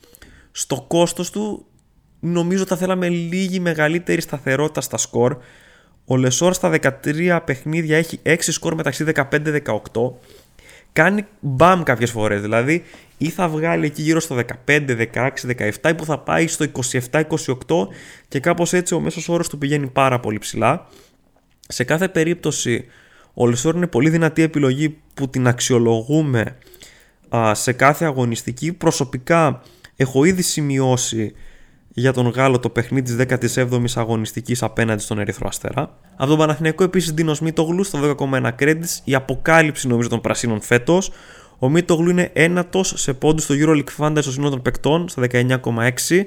Στο 0.51 0.85
κόστος 0.89 1.31
του 1.31 1.67
νομίζω 2.21 2.67
θα 2.67 2.77
θέλαμε 2.77 3.09
λίγη 3.09 3.61
μεγαλύτερη 3.61 4.21
σταθερότητα 4.21 4.81
στα 4.81 4.97
σκορ. 4.97 5.37
Ο 6.05 6.17
Λεσόρ 6.17 6.55
στα 6.55 6.71
13 7.05 7.41
παιχνίδια 7.45 7.97
έχει 7.97 8.21
6 8.23 8.37
σκορ 8.41 8.75
μεταξύ 8.75 9.05
15-18 9.15 9.63
κάνει 10.95 11.25
μπαμ 11.41 11.83
κάποιες 11.83 12.11
φορές. 12.11 12.41
Δηλαδή 12.41 12.85
ή 13.19 13.29
θα 13.29 13.49
βγάλει 13.49 13.87
εκεί 13.87 14.03
γύρω 14.03 14.21
στο 14.21 14.37
15, 14.67 15.07
16, 15.15 15.29
17 15.57 15.91
ή 15.91 15.95
που 15.95 16.05
θα 16.05 16.19
πάει 16.19 16.47
στο 16.47 16.67
27, 17.11 17.23
28 17.67 17.89
και 18.29 18.41
κάπως 18.41 18.73
έτσι 18.73 18.95
ο 18.95 19.01
μέσος 19.01 19.29
όρος 19.29 19.49
του 19.49 19.59
πηγαίνει 19.59 19.87
πάρα 19.87 20.21
πολύ 20.21 20.39
ψηλά. 20.39 20.87
Σε 21.69 21.85
κάθε 21.85 22.09
περίπτωση 22.09 22.85
ο 23.35 23.47
Λεσόρ 23.47 23.75
είναι 23.75 23.87
πολύ 23.87 24.11
δυνατή 24.11 24.43
επιλογή 24.43 24.97
που 25.15 25.29
την 25.29 25.47
αξιολογούμε 25.47 26.57
σε 27.53 27.73
κάθε 27.73 28.05
αγωνιστική. 28.05 28.73
Προσωπικά 28.73 29.63
έχω 29.97 30.25
ήδη 30.25 30.43
σημειώσει 30.43 31.35
για 31.97 32.13
τον 32.13 32.29
Γάλλο 32.29 32.59
το 32.59 32.69
παιχνίδι 32.69 33.17
της 33.17 33.49
17η 33.57 33.87
αγωνιστικής 33.95 34.63
απέναντι 34.63 35.03
στον 35.03 35.19
Ερυθρό 35.19 35.49
Αστέρα. 35.49 35.99
Από 36.17 36.29
τον 36.29 36.39
Παναθηναϊκό 36.39 36.85
επίσης 36.85 37.15
Ντίνος 37.15 37.41
Μίτογλου 37.41 37.85
στο 37.85 38.17
12,1 38.19 38.51
credits, 38.59 39.01
η 39.05 39.15
αποκάλυψη 39.15 39.89
νομίζω 39.89 40.09
των 40.09 40.21
πρασίνων 40.21 40.61
φέτος. 40.61 41.11
Ο 41.59 41.69
Μίτογλου 41.69 42.11
είναι 42.11 42.31
ένατος 42.33 42.93
σε 42.97 43.13
πόντους 43.13 43.45
στο 43.45 43.55
EuroLeague 43.59 43.97
Fantasy 43.99 44.19
στο 44.21 44.33
σύνολο 44.33 44.51
των 44.51 44.63
παικτών 44.63 45.09
στα 45.09 45.23
19,6 45.33 46.27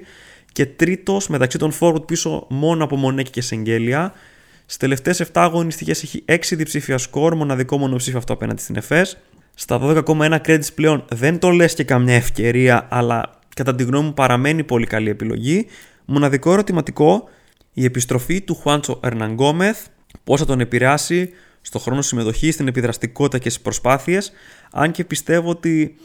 και 0.51 0.65
τρίτος 0.65 1.27
μεταξύ 1.27 1.57
των 1.57 1.71
forward 1.79 2.07
πίσω 2.07 2.45
μόνο 2.49 2.83
από 2.83 2.95
Μονέκη 2.95 3.29
και 3.29 3.41
Σεγγέλια. 3.41 4.13
Στις 4.61 4.77
τελευταίες 4.77 5.21
7 5.21 5.25
αγωνιστικές 5.33 6.03
έχει 6.03 6.23
6 6.27 6.35
διψήφια 6.51 6.97
σκορ, 6.97 7.35
μοναδικό 7.35 7.77
μονοψήφιο 7.77 8.17
αυτό 8.17 8.33
απέναντι 8.33 8.61
στην 8.61 8.75
ΕΦΕΣ. 8.75 9.17
Στα 9.53 9.79
12,1 9.81 10.37
credits 10.45 10.73
πλέον 10.75 11.05
δεν 11.11 11.39
το 11.39 11.49
λες 11.49 11.73
και 11.73 11.83
καμιά 11.83 12.15
ευκαιρία, 12.15 12.87
αλλά 12.89 13.36
κατά 13.57 13.75
τη 13.75 13.83
γνώμη 13.83 14.05
μου 14.05 14.13
παραμένει 14.13 14.63
πολύ 14.63 14.85
καλή 14.85 15.09
επιλογή. 15.09 15.67
Μοναδικό 16.05 16.51
ερωτηματικό, 16.53 17.29
η 17.73 17.85
επιστροφή 17.85 18.41
του 18.41 18.55
Χουάντσο 18.55 18.99
Ερναγκόμεθ, 19.03 19.85
πώς 20.23 20.39
θα 20.39 20.45
τον 20.45 20.59
επηρεάσει 20.59 21.29
στο 21.61 21.79
χρόνο 21.79 22.01
συμμετοχής, 22.01 22.53
στην 22.53 22.67
επιδραστικότητα 22.67 23.37
και 23.37 23.49
στις 23.49 23.61
προσπάθειες, 23.61 24.31
αν 24.71 24.91
και 24.91 25.03
πιστεύω 25.03 25.49
ότι 25.49 25.95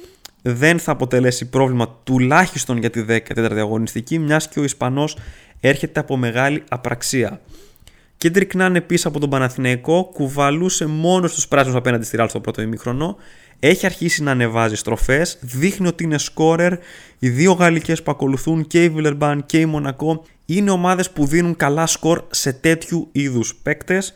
δεν 0.43 0.79
θα 0.79 0.93
αποτελέσει 0.93 1.49
πρόβλημα 1.49 2.01
τουλάχιστον 2.05 2.77
για 2.77 2.91
τη 2.91 3.05
14η 3.09 3.57
αγωνιστική, 3.59 4.19
μιας 4.19 4.49
και 4.49 4.61
ο 4.61 4.65
Ισπανός 4.65 5.17
έρχεται 5.61 6.01
από 6.01 6.17
μεγάλη 6.17 6.63
απραξία. 6.69 7.41
Κέντρικ 8.17 8.55
Νάν 8.55 8.77
επίσης 8.77 9.07
από 9.07 9.21
τον 9.21 9.31
Παναθηναϊκό 9.31 10.11
κουβαλούσε 10.13 10.87
μόνος 10.87 11.33
στου 11.33 11.49
πράσινους 11.49 11.77
απέναντι 11.77 12.05
στη 12.05 12.17
Ράλ 12.17 12.29
στο 12.29 12.41
πρώτο 12.41 12.63
ημίχρονο 12.63 13.17
έχει 13.65 13.87
αρχίσει 13.87 14.23
να 14.23 14.31
ανεβάζει 14.31 14.75
στροφές, 14.75 15.39
δείχνει 15.41 15.87
ότι 15.87 16.05
είναι 16.05 16.19
σκόρερ. 16.19 16.73
Οι 17.19 17.29
δύο 17.29 17.53
γαλλικές 17.53 18.03
που 18.03 18.11
ακολουθούν 18.11 18.67
και 18.67 18.85
η 18.85 18.89
Βιλερμπάν 18.89 19.47
και 19.47 19.59
η 19.59 19.67
Μονακό 19.67 20.25
είναι 20.47 20.71
ομάδες 20.71 21.11
που 21.11 21.27
δίνουν 21.27 21.57
καλά 21.57 21.87
σκορ 21.87 22.23
σε 22.31 22.53
τέτοιου 22.53 23.09
είδους 23.13 23.55
παίκτες. 23.55 24.15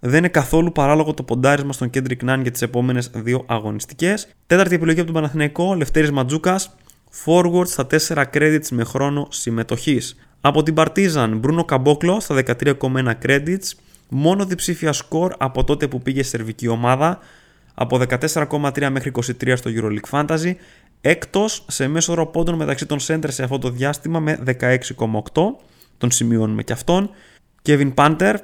Δεν 0.00 0.18
είναι 0.18 0.28
καθόλου 0.28 0.72
παράλογο 0.72 1.14
το 1.14 1.22
ποντάρισμα 1.22 1.72
στον 1.72 1.90
Κέντρικ 1.90 2.22
Νάν 2.22 2.42
για 2.42 2.50
τις 2.50 2.62
επόμενες 2.62 3.10
δύο 3.14 3.44
αγωνιστικές. 3.46 4.28
Τέταρτη 4.46 4.74
επιλογή 4.74 4.98
από 4.98 5.06
τον 5.06 5.14
Παναθηναϊκό, 5.14 5.74
Λευτέρης 5.74 6.10
Ματζούκας. 6.10 6.76
Forward 7.24 7.66
στα 7.66 7.86
4 7.86 8.24
credits 8.32 8.68
με 8.70 8.84
χρόνο 8.84 9.26
συμμετοχής. 9.30 10.16
Από 10.40 10.62
την 10.62 10.74
Partizan, 10.76 11.32
Μπρούνο 11.36 11.64
Καμπόκλο 11.64 12.20
στα 12.20 12.34
13,1 12.34 13.12
credits. 13.22 13.70
Μόνο 14.08 14.44
διψήφια 14.44 14.92
σκορ 14.92 15.34
από 15.38 15.64
τότε 15.64 15.88
που 15.88 16.02
πήγε 16.02 16.22
σε 16.22 16.28
σερβική 16.28 16.68
ομάδα 16.68 17.18
από 17.78 18.00
14,3 18.08 18.88
μέχρι 18.90 19.12
23 19.14 19.52
στο 19.56 19.70
EuroLeague 19.74 20.10
Fantasy, 20.10 20.52
έκτος 21.00 21.64
σε 21.68 21.88
μέσο 21.88 22.12
όρο 22.12 22.26
πόντων 22.26 22.54
μεταξύ 22.54 22.86
των 22.86 22.98
center 23.06 23.28
σε 23.28 23.42
αυτό 23.42 23.58
το 23.58 23.70
διάστημα 23.70 24.20
με 24.20 24.38
16,8, 24.60 24.72
τον 25.98 26.10
σημειώνουμε 26.10 26.62
και 26.62 26.72
αυτόν. 26.72 27.10
Kevin 27.66 27.94
Panther, 27.94 28.34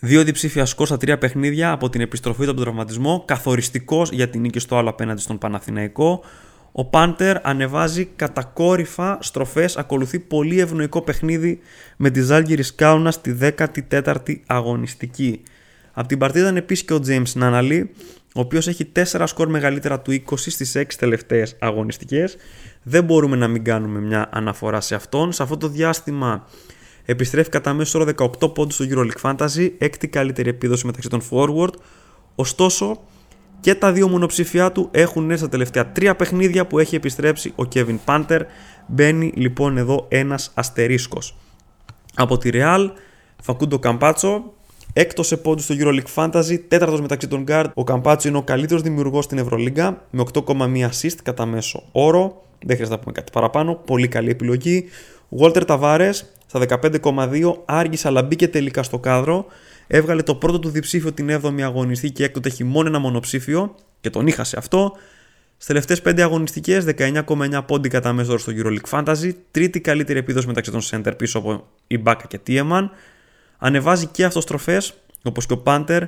δύο 0.00 0.24
διψήφια 0.24 0.64
σκορ 0.64 0.86
στα 0.86 0.96
τρία 0.96 1.18
παιχνίδια 1.18 1.70
από 1.70 1.88
την 1.88 2.00
επιστροφή 2.00 2.38
του 2.38 2.44
από 2.44 2.54
τον 2.54 2.64
τραυματισμό, 2.64 3.22
καθοριστικός 3.26 4.10
για 4.10 4.28
την 4.28 4.40
νίκη 4.40 4.58
στο 4.58 4.76
άλλο 4.76 4.88
απέναντι 4.88 5.20
στον 5.20 5.38
Παναθηναϊκό. 5.38 6.24
Ο 6.72 6.84
Πάντερ 6.84 7.46
ανεβάζει 7.46 8.04
κατακόρυφα 8.04 9.18
στροφές, 9.20 9.76
ακολουθεί 9.76 10.18
πολύ 10.18 10.60
ευνοϊκό 10.60 11.02
παιχνίδι 11.02 11.60
με 11.96 12.10
τη 12.10 12.20
Ζάλγκη 12.20 12.74
Κάουνα 12.74 13.10
στη 13.10 13.38
14η 13.40 14.36
αγωνιστική. 14.46 15.42
Από 15.94 16.08
την 16.08 16.18
παρτίδα 16.18 16.48
είναι 16.48 16.58
επίσης 16.58 16.84
και 16.84 16.92
ο 16.92 17.00
James 17.06 17.32
Νάναλι, 17.34 17.90
ο 18.34 18.40
οποίος 18.40 18.68
έχει 18.68 18.92
4 19.12 19.22
σκορ 19.26 19.48
μεγαλύτερα 19.48 20.00
του 20.00 20.12
20 20.12 20.34
στις 20.36 20.76
6 20.76 20.84
τελευταίες 20.98 21.56
αγωνιστικές. 21.60 22.36
Δεν 22.82 23.04
μπορούμε 23.04 23.36
να 23.36 23.48
μην 23.48 23.64
κάνουμε 23.64 24.00
μια 24.00 24.28
αναφορά 24.32 24.80
σε 24.80 24.94
αυτόν. 24.94 25.32
Σε 25.32 25.42
αυτό 25.42 25.56
το 25.56 25.68
διάστημα 25.68 26.46
επιστρέφει 27.04 27.50
κατά 27.50 27.72
μέσο 27.72 27.98
όρο 27.98 28.12
18 28.40 28.54
πόντους 28.54 28.74
στο 28.74 28.84
EuroLeague 28.88 29.20
Fantasy, 29.22 29.70
έκτη 29.78 30.08
καλύτερη 30.08 30.48
επίδοση 30.48 30.86
μεταξύ 30.86 31.08
των 31.08 31.22
forward. 31.30 31.74
Ωστόσο, 32.34 33.00
και 33.60 33.74
τα 33.74 33.92
δύο 33.92 34.08
μονοψηφιά 34.08 34.72
του 34.72 34.88
έχουν 34.90 35.24
έρθει 35.24 35.40
στα 35.40 35.48
τελευταία 35.48 35.92
τρία 35.92 36.16
παιχνίδια 36.16 36.66
που 36.66 36.78
έχει 36.78 36.94
επιστρέψει 36.94 37.52
ο 37.56 37.62
Kevin 37.74 37.96
Panther. 38.04 38.40
Μπαίνει 38.86 39.32
λοιπόν 39.36 39.76
εδώ 39.76 40.06
ένας 40.08 40.50
αστερίσκος. 40.54 41.36
Από 42.14 42.38
τη 42.38 42.50
Real, 42.52 42.90
Φακούντο 43.42 43.78
Καμπάτσο, 43.78 44.53
έκτος 44.96 45.26
σε 45.26 45.36
πόντους 45.36 45.64
στο 45.64 45.74
EuroLeague 45.78 46.14
Fantasy, 46.14 46.60
τέταρτος 46.68 47.00
μεταξύ 47.00 47.28
των 47.28 47.44
guard. 47.48 47.66
Ο 47.74 47.84
Καμπάτσο 47.84 48.28
είναι 48.28 48.36
ο 48.36 48.42
καλύτερος 48.42 48.82
δημιουργός 48.82 49.24
στην 49.24 49.38
Ευρωλίγκα 49.38 50.06
με 50.10 50.24
8,1 50.32 50.88
assist 50.88 51.16
κατά 51.22 51.46
μέσο 51.46 51.82
όρο. 51.92 52.42
Δεν 52.58 52.76
χρειάζεται 52.76 52.96
να 52.96 52.98
πούμε 52.98 53.12
κάτι 53.12 53.32
παραπάνω. 53.32 53.74
Πολύ 53.74 54.08
καλή 54.08 54.30
επιλογή. 54.30 54.84
Walter 55.38 55.62
Tavares 55.66 56.20
στα 56.46 56.60
15,2 56.68 57.54
άργησε 57.64 58.08
αλλά 58.08 58.22
μπήκε 58.22 58.48
τελικά 58.48 58.82
στο 58.82 58.98
κάδρο. 58.98 59.46
Έβγαλε 59.86 60.22
το 60.22 60.34
πρώτο 60.34 60.58
του 60.58 60.68
διψήφιο 60.68 61.12
την 61.12 61.40
7η 61.42 61.60
αγωνιστή 61.60 62.10
και 62.10 62.24
έκτοτε 62.24 62.48
έχει 62.48 62.64
μόνο 62.64 62.88
ένα 62.88 62.98
μονοψήφιο 62.98 63.74
και 64.00 64.10
τον 64.10 64.26
είχα 64.26 64.44
σε 64.44 64.56
αυτό. 64.58 64.92
Στις 65.54 65.66
τελευταίες 65.66 66.02
5 66.02 66.20
αγωνιστικές, 66.20 66.84
19,9 66.84 67.64
πόντι 67.66 67.88
κατά 67.88 68.12
μέσο 68.12 68.30
όρο 68.30 68.38
στο 68.38 68.52
EuroLeague 68.56 68.88
Fantasy, 68.90 69.30
τρίτη 69.50 69.80
καλύτερη 69.80 70.18
επίδοση 70.18 70.46
μεταξύ 70.46 70.70
των 70.70 70.80
center 70.90 71.12
πίσω 71.16 71.38
από 71.38 71.66
η 71.86 71.98
Μπάκα 71.98 72.26
και 72.26 72.40
Tiemann. 72.46 72.88
Ανεβάζει 73.58 74.06
και 74.06 74.24
αυτό 74.24 74.40
στροφέ, 74.40 74.82
όπως 75.22 75.46
και 75.46 75.52
ο 75.52 75.58
Πάντερ. 75.58 76.02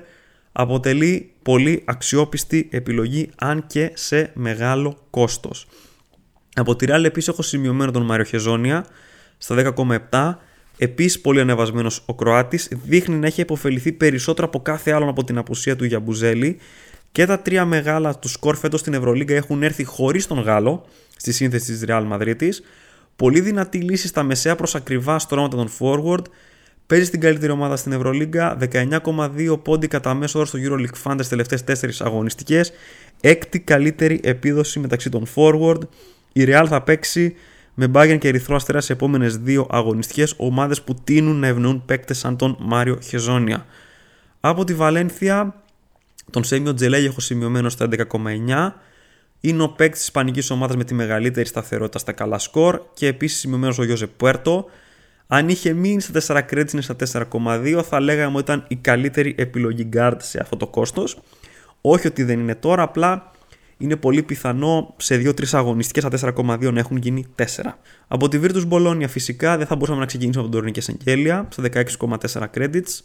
Αποτελεί 0.53 1.33
πολύ 1.43 1.83
αξιόπιστη 1.85 2.69
επιλογή, 2.73 3.31
αν 3.37 3.67
και 3.67 3.91
σε 3.95 4.31
μεγάλο 4.35 5.07
κόστος. 5.11 5.67
Από 6.55 6.77
τη 6.77 6.87
Real 6.89 7.05
επίσης 7.05 7.29
έχω 7.29 7.43
σημειωμένο 7.43 7.91
τον 7.91 8.03
Μάριο 8.03 8.25
Χεζόνια 8.25 8.87
στα 9.39 9.75
10,7. 10.11 10.35
Επίσης 10.79 11.21
πολύ 11.21 11.41
ανεβασμένος 11.41 12.03
ο 12.07 12.15
Κροάτης. 12.15 12.69
Δείχνει 12.85 13.17
να 13.17 13.27
έχει 13.27 13.41
υποφεληθεί 13.41 13.93
περισσότερο 13.93 14.47
από 14.47 14.61
κάθε 14.63 14.93
άλλον 14.93 15.09
από 15.09 15.25
την 15.25 15.39
απουσία 15.39 15.77
του 15.77 15.85
για 15.85 16.01
Μπουζέλη. 16.01 16.59
Και 17.13 17.27
τα 17.27 17.39
τρία 17.39 17.65
μεγάλα 17.65 18.19
του 18.19 18.29
σκορ 18.29 18.57
φέτος 18.57 18.81
στην 18.81 18.95
Ευρωλίγκα 18.95 19.35
έχουν 19.35 19.63
έρθει 19.63 19.85
χωρίς 19.85 20.27
τον 20.27 20.39
Γάλλο 20.39 20.87
στη 21.17 21.33
σύνθεση 21.33 21.73
της 21.73 21.85
Real 21.87 22.13
Madrid. 22.13 22.49
Πολύ 23.17 23.41
δυνατή 23.41 23.79
λύση 23.79 24.07
στα 24.07 24.23
μεσαία 24.23 24.57
προς 24.57 24.75
ακριβά 24.75 25.19
στρώματα 25.19 25.57
των 25.57 25.71
forward. 25.79 26.25
Παίζει 26.87 27.05
στην 27.05 27.21
καλύτερη 27.21 27.53
ομάδα 27.53 27.77
στην 27.77 27.93
Ευρωλίγκα, 27.93 28.59
19,2 28.71 29.59
πόντι 29.63 29.89
κατά 29.89 30.15
μέσο 30.15 30.39
όρο 30.39 30.47
στο 30.47 30.59
EuroLeague 30.63 31.03
Fund 31.05 31.17
στι 31.19 31.29
τελευταίες 31.29 31.65
4 32.01 32.07
αγωνιστικές. 32.07 32.73
Έκτη 33.21 33.61
καλύτερη 33.61 34.21
επίδοση 34.23 34.79
μεταξύ 34.79 35.11
των 35.11 35.27
forward. 35.35 35.81
Η 36.33 36.45
Real 36.47 36.65
θα 36.69 36.83
παίξει 36.83 37.35
με 37.75 37.91
Bayern 37.95 38.17
και 38.19 38.29
Ερυθρό 38.29 38.57
Αστέρα 38.57 38.81
σε 38.81 38.93
επόμενες 38.93 39.37
δύο 39.37 39.67
αγωνιστικές 39.71 40.35
ομάδες 40.37 40.83
που 40.83 40.95
τείνουν 41.05 41.37
να 41.37 41.47
ευνοούν 41.47 41.83
παίκτες 41.87 42.19
σαν 42.19 42.37
τον 42.37 42.57
Μάριο 42.61 42.99
Χεζόνια. 43.03 43.67
Από 44.41 44.65
τη 44.65 44.75
Βαλένθια, 44.75 45.63
τον 46.31 46.45
Σέμιο 46.45 46.75
Τζελέγι 46.75 47.07
έχω 47.07 47.21
σημειωμένο 47.21 47.69
στα 47.69 47.89
11,9. 47.91 48.75
Είναι 49.41 49.63
ο 49.63 49.69
παίκτης 49.69 49.99
της 49.99 50.07
Ισπανικής 50.07 50.51
ομάδας 50.51 50.77
με 50.77 50.85
τη 50.85 50.95
μεγαλύτερη 50.95 51.47
σταθερότητα 51.47 51.99
στα 51.99 52.13
καλά 52.13 52.39
σκορ 52.39 52.81
και 52.95 53.07
επίσης 53.07 53.39
σημειωμένος 53.39 53.79
ο 53.79 53.85
Γιώζε 53.85 54.07
Πουέρτο. 54.07 54.67
Αν 55.27 55.49
είχε 55.49 55.73
μείνει 55.73 56.01
στα 56.01 56.45
4 56.47 56.53
credits 56.53 56.73
είναι 56.73 56.83
στα 56.83 56.97
4,2 57.33 57.81
θα 57.89 58.01
λέγαμε 58.01 58.37
ότι 58.37 58.45
ήταν 58.45 58.65
η 58.69 58.77
καλύτερη 58.77 59.35
επιλογή 59.39 59.89
guard 59.93 60.17
σε 60.19 60.41
αυτό 60.41 60.57
το 60.57 60.67
κόστος. 60.67 61.19
Όχι 61.81 62.07
ότι 62.07 62.23
δεν 62.23 62.39
είναι 62.39 62.55
τώρα, 62.55 62.83
απλά 62.83 63.31
είναι 63.79 63.97
πολύ 63.97 64.23
πιθανό 64.23 64.95
σε 64.97 65.17
2-3 65.17 65.45
αγωνιστικές 65.53 66.03
στα 66.03 66.33
4,2 66.37 66.73
να 66.73 66.79
έχουν 66.79 66.97
γίνει 66.97 67.27
4. 67.37 67.45
Από 68.09 68.29
τη 68.29 68.41
Virtus 68.43 68.69
Bologna 68.69 69.05
φυσικά 69.09 69.57
δεν 69.57 69.67
θα 69.67 69.75
μπορούσαμε 69.75 70.01
να 70.01 70.07
ξεκινήσουμε 70.07 70.43
από 70.43 70.53
τον 70.53 70.61
Τωρινή 70.61 70.73
και 70.73 70.81
Σεγγέλια 70.81 71.49
στα 71.51 71.63
16,4 72.29 72.47
credits. 72.55 73.01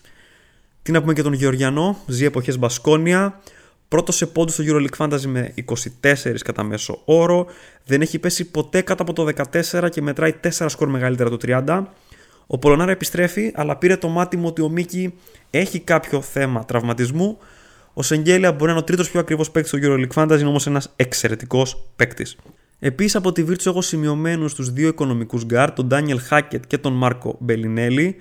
Τι 0.81 0.91
να 0.91 1.01
πούμε 1.01 1.13
και 1.13 1.21
τον 1.21 1.33
Γεωργιανό, 1.33 1.97
ζει 2.07 2.25
εποχές 2.25 2.57
Μπασκόνια. 2.57 3.41
Πρώτος 3.87 4.15
σε 4.15 4.25
πόντους 4.25 4.53
στο 4.53 4.63
EuroLeague 4.67 4.97
Fantasy 4.97 5.25
με 5.25 5.53
24 6.01 6.37
κατά 6.43 6.63
μέσο 6.63 7.01
όρο. 7.05 7.45
Δεν 7.85 8.01
έχει 8.01 8.19
πέσει 8.19 8.45
ποτέ 8.45 8.81
κάτω 8.81 9.03
από 9.03 9.13
το 9.13 9.27
14 9.71 9.89
και 9.89 10.01
μετράει 10.01 10.33
4 10.57 10.65
σκορ 10.69 10.89
μεγαλύτερα 10.89 11.29
του 11.29 11.37
30. 11.41 11.83
Ο 12.53 12.57
Πολωνάρα 12.57 12.91
επιστρέφει, 12.91 13.51
αλλά 13.55 13.77
πήρε 13.77 13.97
το 13.97 14.07
μάτι 14.07 14.37
μου 14.37 14.47
ότι 14.47 14.61
ο 14.61 14.69
Μίκι 14.69 15.13
έχει 15.49 15.79
κάποιο 15.79 16.21
θέμα 16.21 16.65
τραυματισμού 16.65 17.37
ο 17.93 18.01
Σενγκέλια 18.01 18.51
μπορεί 18.51 18.65
να 18.65 18.71
είναι 18.71 18.79
ο 18.79 18.83
τρίτος 18.83 19.09
πιο 19.09 19.19
ακριβός 19.19 19.43
παίκτης 19.51 19.71
στο 19.71 19.79
EuroLeague 19.81 20.23
Fantasy, 20.23 20.39
είναι 20.39 20.47
όμως 20.47 20.67
ένας 20.67 20.93
εξαιρετικός 20.95 21.83
παίκτης. 21.95 22.35
Επίσης 22.79 23.15
από 23.15 23.31
τη 23.31 23.45
Virtus 23.47 23.65
έχω 23.65 23.81
σημειωμένους 23.81 24.53
τους 24.53 24.71
δύο 24.71 24.87
οικονομικούς 24.87 25.45
γκάρ, 25.45 25.71
τον 25.71 25.87
Daniel 25.91 26.17
Hackett 26.29 26.59
και 26.67 26.77
τον 26.77 26.93
Μάρκο 26.93 27.35
Μπελινέλι. 27.39 28.15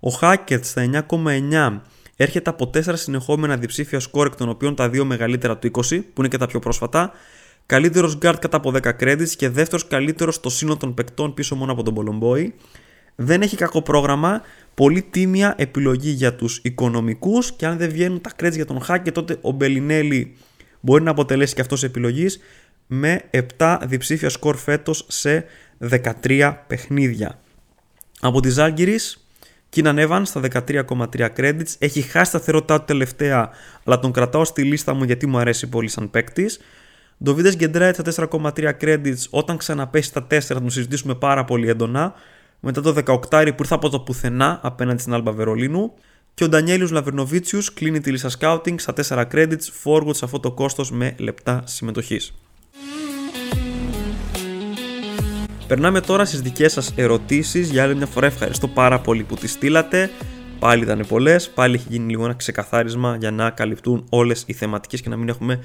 Ο 0.00 0.08
Hackett 0.20 0.60
στα 0.62 0.82
9,9 0.82 1.82
έρχεται 2.16 2.50
από 2.50 2.70
4 2.74 2.80
συνεχόμενα 2.96 3.56
διψήφια 3.56 4.00
σκόρ, 4.00 4.26
εκ 4.26 4.36
των 4.36 4.48
οποίων 4.48 4.74
τα 4.74 4.88
δύο 4.88 5.04
μεγαλύτερα 5.04 5.58
του 5.58 5.66
20, 5.66 5.80
που 5.88 6.20
είναι 6.20 6.28
και 6.28 6.38
τα 6.38 6.46
πιο 6.46 6.58
πρόσφατα. 6.58 7.12
Καλύτερος 7.66 8.16
γκάρτ 8.16 8.38
κατά 8.38 8.56
από 8.56 8.72
10 8.74 8.96
credits 9.00 9.28
και 9.36 9.48
δεύτερος 9.48 9.86
καλύτερος 9.86 10.34
στο 10.34 10.50
σύνολο 10.50 10.76
των 10.76 10.94
παικτών 10.94 11.34
πίσω 11.34 11.54
μόνο 11.54 11.72
από 11.72 11.82
τον 11.82 11.94
Πολομπόη. 11.94 12.54
Δεν 13.16 13.42
έχει 13.42 13.56
κακό 13.56 13.82
πρόγραμμα, 13.82 14.42
πολύ 14.74 15.02
τίμια 15.02 15.54
επιλογή 15.58 16.10
για 16.10 16.34
τους 16.34 16.60
οικονομικούς 16.62 17.52
και 17.52 17.66
αν 17.66 17.78
δεν 17.78 17.90
βγαίνουν 17.90 18.20
τα 18.20 18.30
credits 18.40 18.54
για 18.54 18.66
τον 18.66 18.80
Χάκετ 18.80 19.12
τότε 19.12 19.38
ο 19.40 19.50
Μπελινέλι 19.50 20.36
μπορεί 20.80 21.02
να 21.02 21.10
αποτελέσει 21.10 21.54
και 21.54 21.60
αυτός 21.60 21.82
επιλογή 21.82 22.38
με 22.86 23.22
7 23.58 23.78
διψήφια 23.84 24.28
σκορ 24.28 24.56
φέτος 24.56 25.06
σε 25.08 25.44
13 26.24 26.54
παιχνίδια. 26.66 27.38
Από 28.20 28.40
τη 28.40 28.50
Ζάλγκυρης, 28.50 29.26
Κίναν 29.68 29.96
Evans 29.98 30.22
στα 30.24 30.40
13,3 30.40 31.28
credits. 31.36 31.74
Έχει 31.78 32.00
χάσει 32.00 32.30
σταθερότητά 32.30 32.78
του 32.78 32.84
τελευταία, 32.84 33.50
αλλά 33.84 33.98
τον 33.98 34.12
κρατάω 34.12 34.44
στη 34.44 34.62
λίστα 34.62 34.94
μου 34.94 35.04
γιατί 35.04 35.26
μου 35.26 35.38
αρέσει 35.38 35.68
πολύ 35.68 35.88
σαν 35.88 36.10
παίκτης. 36.10 36.58
Ντοβίδες 37.24 37.56
Γκεντράιτ 37.56 37.94
στα 37.94 38.28
4,3 38.30 38.72
credits. 38.80 39.28
Όταν 39.30 39.56
ξαναπέσει 39.56 40.08
στα 40.08 40.26
4 40.30 40.40
θα 40.40 40.54
τον 40.54 40.70
συζητήσουμε 40.70 41.14
πάρα 41.14 41.44
πολύ 41.44 41.68
έντονα 41.68 42.14
μετά 42.66 42.80
το 42.80 42.94
18 43.06 43.18
που 43.30 43.62
ήρθε 43.62 43.74
από 43.74 43.88
το 43.88 44.00
πουθενά 44.00 44.60
απέναντι 44.62 45.00
στην 45.00 45.14
Άλμπα 45.14 45.32
Βερολίνου. 45.32 45.92
Και 46.34 46.44
ο 46.44 46.48
Ντανιέλιου 46.48 46.88
Λαβερνοβίτσιου 46.90 47.60
κλείνει 47.74 48.00
τη 48.00 48.10
λίστα 48.10 48.30
scouting 48.38 48.74
στα 48.76 48.94
4 49.08 49.24
credits 49.32 49.66
forward 49.84 50.14
σε 50.14 50.24
αυτό 50.24 50.40
το 50.40 50.50
κόστος 50.50 50.90
με 50.90 51.14
λεπτά 51.18 51.62
συμμετοχής. 51.64 52.34
Περνάμε 55.66 56.00
τώρα 56.00 56.24
στις 56.24 56.40
δικές 56.40 56.72
σας 56.72 56.92
ερωτήσεις. 56.96 57.70
Για 57.70 57.82
άλλη 57.82 57.94
μια 57.94 58.06
φορά 58.06 58.26
ευχαριστώ 58.26 58.68
πάρα 58.68 59.00
πολύ 59.00 59.22
που 59.22 59.34
τις 59.34 59.52
στείλατε. 59.52 60.10
Πάλι 60.58 60.82
ήταν 60.82 61.04
πολλές, 61.08 61.50
πάλι 61.50 61.74
έχει 61.74 61.86
γίνει 61.88 62.10
λίγο 62.10 62.24
ένα 62.24 62.34
ξεκαθάρισμα 62.34 63.16
για 63.16 63.30
να 63.30 63.50
καλυφτούν 63.50 64.06
όλες 64.08 64.44
οι 64.46 64.52
θεματικές 64.52 65.00
και 65.00 65.08
να 65.08 65.16
μην 65.16 65.28
έχουμε 65.28 65.60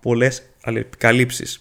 πολλές 0.00 0.42
αλληλεπικαλύψεις. 0.62 1.60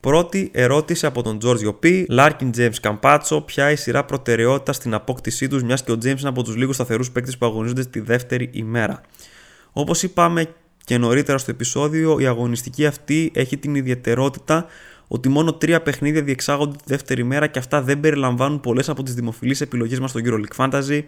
Πρώτη 0.00 0.50
ερώτηση 0.52 1.06
από 1.06 1.22
τον 1.22 1.38
Τζόρτζιο 1.38 1.74
Π. 1.74 1.84
Λάρκιν 2.08 2.50
Τζέιμς 2.50 2.80
Καμπάσο. 2.80 3.40
Ποια 3.40 3.70
η 3.70 3.76
σειρά 3.76 4.04
προτεραιότητας 4.04 4.72
στην 4.72 4.94
απόκτησή 4.94 5.48
τους, 5.48 5.62
μιας 5.62 5.82
και 5.84 5.92
ο 5.92 5.98
Τζέιμς 5.98 6.20
είναι 6.20 6.30
από 6.30 6.42
τους 6.42 6.56
λίγους 6.56 6.74
σταθερούς 6.74 7.10
παίκτες 7.10 7.38
που 7.38 7.46
αγωνίζονται 7.46 7.84
τη 7.84 8.00
δεύτερη 8.00 8.50
ημέρα. 8.52 9.00
Όπως 9.72 10.02
είπαμε 10.02 10.54
και 10.84 10.98
νωρίτερα 10.98 11.38
στο 11.38 11.50
επεισόδιο, 11.50 12.18
η 12.18 12.26
αγωνιστική 12.26 12.86
αυτή 12.86 13.30
έχει 13.34 13.56
την 13.56 13.74
ιδιαιτερότητα 13.74 14.66
ότι 15.08 15.28
μόνο 15.28 15.52
τρία 15.52 15.82
παιχνίδια 15.82 16.22
διεξάγονται 16.22 16.76
τη 16.76 16.84
δεύτερη 16.86 17.24
μέρα 17.24 17.46
και 17.46 17.58
αυτά 17.58 17.82
δεν 17.82 18.00
περιλαμβάνουν 18.00 18.60
πολλές 18.60 18.88
από 18.88 19.02
τις 19.02 19.14
δημοφιλείς 19.14 19.60
επιλογές 19.60 20.00
μας 20.00 20.10
στο 20.10 20.20
EuroLeague 20.24 20.64
Fantasy, 20.64 21.02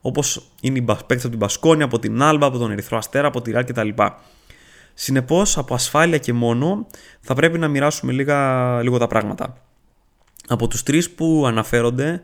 όπως 0.00 0.50
είναι 0.60 0.78
οι 0.78 0.82
παίκτες 0.82 1.20
από 1.20 1.28
την 1.28 1.38
Πασκόνια, 1.38 1.84
από 1.84 1.98
την 1.98 2.22
Άλμπα, 2.22 2.46
από 2.46 2.58
τον 2.58 2.70
Ερυθρό 2.70 2.98
Αστέρα, 2.98 3.26
από 3.26 3.42
τη 3.42 3.50
Ράλ 3.50 3.64
κτλ. 3.64 3.88
Συνεπώς, 5.02 5.58
από 5.58 5.74
ασφάλεια 5.74 6.18
και 6.18 6.32
μόνο, 6.32 6.86
θα 7.20 7.34
πρέπει 7.34 7.58
να 7.58 7.68
μοιράσουμε 7.68 8.12
λίγα, 8.12 8.82
λίγο 8.82 8.98
τα 8.98 9.06
πράγματα. 9.06 9.56
Από 10.48 10.68
τους 10.68 10.82
τρεις 10.82 11.10
που 11.10 11.44
αναφέρονται, 11.46 12.22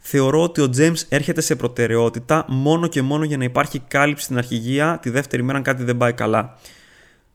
θεωρώ 0.00 0.42
ότι 0.42 0.60
ο 0.60 0.70
James 0.76 0.96
έρχεται 1.08 1.40
σε 1.40 1.56
προτεραιότητα 1.56 2.44
μόνο 2.48 2.86
και 2.86 3.02
μόνο 3.02 3.24
για 3.24 3.36
να 3.36 3.44
υπάρχει 3.44 3.78
κάλυψη 3.78 4.24
στην 4.24 4.38
αρχηγία 4.38 4.98
τη 5.02 5.10
δεύτερη 5.10 5.42
μέρα 5.42 5.58
αν 5.58 5.64
κάτι 5.64 5.82
δεν 5.84 5.96
πάει 5.96 6.12
καλά. 6.12 6.58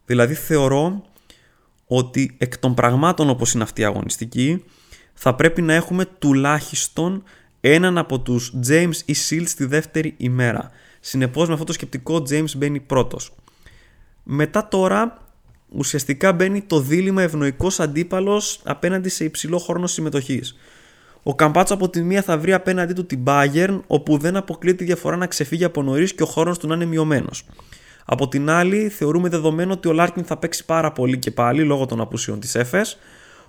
Δηλαδή 0.05 0.33
θεωρώ 0.33 1.03
ότι 1.85 2.35
εκ 2.37 2.57
των 2.57 2.73
πραγμάτων 2.73 3.29
όπως 3.29 3.53
είναι 3.53 3.63
αυτή 3.63 3.81
η 3.81 3.85
αγωνιστική 3.85 4.63
θα 5.13 5.35
πρέπει 5.35 5.61
να 5.61 5.73
έχουμε 5.73 6.05
τουλάχιστον 6.05 7.23
έναν 7.61 7.97
από 7.97 8.19
τους 8.19 8.53
James 8.67 8.95
ή 9.05 9.15
Shields 9.29 9.49
τη 9.55 9.65
δεύτερη 9.65 10.13
ημέρα. 10.17 10.69
Συνεπώς 10.99 11.47
με 11.47 11.53
αυτό 11.53 11.65
το 11.65 11.73
σκεπτικό 11.73 12.15
James 12.29 12.55
μπαίνει 12.57 12.79
πρώτος. 12.79 13.31
Μετά 14.29 14.67
τώρα 14.67 15.17
ουσιαστικά 15.69 16.33
μπαίνει 16.33 16.61
το 16.61 16.79
δίλημα 16.79 17.21
ευνοϊκός 17.21 17.79
αντίπαλος 17.79 18.59
απέναντι 18.63 19.09
σε 19.09 19.23
υψηλό 19.23 19.57
χρόνο 19.57 19.87
συμμετοχής. 19.87 20.55
Ο 21.23 21.35
Καμπάτσο 21.35 21.73
από 21.73 21.89
τη 21.89 22.01
μία 22.01 22.21
θα 22.21 22.37
βρει 22.37 22.53
απέναντί 22.53 22.93
του 22.93 23.05
την 23.05 23.23
Bayern, 23.25 23.79
όπου 23.87 24.17
δεν 24.17 24.35
αποκλείεται 24.35 24.77
τη 24.77 24.83
διαφορά 24.83 25.15
να 25.15 25.27
ξεφύγει 25.27 25.63
από 25.63 25.83
νωρίς 25.83 26.13
και 26.13 26.23
ο 26.23 26.25
χρόνο 26.25 26.55
του 26.55 26.67
να 26.67 26.75
είναι 26.75 26.85
μειωμένος. 26.85 27.45
Από 28.05 28.27
την 28.27 28.49
άλλη, 28.49 28.89
θεωρούμε 28.89 29.29
δεδομένο 29.29 29.73
ότι 29.73 29.87
ο 29.87 29.93
Λάρκιν 29.93 30.23
θα 30.23 30.37
παίξει 30.37 30.65
πάρα 30.65 30.91
πολύ 30.91 31.17
και 31.17 31.31
πάλι 31.31 31.63
λόγω 31.63 31.85
των 31.85 32.01
απουσιών 32.01 32.39
της 32.39 32.55
Εφές, 32.55 32.81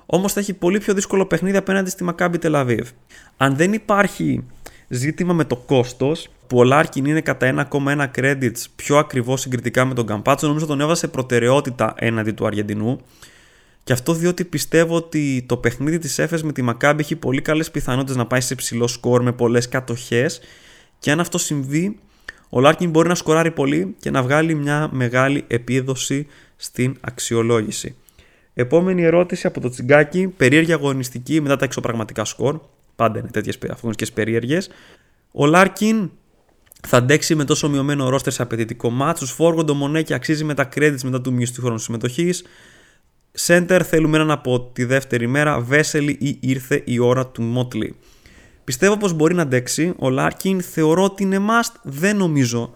όμως 0.07 0.33
θα 0.33 0.41
έχει 0.41 0.55
πολύ 0.55 0.79
πιο 0.79 0.95
δύσκολο 0.95 1.27
παιχνίδι 1.27 1.57
απέναντι 1.57 1.91
στη 1.91 2.05
Μακάμπι 2.05 2.39
Τελ 2.39 2.58
Αβίβ. 2.58 2.89
Αν 3.37 3.57
δεν 3.57 3.73
υπάρχει 3.73 4.45
ζήτημα 4.89 5.33
με 5.33 5.45
το 5.45 5.57
κόστος, 5.57 6.29
που 6.47 6.59
ο 6.59 6.65
Λάρκιν 6.65 7.05
είναι 7.05 7.21
κατά 7.21 7.69
1,1 7.71 8.07
credits 8.17 8.65
πιο 8.77 8.97
ακριβός 8.97 9.41
συγκριτικά 9.41 9.85
με 9.85 9.95
τον 9.95 10.07
Καμπάσο, 10.07 10.47
νομίζω 10.47 10.67
τον 10.67 10.81
έβαζα 10.81 11.01
σε 11.01 11.09
προτεραιότητα 11.09 11.95
έναντι 11.97 12.33
του 12.33 12.47
Αργεντινού. 12.47 13.01
Και 13.85 13.93
αυτό 13.93 14.13
διότι 14.13 14.45
πιστεύω 14.45 14.97
ότι 14.97 15.45
το 15.49 15.57
παιχνίδι 15.57 15.99
της 15.99 16.19
Εφές 16.19 16.41
με 16.45 16.53
τη 16.53 16.63
Μακάμπι 16.63 17.03
έχει 17.03 17.17
πολύ 17.17 17.43
καλές 17.43 17.71
πιθανότητες 17.71 18.17
να 18.17 18.27
πάει 18.27 18.41
σε 18.41 18.55
ψηλό 18.55 18.87
σκορ 18.87 19.23
με 19.23 19.33
πολλές 19.33 19.69
κατοχές. 19.69 20.41
Και 20.99 21.11
αν 21.11 21.21
αυτό 21.21 21.39
συμβεί, 21.39 21.99
ο 22.49 22.61
Λάρκιν 22.61 22.91
μπορεί 22.91 23.09
να 23.09 23.15
σκοράρει 23.15 23.51
πολύ 23.51 23.95
και 24.01 24.11
να 24.11 24.23
βγάλει 24.23 24.55
μια 24.55 24.89
μεγάλη 24.93 25.45
επίδοση 25.47 26.27
στην 26.57 26.97
αξιολόγηση. 27.01 27.95
Επόμενη 28.55 29.03
ερώτηση 29.03 29.47
από 29.47 29.61
το 29.61 29.69
Τσιγκάκι, 29.69 30.27
περίεργη 30.29 30.73
αγωνιστική 30.73 31.41
μετά 31.41 31.57
τα 31.57 31.65
εξωπραγματικά 31.65 32.25
σκορ. 32.25 32.61
Πάντα 32.99 33.19
είναι 33.19 33.29
τέτοιες 33.29 33.59
αγωνιστικές 33.71 34.13
περίεργες. 34.13 34.59
Ο 35.33 35.47
Λάρκιν 35.47 36.11
θα 36.87 36.97
αντέξει 36.97 37.35
με 37.35 37.45
τόσο 37.45 37.69
μειωμένο 37.69 38.09
ρόστερ 38.09 38.33
σε 38.33 38.43
απαιτητικό 38.43 38.91
ματς; 38.91 39.27
Forward 39.27 39.64
το 39.64 39.75
Μονέ 39.75 40.05
αξίζει 40.11 40.45
με 40.45 40.55
τα 40.55 40.69
credits 40.75 41.01
μετά 41.03 41.21
του 41.21 41.33
μισθού 41.33 41.63
χρόνου 41.63 41.79
συμμετοχής. 41.79 42.45
Center 43.47 43.81
θέλουμε 43.85 44.17
έναν 44.17 44.31
από 44.31 44.61
τη 44.61 44.85
δεύτερη 44.85 45.27
μέρα. 45.27 45.61
Βέσελι 45.61 46.17
ή 46.21 46.39
ήρθε 46.41 46.83
η 46.85 46.99
ώρα 46.99 47.27
του 47.27 47.43
Μότλι. 47.43 47.97
Πιστεύω 48.65 48.97
πως 48.97 49.13
μπορεί 49.13 49.35
να 49.35 49.43
αντέξει. 49.43 49.95
Ο 49.99 50.11
Λάρκιν 50.11 50.63
θεωρώ 50.63 51.05
ότι 51.05 51.23
είναι 51.23 51.39
must. 51.39 51.73
Δεν 51.83 52.17
νομίζω 52.17 52.75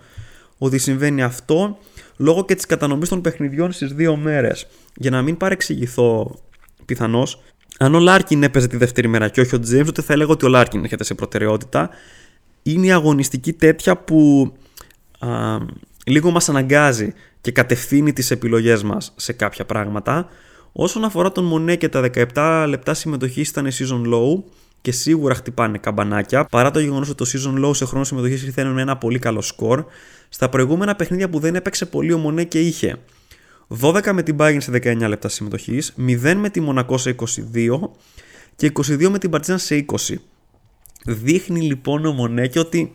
ότι 0.59 0.79
συμβαίνει 0.79 1.23
αυτό 1.23 1.79
λόγω 2.16 2.45
και 2.45 2.55
της 2.55 2.66
κατανομής 2.66 3.09
των 3.09 3.20
παιχνιδιών 3.20 3.73
στις 3.73 3.93
δύο 3.93 4.16
μέρες. 4.16 4.66
Για 4.97 5.11
να 5.11 5.23
μην 5.23 5.37
παρεξηγηθώ 5.37 6.39
πιθανώς, 6.85 7.43
αν 7.83 7.95
ο 7.95 7.99
Λάρκιν 7.99 8.43
έπαιζε 8.43 8.66
τη 8.66 8.76
δεύτερη 8.76 9.09
μέρα 9.09 9.28
και 9.28 9.41
όχι 9.41 9.55
ο 9.55 9.61
Τζέιμς, 9.61 9.87
τότε 9.87 10.03
θα 10.03 10.12
έλεγα 10.12 10.30
ότι 10.30 10.45
ο 10.45 10.49
Λάρκιν 10.49 10.83
έρχεται 10.83 11.05
σε 11.05 11.14
προτεραιότητα. 11.14 11.91
Είναι 12.62 12.87
η 12.87 12.93
αγωνιστική 12.93 13.53
τέτοια 13.53 13.97
που 13.97 14.53
α, 15.18 15.28
λίγο 16.07 16.30
μας 16.30 16.49
αναγκάζει 16.49 17.12
και 17.41 17.53
κατευθύνει 17.53 18.12
τις 18.12 18.30
επιλογές 18.30 18.83
μας 18.83 19.12
σε 19.16 19.33
κάποια 19.33 19.64
πράγματα. 19.64 20.28
Όσον 20.72 21.05
αφορά 21.05 21.33
τον 21.33 21.45
Μονέ 21.45 21.76
και 21.76 21.89
τα 21.89 22.11
17 22.35 22.64
λεπτά 22.68 22.95
συμμετοχής 22.95 23.40
ήταν 23.41 23.66
season 23.66 24.14
low 24.14 24.43
και 24.80 24.93
σίγουρα 24.93 25.35
χτυπάνε 25.35 25.78
καμπανάκια, 25.78 26.45
παρά 26.45 26.70
το 26.70 26.80
γεγονός 26.80 27.09
ότι 27.09 27.24
το 27.24 27.30
season 27.33 27.64
low 27.66 27.76
σε 27.76 27.85
χρόνο 27.85 28.05
συμμετοχής 28.05 28.43
ήρθε 28.43 28.64
με 28.64 28.80
ένα 28.80 28.97
πολύ 28.97 29.18
καλό 29.18 29.41
σκορ. 29.41 29.85
Στα 30.28 30.49
προηγούμενα 30.49 30.97
παιχνίδια 30.97 31.28
που 31.28 31.39
δεν 31.39 31.55
έπαιξε 31.55 31.87
πολύ 31.87 32.12
ο 32.12 32.18
Μονέ 32.18 32.45
και 32.45 32.61
είχε 32.61 32.97
12 33.81 34.12
με 34.12 34.23
την 34.23 34.37
Bayern 34.39 34.57
σε 34.61 34.70
19 34.70 34.97
λεπτά 35.09 35.29
συμμετοχής, 35.29 35.95
0 35.99 36.35
με 36.37 36.51
τη 36.51 36.61
Μονακό 36.61 36.99
σε 36.99 37.14
22 37.55 37.91
και 38.57 38.73
22 38.75 39.09
με 39.09 39.18
την 39.18 39.31
Παρτίζαν 39.31 39.59
σε 39.59 39.85
20. 39.89 40.14
Δείχνει 41.07 41.61
λοιπόν 41.61 42.07
ο 42.07 42.12
Μονέκη 42.12 42.59
ότι 42.59 42.93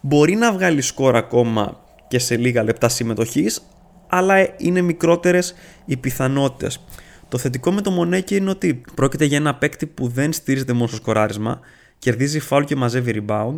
μπορεί 0.00 0.34
να 0.34 0.52
βγάλει 0.52 0.80
σκορ 0.80 1.16
ακόμα 1.16 1.80
και 2.08 2.18
σε 2.18 2.36
λίγα 2.36 2.62
λεπτά 2.62 2.88
συμμετοχής, 2.88 3.62
αλλά 4.08 4.54
είναι 4.56 4.80
μικρότερες 4.80 5.54
οι 5.84 5.96
πιθανότητες. 5.96 6.84
Το 7.28 7.38
θετικό 7.38 7.72
με 7.72 7.80
το 7.80 7.90
Μονέκη 7.90 8.36
είναι 8.36 8.50
ότι 8.50 8.82
πρόκειται 8.94 9.24
για 9.24 9.36
ένα 9.36 9.54
παίκτη 9.54 9.86
που 9.86 10.08
δεν 10.08 10.32
στηρίζεται 10.32 10.72
μόνο 10.72 10.86
στο 10.86 10.96
σκοράρισμα, 10.96 11.60
κερδίζει 11.98 12.40
φάουλ 12.40 12.64
και 12.64 12.76
μαζεύει 12.76 13.24
rebound. 13.26 13.56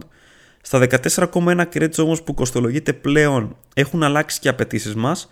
Στα 0.61 0.87
14,1 1.33 1.65
credits 1.73 1.99
όμως 1.99 2.23
που 2.23 2.35
κοστολογείται 2.35 2.93
πλέον 2.93 3.57
έχουν 3.75 4.03
αλλάξει 4.03 4.41
και 4.41 4.49
οι 4.49 4.51
απαιτήσεις 4.51 4.95
μας. 4.95 5.31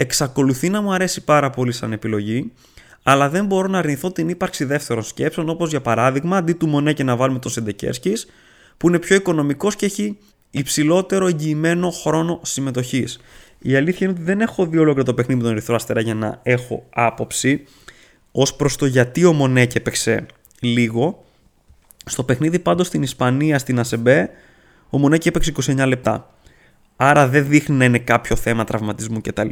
Εξακολουθεί 0.00 0.68
να 0.68 0.80
μου 0.80 0.92
αρέσει 0.92 1.24
πάρα 1.24 1.50
πολύ 1.50 1.72
σαν 1.72 1.92
επιλογή, 1.92 2.52
αλλά 3.02 3.28
δεν 3.28 3.46
μπορώ 3.46 3.68
να 3.68 3.78
αρνηθώ 3.78 4.12
την 4.12 4.28
ύπαρξη 4.28 4.64
δεύτερων 4.64 5.02
σκέψεων, 5.02 5.48
όπως 5.48 5.70
για 5.70 5.80
παράδειγμα 5.80 6.36
αντί 6.36 6.52
του 6.52 6.68
Μονέκη 6.68 7.04
να 7.04 7.16
βάλουμε 7.16 7.38
το 7.38 7.48
Σεντεκέρσκι, 7.48 8.12
που 8.76 8.88
είναι 8.88 8.98
πιο 8.98 9.16
οικονομικός 9.16 9.76
και 9.76 9.86
έχει 9.86 10.18
υψηλότερο 10.50 11.26
εγγυημένο 11.26 11.90
χρόνο 11.90 12.40
συμμετοχής. 12.42 13.18
Η 13.58 13.76
αλήθεια 13.76 14.06
είναι 14.06 14.16
ότι 14.16 14.24
δεν 14.24 14.40
έχω 14.40 14.66
δει 14.66 14.78
ολόκληρο 14.78 15.04
το 15.04 15.14
παιχνίδι 15.14 15.40
με 15.40 15.46
τον 15.46 15.56
Ερυθρό 15.56 15.74
Αστέρα 15.74 16.00
για 16.00 16.14
να 16.14 16.40
έχω 16.42 16.86
άποψη 16.90 17.64
ως 18.32 18.54
προς 18.54 18.76
το 18.76 18.86
γιατί 18.86 19.24
ο 19.24 19.32
Μονέκ 19.32 19.74
έπαιξε 19.74 20.26
λίγο. 20.60 21.24
Στο 22.04 22.22
παιχνίδι 22.22 22.58
πάντως 22.58 22.86
στην 22.86 23.02
Ισπανία, 23.02 23.58
στην 23.58 23.78
ΑΣΕΜΠΕ, 23.78 24.30
ο 24.90 24.98
Μονέκ 24.98 25.26
έπαιξε 25.26 25.52
29 25.66 25.86
λεπτά. 25.86 26.30
Άρα 27.00 27.28
δεν 27.28 27.46
δείχνει 27.48 27.76
να 27.76 27.84
είναι 27.84 27.98
κάποιο 27.98 28.36
θέμα 28.36 28.64
τραυματισμού 28.64 29.20
κτλ. 29.20 29.50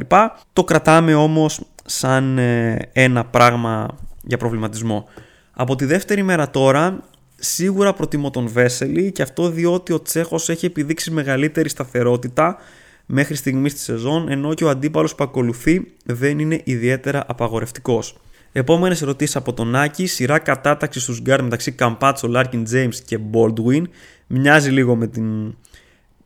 Το 0.53 0.63
κρατάμε 0.63 1.13
όμως 1.13 1.61
σαν 1.85 2.37
ε, 2.37 2.89
ένα 2.93 3.25
πράγμα 3.25 3.87
για 4.21 4.37
προβληματισμό. 4.37 5.07
Από 5.51 5.75
τη 5.75 5.85
δεύτερη 5.85 6.23
μέρα 6.23 6.49
τώρα 6.49 7.03
σίγουρα 7.35 7.93
προτιμώ 7.93 8.29
τον 8.29 8.47
Βέσελη 8.47 9.11
και 9.11 9.21
αυτό 9.21 9.49
διότι 9.49 9.93
ο 9.93 10.01
Τσέχος 10.01 10.49
έχει 10.49 10.65
επιδείξει 10.65 11.11
μεγαλύτερη 11.11 11.69
σταθερότητα 11.69 12.57
μέχρι 13.05 13.35
στιγμής 13.35 13.71
στη 13.71 13.81
σεζόν, 13.81 14.29
ενώ 14.29 14.53
και 14.53 14.63
ο 14.63 14.69
αντίπαλος 14.69 15.15
που 15.15 15.23
ακολουθεί 15.23 15.93
δεν 16.05 16.39
είναι 16.39 16.61
ιδιαίτερα 16.63 17.23
απαγορευτικός. 17.27 18.17
Επόμενες 18.51 19.01
ερωτήσεις 19.01 19.35
από 19.35 19.53
τον 19.53 19.75
Άκη. 19.75 20.05
Σειρά 20.05 20.39
κατάταξης 20.39 21.03
στου 21.03 21.13
γκάρ 21.21 21.43
μεταξύ 21.43 21.71
Καμπάτσο, 21.71 22.27
Λάρκιν 22.27 22.65
James 22.71 22.95
και 23.05 23.19
Baldwin. 23.31 23.83
Μοιάζει 24.27 24.69
λίγο 24.69 24.95
με 24.95 25.07
την 25.07 25.55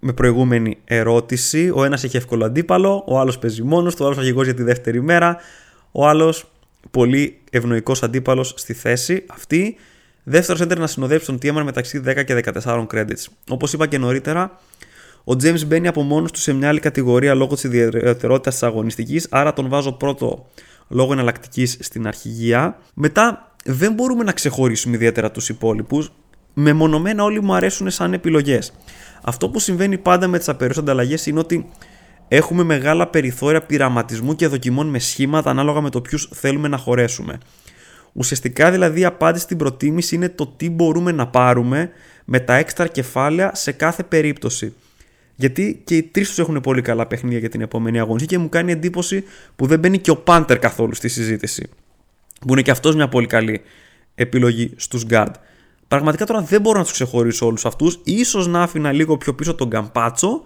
με 0.03 0.13
προηγούμενη 0.13 0.77
ερώτηση. 0.85 1.71
Ο 1.75 1.83
ένας 1.83 2.03
έχει 2.03 2.17
εύκολο 2.17 2.45
αντίπαλο, 2.45 3.03
ο 3.07 3.19
άλλος 3.19 3.39
παίζει 3.39 3.63
μόνος 3.63 3.95
του, 3.95 4.01
ο 4.03 4.05
άλλος 4.05 4.17
αρχηγό 4.17 4.43
για 4.43 4.53
τη 4.53 4.63
δεύτερη 4.63 5.01
μέρα, 5.01 5.37
ο 5.91 6.07
άλλος 6.07 6.51
πολύ 6.91 7.39
ευνοϊκός 7.49 8.03
αντίπαλος 8.03 8.53
στη 8.57 8.73
θέση 8.73 9.23
αυτή. 9.27 9.75
Δεύτερος 10.23 10.61
center 10.61 10.77
να 10.77 10.87
συνοδεύσει 10.87 11.25
τον 11.25 11.39
Τίεμαν 11.39 11.63
μεταξύ 11.63 12.01
10 12.05 12.23
και 12.23 12.33
14 12.63 12.87
credits. 12.93 13.25
Όπως 13.49 13.73
είπα 13.73 13.87
και 13.87 13.97
νωρίτερα, 13.97 14.59
ο 15.23 15.31
James 15.43 15.65
μπαίνει 15.65 15.87
από 15.87 16.01
μόνος 16.01 16.31
του 16.31 16.39
σε 16.39 16.53
μια 16.53 16.67
άλλη 16.67 16.79
κατηγορία 16.79 17.33
λόγω 17.33 17.53
της 17.53 17.63
ιδιαιτερότητας 17.63 18.53
της 18.53 18.63
αγωνιστικής, 18.63 19.27
άρα 19.29 19.53
τον 19.53 19.69
βάζω 19.69 19.91
πρώτο 19.91 20.45
λόγω 20.87 21.13
εναλλακτικής 21.13 21.77
στην 21.79 22.07
αρχηγία. 22.07 22.77
Μετά 22.93 23.51
δεν 23.65 23.93
μπορούμε 23.93 24.23
να 24.23 24.31
ξεχωρίσουμε 24.31 24.95
ιδιαίτερα 24.95 25.31
τους 25.31 25.49
υπόλοιπους. 25.49 26.11
Μεμονωμένα 26.53 27.23
όλοι 27.23 27.41
μου 27.41 27.53
αρέσουν 27.53 27.89
σαν 27.89 28.13
επιλογές. 28.13 28.73
Αυτό 29.21 29.49
που 29.49 29.59
συμβαίνει 29.59 29.97
πάντα 29.97 30.27
με 30.27 30.37
τις 30.37 30.49
απεραιώσει 30.49 30.79
ανταλλαγές 30.79 31.25
είναι 31.25 31.39
ότι 31.39 31.69
έχουμε 32.27 32.63
μεγάλα 32.63 33.07
περιθώρια 33.07 33.61
πειραματισμού 33.61 34.35
και 34.35 34.47
δοκιμών 34.47 34.87
με 34.87 34.99
σχήματα 34.99 35.49
ανάλογα 35.49 35.81
με 35.81 35.89
το 35.89 36.01
ποιους 36.01 36.29
θέλουμε 36.33 36.67
να 36.67 36.77
χωρέσουμε. 36.77 37.37
Ουσιαστικά 38.13 38.71
δηλαδή 38.71 38.99
η 38.99 39.05
απάντηση 39.05 39.43
στην 39.43 39.57
προτίμηση 39.57 40.15
είναι 40.15 40.29
το 40.29 40.47
τι 40.57 40.69
μπορούμε 40.69 41.11
να 41.11 41.27
πάρουμε 41.27 41.89
με 42.25 42.39
τα 42.39 42.55
έξτρα 42.55 42.87
κεφάλαια 42.87 43.51
σε 43.55 43.71
κάθε 43.71 44.03
περίπτωση. 44.03 44.73
Γιατί 45.35 45.81
και 45.83 45.95
οι 45.95 46.03
τρεις 46.03 46.27
τους 46.27 46.39
έχουν 46.39 46.61
πολύ 46.61 46.81
καλά 46.81 47.05
παιχνίδια 47.07 47.39
για 47.39 47.49
την 47.49 47.61
επόμενη 47.61 47.99
αγωνιστή 47.99 48.27
και 48.27 48.37
μου 48.37 48.49
κάνει 48.49 48.71
εντύπωση 48.71 49.23
που 49.55 49.65
δεν 49.67 49.79
μπαίνει 49.79 49.97
και 49.97 50.11
ο 50.11 50.17
Πάντερ 50.17 50.59
καθόλου 50.59 50.95
στη 50.95 51.07
συζήτηση. 51.07 51.69
Που 52.39 52.51
είναι 52.51 52.61
και 52.61 52.71
αυτός 52.71 52.95
μια 52.95 53.07
πολύ 53.09 53.27
καλή 53.27 53.61
επιλογή 54.15 54.73
στους 54.75 55.05
guard. 55.09 55.31
Πραγματικά 55.91 56.25
τώρα 56.25 56.41
δεν 56.41 56.61
μπορώ 56.61 56.77
να 56.77 56.83
τους 56.83 56.93
ξεχωρίσω 56.93 57.45
όλους 57.45 57.65
αυτούς. 57.65 57.99
σω 58.25 58.39
να 58.39 58.61
άφηνα 58.61 58.91
λίγο 58.91 59.17
πιο 59.17 59.33
πίσω 59.33 59.55
τον 59.55 59.69
Καμπάτσο 59.69 60.41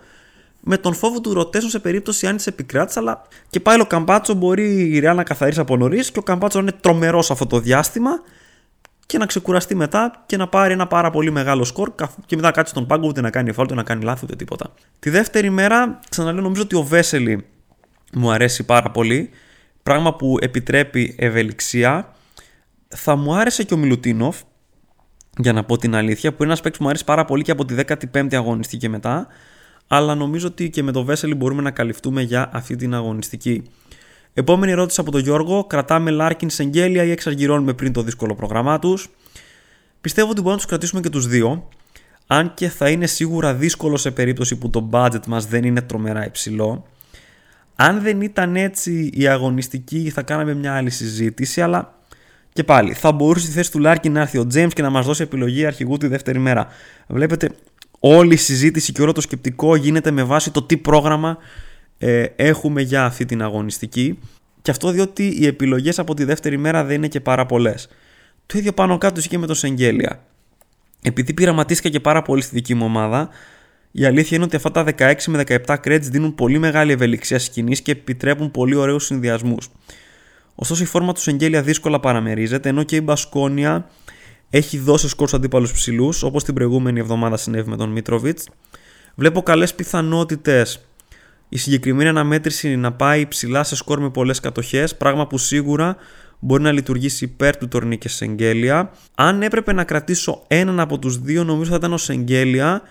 με 0.59 0.77
τον 0.77 0.93
φόβο 0.93 1.21
του 1.21 1.33
ρωτέσουν 1.33 1.69
σε 1.69 1.79
περίπτωση 1.79 2.27
αν 2.27 2.37
τη 2.37 2.43
επικράτηση. 2.47 2.99
Αλλά 2.99 3.21
και 3.49 3.59
πάλι 3.59 3.81
ο 3.81 3.85
Καμπάτσο 3.85 4.33
μπορεί 4.33 4.81
η 4.81 4.99
Ρεάλ 4.99 5.15
να 5.15 5.23
καθαρίσει 5.23 5.59
από 5.59 5.77
νωρίς 5.77 6.11
και 6.11 6.19
ο 6.19 6.21
Καμπάτσο 6.21 6.59
είναι 6.59 6.71
τρομερός 6.71 7.31
αυτό 7.31 7.45
το 7.45 7.59
διάστημα 7.59 8.11
και 9.05 9.17
να 9.17 9.25
ξεκουραστεί 9.25 9.75
μετά 9.75 10.23
και 10.25 10.37
να 10.37 10.47
πάρει 10.47 10.73
ένα 10.73 10.87
πάρα 10.87 11.09
πολύ 11.09 11.31
μεγάλο 11.31 11.63
σκορ 11.63 11.95
και 12.25 12.35
μετά 12.35 12.47
να 12.47 12.51
κάτσει 12.51 12.71
στον 12.71 12.87
πάγκο 12.87 13.07
ούτε 13.07 13.21
να 13.21 13.29
κάνει 13.29 13.51
φάλτο, 13.51 13.75
να 13.75 13.83
κάνει 13.83 14.03
λάθη 14.03 14.25
ούτε 14.25 14.35
τίποτα. 14.35 14.73
Τη 14.99 15.09
δεύτερη 15.09 15.49
μέρα, 15.49 15.99
ξαναλέω, 16.09 16.41
νομίζω 16.41 16.61
ότι 16.61 16.75
ο 16.75 16.83
Βέσελη 16.83 17.45
μου 18.13 18.31
αρέσει 18.31 18.63
πάρα 18.63 18.91
πολύ. 18.91 19.29
Πράγμα 19.83 20.15
που 20.15 20.37
επιτρέπει 20.41 21.15
ευελιξία. 21.17 22.13
Θα 22.87 23.15
μου 23.15 23.35
άρεσε 23.35 23.63
και 23.63 23.73
ο 23.73 23.77
Μιλουτίνοφ, 23.77 24.37
για 25.37 25.53
να 25.53 25.63
πω 25.63 25.77
την 25.77 25.95
αλήθεια, 25.95 26.29
που 26.29 26.35
είναι 26.37 26.45
ένας 26.45 26.61
παίκτης 26.61 26.77
που 26.77 26.83
μου 26.83 26.89
αρέσει 26.89 27.05
πάρα 27.05 27.25
πολύ 27.25 27.43
και 27.43 27.51
από 27.51 27.65
τη 27.65 27.75
15η 28.11 28.35
αγωνιστική 28.35 28.77
και 28.77 28.89
μετά. 28.89 29.27
Αλλά 29.87 30.15
νομίζω 30.15 30.47
ότι 30.47 30.69
και 30.69 30.83
με 30.83 30.91
το 30.91 31.03
Βέσελη 31.03 31.35
μπορούμε 31.35 31.61
να 31.61 31.71
καλυφθούμε 31.71 32.21
για 32.21 32.49
αυτή 32.53 32.75
την 32.75 32.93
αγωνιστική. 32.93 33.63
Επόμενη 34.33 34.71
ερώτηση 34.71 35.01
από 35.01 35.11
τον 35.11 35.21
Γιώργο. 35.21 35.63
Κρατάμε 35.63 36.11
Λάρκιν 36.11 36.49
Σεγγέλια 36.49 37.03
ή 37.03 37.11
εξαργυρώνουμε 37.11 37.73
πριν 37.73 37.93
το 37.93 38.01
δύσκολο 38.01 38.35
πρόγραμμά 38.35 38.79
τους; 38.79 39.09
Πιστεύω 40.01 40.29
ότι 40.29 40.35
μπορούμε 40.35 40.51
να 40.53 40.57
τους 40.57 40.69
κρατήσουμε 40.69 41.01
και 41.01 41.09
τους 41.09 41.27
δύο. 41.27 41.69
Αν 42.27 42.53
και 42.53 42.69
θα 42.69 42.89
είναι 42.89 43.05
σίγουρα 43.05 43.53
δύσκολο 43.53 43.97
σε 43.97 44.11
περίπτωση 44.11 44.55
που 44.55 44.69
το 44.69 44.89
budget 44.91 45.25
μας 45.27 45.45
δεν 45.45 45.63
είναι 45.63 45.81
τρομερά 45.81 46.25
υψηλό. 46.25 46.85
Αν 47.75 48.01
δεν 48.01 48.21
ήταν 48.21 48.55
έτσι 48.55 49.09
η 49.13 49.27
αγωνιστική 49.27 50.09
θα 50.09 50.21
κάναμε 50.21 50.53
μια 50.53 50.75
άλλη 50.75 50.89
συζήτηση, 50.89 51.61
αλλά 51.61 51.99
Και 52.55 52.63
πάλι, 52.63 52.93
θα 52.93 53.11
μπορούσε 53.11 53.45
στη 53.45 53.53
θέση 53.53 53.71
του 53.71 53.79
Λάρκιν 53.79 54.11
να 54.11 54.21
έρθει 54.21 54.37
ο 54.37 54.47
James 54.53 54.73
και 54.73 54.81
να 54.81 54.89
μας 54.89 55.05
δώσει 55.05 55.21
επιλογή 55.21 55.65
αρχηγού 55.65 55.97
τη 55.97 56.07
δεύτερη 56.07 56.39
μέρα. 56.39 56.67
Βλέπετε, 57.07 57.51
όλη 57.99 58.33
η 58.33 58.37
συζήτηση 58.37 58.91
και 58.91 59.01
όλο 59.01 59.11
το 59.11 59.21
σκεπτικό 59.21 59.75
γίνεται 59.75 60.11
με 60.11 60.23
βάση 60.23 60.51
το 60.51 60.63
τι 60.63 60.77
πρόγραμμα 60.77 61.37
ε, 61.97 62.25
έχουμε 62.35 62.81
για 62.81 63.05
αυτή 63.05 63.25
την 63.25 63.41
αγωνιστική. 63.41 64.19
Και 64.61 64.71
αυτό 64.71 64.91
διότι 64.91 65.35
οι 65.39 65.45
επιλογές 65.45 65.99
από 65.99 66.13
τη 66.13 66.23
δεύτερη 66.23 66.57
μέρα 66.57 66.83
δεν 66.83 66.95
είναι 66.95 67.07
και 67.07 67.19
πάρα 67.19 67.45
πολλές. 67.45 67.87
Το 68.45 68.57
ίδιο 68.57 68.73
πάνω 68.73 68.97
κάτω 68.97 69.21
και 69.21 69.37
με 69.37 69.47
το 69.47 69.53
Σεγγέλια. 69.53 70.23
Επειδή 71.01 71.33
πειραματίστηκα 71.33 71.89
και 71.89 71.99
πάρα 71.99 72.21
πολύ 72.21 72.41
στη 72.41 72.55
δική 72.55 72.73
μου 72.73 72.85
ομάδα, 72.85 73.29
η 73.91 74.05
αλήθεια 74.05 74.37
είναι 74.37 74.45
ότι 74.45 74.55
αυτά 74.55 74.71
τα 74.71 74.85
16 74.97 75.13
με 75.25 75.43
17 75.65 75.75
credits 75.83 76.01
δίνουν 76.01 76.35
πολύ 76.35 76.59
μεγάλη 76.59 76.91
ευελιξία 76.91 77.39
σκηνή 77.39 77.77
και 77.77 77.91
επιτρέπουν 77.91 78.51
πολύ 78.51 78.75
ωραίους 78.75 79.05
συνδυασμούς. 79.05 79.69
Ωστόσο, 80.55 80.83
η 80.83 80.85
φόρμα 80.85 81.13
του 81.13 81.21
Σεγγέλια 81.21 81.61
δύσκολα 81.61 81.99
παραμερίζεται, 81.99 82.69
ενώ 82.69 82.83
και 82.83 82.95
η 82.95 83.01
Μπασκόνια 83.03 83.89
έχει 84.49 84.77
δώσει 84.77 85.07
σκορ 85.07 85.27
στους 85.27 85.39
αντίπαλους 85.39 85.73
ψηλούς, 85.73 86.23
όπως 86.23 86.43
την 86.43 86.53
προηγούμενη 86.53 86.99
εβδομάδα 86.99 87.37
συνέβη 87.37 87.69
με 87.69 87.77
τον 87.77 87.89
Μίτροβιτς. 87.89 88.49
Βλέπω 89.15 89.41
καλές 89.41 89.75
πιθανότητες 89.75 90.85
η 91.49 91.57
συγκεκριμένη 91.57 92.09
αναμέτρηση 92.09 92.75
να 92.75 92.93
πάει 92.93 93.27
ψηλά 93.27 93.63
σε 93.63 93.75
σκορ 93.75 93.99
με 93.99 94.09
πολλές 94.09 94.39
κατοχές, 94.39 94.95
πράγμα 94.95 95.27
που 95.27 95.37
σίγουρα 95.37 95.95
μπορεί 96.39 96.63
να 96.63 96.71
λειτουργήσει 96.71 97.25
υπέρ 97.25 97.57
του 97.57 97.67
Τορνί 97.67 97.97
και 97.97 98.09
Σεγγέλια. 98.09 98.91
Αν 99.15 99.41
έπρεπε 99.41 99.73
να 99.73 99.83
κρατήσω 99.83 100.43
έναν 100.47 100.79
από 100.79 100.99
τους 100.99 101.19
δύο, 101.19 101.43
νομίζω 101.43 101.69
θα 101.69 101.75
ήταν 101.75 101.93
ο 101.93 101.97
Σεγγέλια 101.97 102.81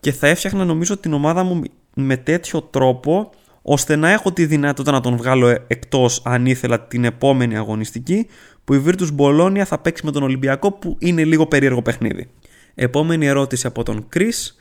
και 0.00 0.12
θα 0.12 0.26
έφτιαχνα 0.26 0.64
νομίζω 0.64 0.96
την 0.96 1.12
ομάδα 1.12 1.42
μου 1.42 1.62
με 1.94 2.16
τέτοιο 2.16 2.62
τρόπο 2.62 3.30
ώστε 3.68 3.96
να 3.96 4.10
έχω 4.10 4.32
τη 4.32 4.46
δυνατότητα 4.46 4.92
να 4.92 5.00
τον 5.00 5.16
βγάλω 5.16 5.48
εκτός 5.66 6.20
αν 6.24 6.46
ήθελα 6.46 6.80
την 6.80 7.04
επόμενη 7.04 7.56
αγωνιστική 7.56 8.26
που 8.64 8.74
η 8.74 8.82
Virtus 8.86 9.08
Bologna 9.18 9.62
θα 9.64 9.78
παίξει 9.78 10.04
με 10.04 10.12
τον 10.12 10.22
Ολυμπιακό 10.22 10.72
που 10.72 10.96
είναι 10.98 11.24
λίγο 11.24 11.46
περίεργο 11.46 11.82
παιχνίδι. 11.82 12.28
Επόμενη 12.74 13.26
ερώτηση 13.26 13.66
από 13.66 13.82
τον 13.82 14.08
Chris. 14.14 14.54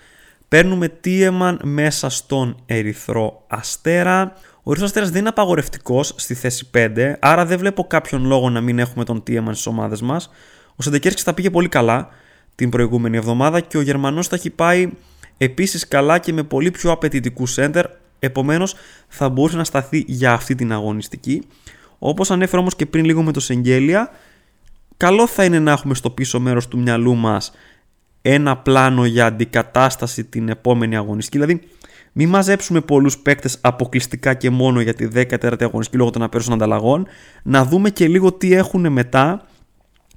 Παίρνουμε 0.47 0.87
Τίεμαν 0.87 1.59
μέσα 1.63 2.09
στον 2.09 2.55
Ερυθρό 2.65 3.43
Αστέρα. 3.47 4.33
Ο 4.63 4.71
Ερυθρός 4.71 4.89
Αστέρας 4.89 5.09
δεν 5.09 5.19
είναι 5.19 5.29
απαγορευτικός 5.29 6.13
στη 6.15 6.33
θέση 6.33 6.69
5, 6.73 7.13
άρα 7.19 7.45
δεν 7.45 7.57
βλέπω 7.57 7.83
κάποιον 7.83 8.25
λόγο 8.25 8.49
να 8.49 8.61
μην 8.61 8.79
έχουμε 8.79 9.03
τον 9.03 9.23
Τίεμαν 9.23 9.53
στις 9.53 9.65
ομάδες 9.65 10.01
μας. 10.01 10.29
Ο 10.75 10.83
Σεντεκέρσκι 10.83 11.21
θα 11.21 11.33
πήγε 11.33 11.49
πολύ 11.49 11.69
καλά 11.69 12.09
την 12.55 12.69
προηγούμενη 12.69 13.17
εβδομάδα 13.17 13.59
και 13.59 13.77
ο 13.77 13.81
Γερμανός 13.81 14.27
θα 14.27 14.35
έχει 14.35 14.49
πάει 14.49 14.89
επίσης 15.37 15.87
καλά 15.87 16.17
και 16.17 16.33
με 16.33 16.43
πολύ 16.43 16.71
πιο 16.71 16.91
απαιτητικούς 16.91 17.51
σέντερ, 17.51 17.85
επομένως 18.25 18.75
θα 19.07 19.29
μπορούσε 19.29 19.57
να 19.57 19.63
σταθεί 19.63 20.03
για 20.07 20.33
αυτή 20.33 20.55
την 20.55 20.71
αγωνιστική. 20.71 21.43
Όπως 21.99 22.31
ανέφερα 22.31 22.59
όμως 22.59 22.75
και 22.75 22.85
πριν 22.85 23.05
λίγο 23.05 23.23
με 23.23 23.31
το 23.31 23.39
Σεγγέλια, 23.39 24.09
καλό 24.97 25.27
θα 25.27 25.43
είναι 25.43 25.59
να 25.59 25.71
έχουμε 25.71 25.93
στο 25.93 26.09
πίσω 26.09 26.39
μέρος 26.39 26.67
του 26.67 26.77
μυαλού 26.77 27.15
μας 27.15 27.51
ένα 28.21 28.57
πλάνο 28.57 29.05
για 29.05 29.25
αντικατάσταση 29.25 30.23
την 30.23 30.49
επόμενη 30.49 30.95
αγωνιστική. 30.95 31.37
Δηλαδή, 31.37 31.61
μην 32.11 32.29
μαζέψουμε 32.29 32.81
πολλούς 32.81 33.17
παίκτες 33.17 33.57
αποκλειστικά 33.61 34.33
και 34.33 34.49
μόνο 34.49 34.81
για 34.81 34.93
τη 34.93 35.07
14η 35.13 35.63
αγωνιστική 35.63 35.97
λόγω 35.97 36.09
των 36.09 36.23
απέρωσων 36.23 36.53
ανταλλαγών. 36.53 37.07
Να 37.43 37.65
δούμε 37.65 37.89
και 37.89 38.07
λίγο 38.07 38.33
τι 38.33 38.53
έχουν 38.53 38.91
μετά 38.91 39.45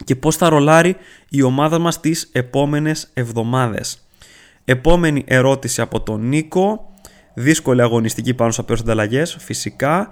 και 0.05 0.17
πώς 0.17 0.37
θα 0.37 0.49
ρολάρει 0.49 0.97
η 1.29 1.43
ομάδα 1.43 1.79
μας 1.79 2.01
τις 2.01 2.29
επόμενες 2.33 3.11
εβδομάδες. 3.15 4.09
Επόμενη 4.65 5.25
ερώτηση 5.27 5.81
από 5.81 6.01
τον 6.01 6.29
Νίκο. 6.29 6.88
Δύσκολη 7.41 7.83
αγωνιστική 7.83 8.35
πάνω 8.35 8.51
σε 8.51 8.61
απέρωσες 8.61 8.87
ανταλλαγές, 8.87 9.37
φυσικά. 9.41 10.09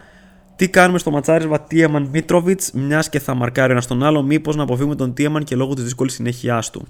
Τι 0.56 0.68
κάνουμε 0.68 0.98
στο 0.98 1.10
ματσάρισμα 1.10 1.60
Τίεμαν 1.60 2.08
Μίτροβιτς, 2.12 2.70
μιας 2.72 3.08
και 3.08 3.18
θα 3.18 3.34
μαρκάρει 3.34 3.72
ένας 3.72 3.86
τον 3.86 4.02
άλλο, 4.02 4.22
μήπως 4.22 4.56
να 4.56 4.62
αποφύγουμε 4.62 4.94
τον 4.94 5.14
Τίεμαν 5.14 5.44
και 5.44 5.56
λόγω 5.56 5.74
της 5.74 5.84
δύσκολης 5.84 6.12
συνέχεια 6.12 6.62
του. 6.72 6.86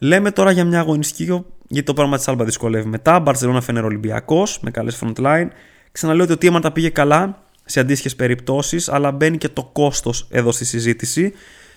Λέμε 0.00 0.30
τώρα 0.30 0.50
για 0.50 0.64
μια 0.64 0.80
αγωνιστική 0.80 1.44
γιατί 1.68 1.86
το 1.86 1.94
πράγμα 1.94 2.16
της 2.16 2.28
Άλμπα 2.28 2.44
δυσκολεύει 2.44 2.88
μετά. 2.88 3.20
Μπαρσελόνα 3.20 3.60
φαίνεται 3.60 3.86
Ολυμπιακός 3.86 4.58
με 4.60 4.70
καλές 4.70 5.02
front 5.02 5.24
line. 5.24 5.48
Ξαναλέω 5.92 6.24
ότι 6.24 6.32
ο 6.32 6.38
Τίεμαν 6.38 6.62
τα 6.62 6.72
πήγε 6.72 6.88
καλά 6.88 7.42
σε 7.64 7.80
αντίστοιχες 7.80 8.16
περιπτώσεις, 8.16 8.88
αλλά 8.88 9.12
μπαίνει 9.12 9.38
και 9.38 9.48
το 9.48 9.70
κόστος 9.72 10.26
εδώ 10.30 10.52
στη 10.52 10.64
συζήτηση. 10.64 11.32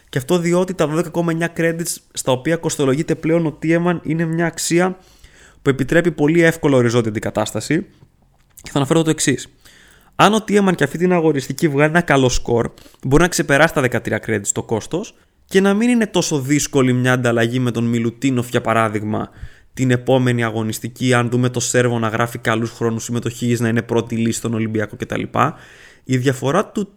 Και 0.09 0.17
αυτό 0.17 0.37
διότι 0.37 0.73
τα 0.73 0.87
12,9 1.13 1.47
credits 1.57 1.95
στα 2.13 2.31
οποία 2.31 2.55
κοστολογείται 2.55 3.15
πλέον 3.15 3.45
ο 3.45 3.51
Τίεμαν 3.51 4.01
είναι 4.03 4.25
μια 4.25 4.45
αξία 4.45 4.97
που 5.61 5.69
επιτρέπει 5.69 6.11
πολύ 6.11 6.41
εύκολο 6.41 6.77
οριζόντια 6.77 7.09
αντικατάσταση. 7.09 7.85
Και 8.61 8.69
θα 8.71 8.77
αναφέρω 8.77 9.01
το 9.01 9.09
εξής. 9.09 9.47
Αν 10.15 10.33
ο 10.33 10.41
Τίεμαν 10.41 10.75
και 10.75 10.83
αυτή 10.83 10.97
την 10.97 11.13
αγοριστική 11.13 11.67
βγάλει 11.67 11.89
ένα 11.89 12.01
καλό 12.01 12.29
σκορ, 12.29 12.71
μπορεί 13.03 13.21
να 13.21 13.27
ξεπεράσει 13.27 13.73
τα 13.73 13.81
13 13.81 14.19
credits 14.25 14.47
το 14.51 14.63
κόστος 14.63 15.15
και 15.45 15.61
να 15.61 15.73
μην 15.73 15.89
είναι 15.89 16.07
τόσο 16.07 16.39
δύσκολη 16.39 16.93
μια 16.93 17.13
ανταλλαγή 17.13 17.59
με 17.59 17.71
τον 17.71 17.83
Μιλουτίνοφ 17.83 18.49
για 18.49 18.61
παράδειγμα 18.61 19.29
την 19.73 19.91
επόμενη 19.91 20.43
αγωνιστική, 20.43 21.13
αν 21.13 21.29
δούμε 21.29 21.49
το 21.49 21.59
Σέρβο 21.59 21.99
να 21.99 22.07
γράφει 22.07 22.37
καλούς 22.37 22.71
χρόνους 22.71 23.03
συμμετοχής, 23.03 23.59
να 23.59 23.67
είναι 23.67 23.81
πρώτη 23.81 24.15
λύση 24.15 24.37
στον 24.37 24.53
Ολυμπιακό 24.53 24.95
κτλ. 24.95 25.23
Η 26.03 26.17
διαφορά 26.17 26.65
του 26.65 26.89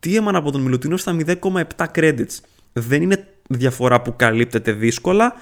Τίεμαν 0.00 0.36
από 0.36 0.50
τον 0.50 0.60
Μιλουτίνοφ 0.60 1.00
στα 1.00 1.16
0,7 1.26 1.86
credits. 1.94 2.38
Δεν 2.72 3.02
είναι 3.02 3.24
διαφορά 3.48 4.00
που 4.02 4.16
καλύπτεται 4.16 4.72
δύσκολα. 4.72 5.32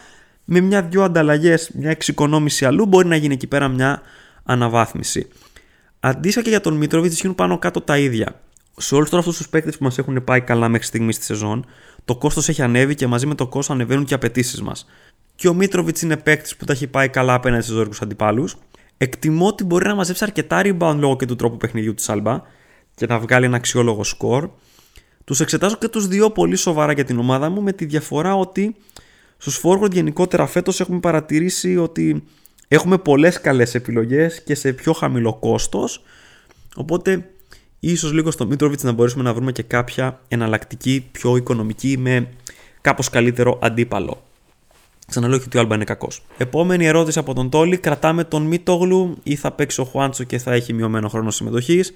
Με 0.44 0.60
μια-δυο 0.60 1.02
ανταλλαγές, 1.02 1.70
μια 1.74 1.90
εξοικονόμηση 1.90 2.64
αλλού, 2.64 2.86
μπορεί 2.86 3.08
να 3.08 3.16
γίνει 3.16 3.34
εκεί 3.34 3.46
πέρα 3.46 3.68
μια 3.68 4.02
αναβάθμιση. 4.44 5.28
Αντίστοιχα 6.00 6.42
και 6.42 6.50
για 6.50 6.60
τον 6.60 6.74
Μίτροβιτ 6.74 7.12
ισχύουν 7.12 7.34
πάνω 7.34 7.58
κάτω 7.58 7.80
τα 7.80 7.98
ίδια. 7.98 8.40
Σε 8.76 8.94
όλους 8.94 9.12
αυτούς 9.12 9.36
τους 9.36 9.48
παίκτες 9.48 9.76
που 9.78 9.84
μας 9.84 9.98
έχουν 9.98 10.24
πάει 10.24 10.40
καλά 10.40 10.68
μέχρι 10.68 10.86
στιγμής 10.86 11.14
στη 11.14 11.24
σεζόν, 11.24 11.66
το 12.04 12.16
κόστος 12.16 12.48
έχει 12.48 12.62
ανέβει 12.62 12.94
και 12.94 13.06
μαζί 13.06 13.26
με 13.26 13.34
το 13.34 13.46
κόστος 13.46 13.74
ανεβαίνουν 13.74 14.04
και 14.04 14.12
οι 14.12 14.16
απαιτήσεις 14.16 14.62
μας. 14.62 14.86
Και 15.34 15.48
ο 15.48 15.54
Μίτροβιτ 15.54 15.98
είναι 15.98 16.16
παίκτης 16.16 16.56
που 16.56 16.64
τα 16.64 16.72
έχει 16.72 16.86
πάει 16.86 17.08
καλά 17.08 17.34
απέναντι 17.34 17.62
στους 17.62 17.74
ζώρικου 17.74 17.96
αντιπάλους. 18.02 18.56
Εκτιμώ 18.96 19.46
ότι 19.46 19.64
μπορεί 19.64 19.86
να 19.86 19.94
μαζέψει 19.94 20.24
αρκετά 20.24 20.60
rebound 20.64 20.96
λόγω 20.98 21.16
και 21.16 21.26
του 21.26 21.36
τρόπου 21.36 21.56
παιχνιδιού 21.56 21.94
της 21.94 22.08
Άλμπα 22.08 22.42
και 22.94 23.06
να 23.06 23.18
βγάλει 23.18 23.44
ένα 23.44 23.56
αξιόλογο 23.56 24.04
σκορ. 24.04 24.50
Τους 25.24 25.40
εξετάζω 25.40 25.76
και 25.76 25.88
τους 25.88 26.08
δύο 26.08 26.30
πολύ 26.30 26.56
σοβαρά 26.56 26.92
για 26.92 27.04
την 27.04 27.18
ομάδα 27.18 27.48
μου 27.48 27.62
με 27.62 27.72
τη 27.72 27.84
διαφορά 27.84 28.34
ότι 28.34 28.76
στους 29.36 29.60
forward 29.62 29.92
γενικότερα 29.92 30.46
φέτος 30.46 30.80
έχουμε 30.80 31.00
παρατηρήσει 31.00 31.76
ότι 31.76 32.24
έχουμε 32.68 32.98
πολλές 32.98 33.40
καλές 33.40 33.74
επιλογές 33.74 34.42
και 34.42 34.54
σε 34.54 34.72
πιο 34.72 34.92
χαμηλό 34.92 35.34
κόστος. 35.34 36.02
Οπότε 36.76 37.30
ίσως 37.80 38.12
λίγο 38.12 38.30
στο 38.30 38.46
Μίτροβιτς 38.46 38.82
να 38.82 38.92
μπορέσουμε 38.92 39.22
να 39.22 39.34
βρούμε 39.34 39.52
και 39.52 39.62
κάποια 39.62 40.20
εναλλακτική 40.28 41.08
πιο 41.12 41.36
οικονομική 41.36 41.98
με 41.98 42.28
κάπως 42.80 43.10
καλύτερο 43.10 43.58
αντίπαλο. 43.62 44.22
Ξαναλέω 45.06 45.40
ότι 45.46 45.56
ο 45.56 45.60
Άλμπα 45.60 45.74
είναι 45.74 45.84
κακός. 45.84 46.22
Επόμενη 46.36 46.86
ερώτηση 46.86 47.18
από 47.18 47.34
τον 47.34 47.50
Τόλι. 47.50 47.76
Κρατάμε 47.76 48.24
τον 48.24 48.42
Μίτογλου 48.42 49.18
ή 49.22 49.36
θα 49.36 49.52
παίξει 49.52 49.80
ο 49.80 49.84
Χουάντσο 49.84 50.24
και 50.24 50.38
θα 50.38 50.52
έχει 50.52 50.72
μειωμένο 50.72 51.08
χρόνο 51.08 51.30
συμμετοχής; 51.30 51.92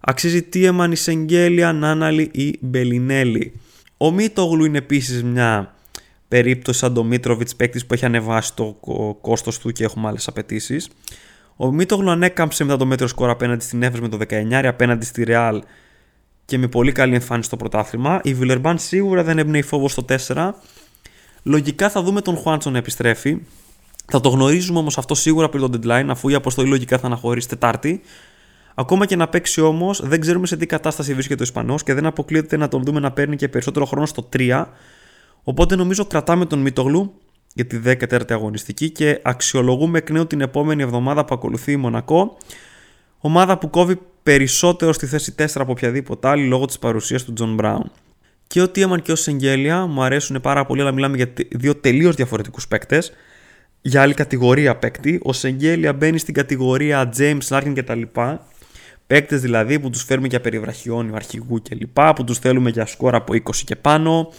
Αξίζει 0.00 0.42
Τίεμαν, 0.42 0.92
η 0.92 0.96
Σεγγέλια, 0.96 1.72
Νάναλη 1.72 2.30
ή 2.32 2.58
Μπελινέλη; 2.60 3.52
Ο 3.96 4.10
Μίτογλου 4.10 4.64
είναι 4.64 4.78
επίσης 4.78 5.24
μια 5.24 5.74
περίπτωση 6.28 6.78
σαν 6.78 6.94
τον 6.94 7.06
Μίτροβιτς 7.06 7.56
παίκτης 7.56 7.86
που 7.86 7.94
έχει 7.94 8.04
ανεβάσει 8.04 8.54
το 8.54 8.76
κόστος 9.20 9.58
του 9.58 9.72
και 9.72 9.84
έχουμε 9.84 10.08
άλλες 10.08 10.28
απαιτήσεις. 10.28 10.88
Ο 11.56 11.72
Μίτογλου 11.72 12.10
ανέκαμψε 12.10 12.64
μετά 12.64 12.76
το 12.76 12.86
μέτρο 12.86 13.06
σκορ 13.06 13.30
απέναντι 13.30 13.64
στην 13.64 13.82
Εύρο 13.82 14.00
με 14.00 14.08
το 14.08 14.18
19, 14.28 14.64
απέναντι 14.64 15.04
στη 15.04 15.24
Ρεάλ 15.24 15.62
και 16.44 16.58
με 16.58 16.68
πολύ 16.68 16.92
καλή 16.92 17.14
εμφάνιση 17.14 17.46
στο 17.46 17.56
πρωτάθλημα. 17.56 18.20
Η 18.22 18.34
Βιλερμπάν 18.34 18.78
σίγουρα 18.78 19.22
δεν 19.22 19.38
έμπνεε 19.38 19.62
φόβο 19.62 19.88
στο 19.88 20.04
4. 20.26 20.50
Λογικά 21.42 21.90
θα 21.90 22.02
δούμε 22.02 22.20
τον 22.20 22.36
Χουάντσον 22.36 22.72
να 22.72 22.78
επιστρέφει. 22.78 23.38
Θα 24.06 24.20
το 24.20 24.28
γνωρίζουμε 24.28 24.78
όμως 24.78 24.98
αυτό 24.98 25.14
σίγουρα 25.14 25.48
πριν 25.48 25.70
το 25.70 25.78
deadline, 25.82 26.06
αφού 26.08 26.28
η 26.28 26.34
αποστολή 26.34 26.68
λογικά 26.68 26.98
θα 26.98 27.06
αναχωρήσει 27.06 27.48
Τετάρτη. 27.48 28.00
Ακόμα 28.74 29.06
και 29.06 29.16
να 29.16 29.28
παίξει 29.28 29.60
όμως, 29.60 30.00
δεν 30.04 30.20
ξέρουμε 30.20 30.46
σε 30.46 30.56
τι 30.56 30.66
κατάσταση 30.66 31.12
βρίσκεται 31.14 31.40
ο 31.40 31.44
Ισπανός 31.44 31.82
και 31.82 31.94
δεν 31.94 32.06
αποκλείεται 32.06 32.56
να 32.56 32.68
τον 32.68 32.82
δούμε 32.82 33.00
να 33.00 33.10
παίρνει 33.12 33.36
και 33.36 33.48
περισσότερο 33.48 33.84
χρόνο 33.84 34.06
στο 34.06 34.28
3. 34.36 34.64
Οπότε 35.48 35.76
νομίζω 35.76 36.04
κρατάμε 36.04 36.44
τον 36.46 36.58
Μίτογλου 36.58 37.14
για 37.54 37.66
τη 37.66 37.80
14η 37.84 38.32
αγωνιστική 38.32 38.90
και 38.90 39.20
αξιολογούμε 39.22 39.98
εκ 39.98 40.10
νέου 40.10 40.26
την 40.26 40.40
επόμενη 40.40 40.82
εβδομάδα 40.82 41.24
που 41.24 41.34
ακολουθεί 41.34 41.72
η 41.72 41.76
Μονακό. 41.76 42.36
Ομάδα 43.18 43.58
που 43.58 43.70
κόβει 43.70 43.98
περισσότερο 44.22 44.92
στη 44.92 45.06
θέση 45.06 45.34
4 45.38 45.46
από 45.54 45.72
οποιαδήποτε 45.72 46.28
άλλη 46.28 46.46
λόγω 46.46 46.64
της 46.64 46.78
παρουσίας 46.78 47.24
του 47.24 47.32
Τζον 47.32 47.54
Μπράουν. 47.54 47.90
Και 48.46 48.62
ο 48.62 48.68
Τίαμαν 48.68 49.02
και 49.02 49.12
ο 49.12 49.16
Σεγγέλια 49.16 49.86
μου 49.86 50.02
αρέσουν 50.02 50.40
πάρα 50.40 50.66
πολύ, 50.66 50.80
αλλά 50.80 50.92
μιλάμε 50.92 51.16
για 51.16 51.32
δύο 51.50 51.74
τελείως 51.74 52.14
διαφορετικούς 52.14 52.68
παίκτες. 52.68 53.12
Για 53.80 54.02
άλλη 54.02 54.14
κατηγορία 54.14 54.76
παίκτη. 54.76 55.20
Ο 55.22 55.32
Σεγγέλια 55.32 55.92
μπαίνει 55.92 56.18
στην 56.18 56.34
κατηγορία 56.34 57.12
James 57.18 57.48
Larkin 57.48 57.72
κτλ. 57.74 58.02
Παίκτες 59.06 59.40
δηλαδή 59.40 59.78
που 59.78 59.90
τους 59.90 60.02
φέρουμε 60.02 60.26
για 60.26 60.40
περιβραχιόνιο 60.40 61.14
αρχηγού 61.14 61.62
κλπ. 61.62 62.00
Που 62.14 62.24
τους 62.24 62.38
θέλουμε 62.38 62.70
για 62.70 62.86
σκόρα 62.86 63.16
από 63.16 63.34
20 63.34 63.40
και 63.64 63.76
πάνω. 63.76 64.32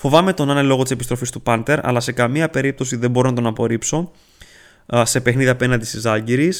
Φοβάμαι 0.00 0.32
τον 0.32 0.50
Άνε 0.50 0.62
λόγω 0.62 0.82
της 0.82 0.90
επιστροφής 0.90 1.30
του 1.30 1.42
Πάντερ, 1.42 1.86
αλλά 1.86 2.00
σε 2.00 2.12
καμία 2.12 2.48
περίπτωση 2.48 2.96
δεν 2.96 3.10
μπορώ 3.10 3.28
να 3.28 3.34
τον 3.34 3.46
απορρίψω 3.46 4.10
σε 5.02 5.20
παιχνίδι 5.20 5.48
απέναντι 5.48 5.84
στις 5.84 6.00
Ζάγκυρη. 6.00 6.52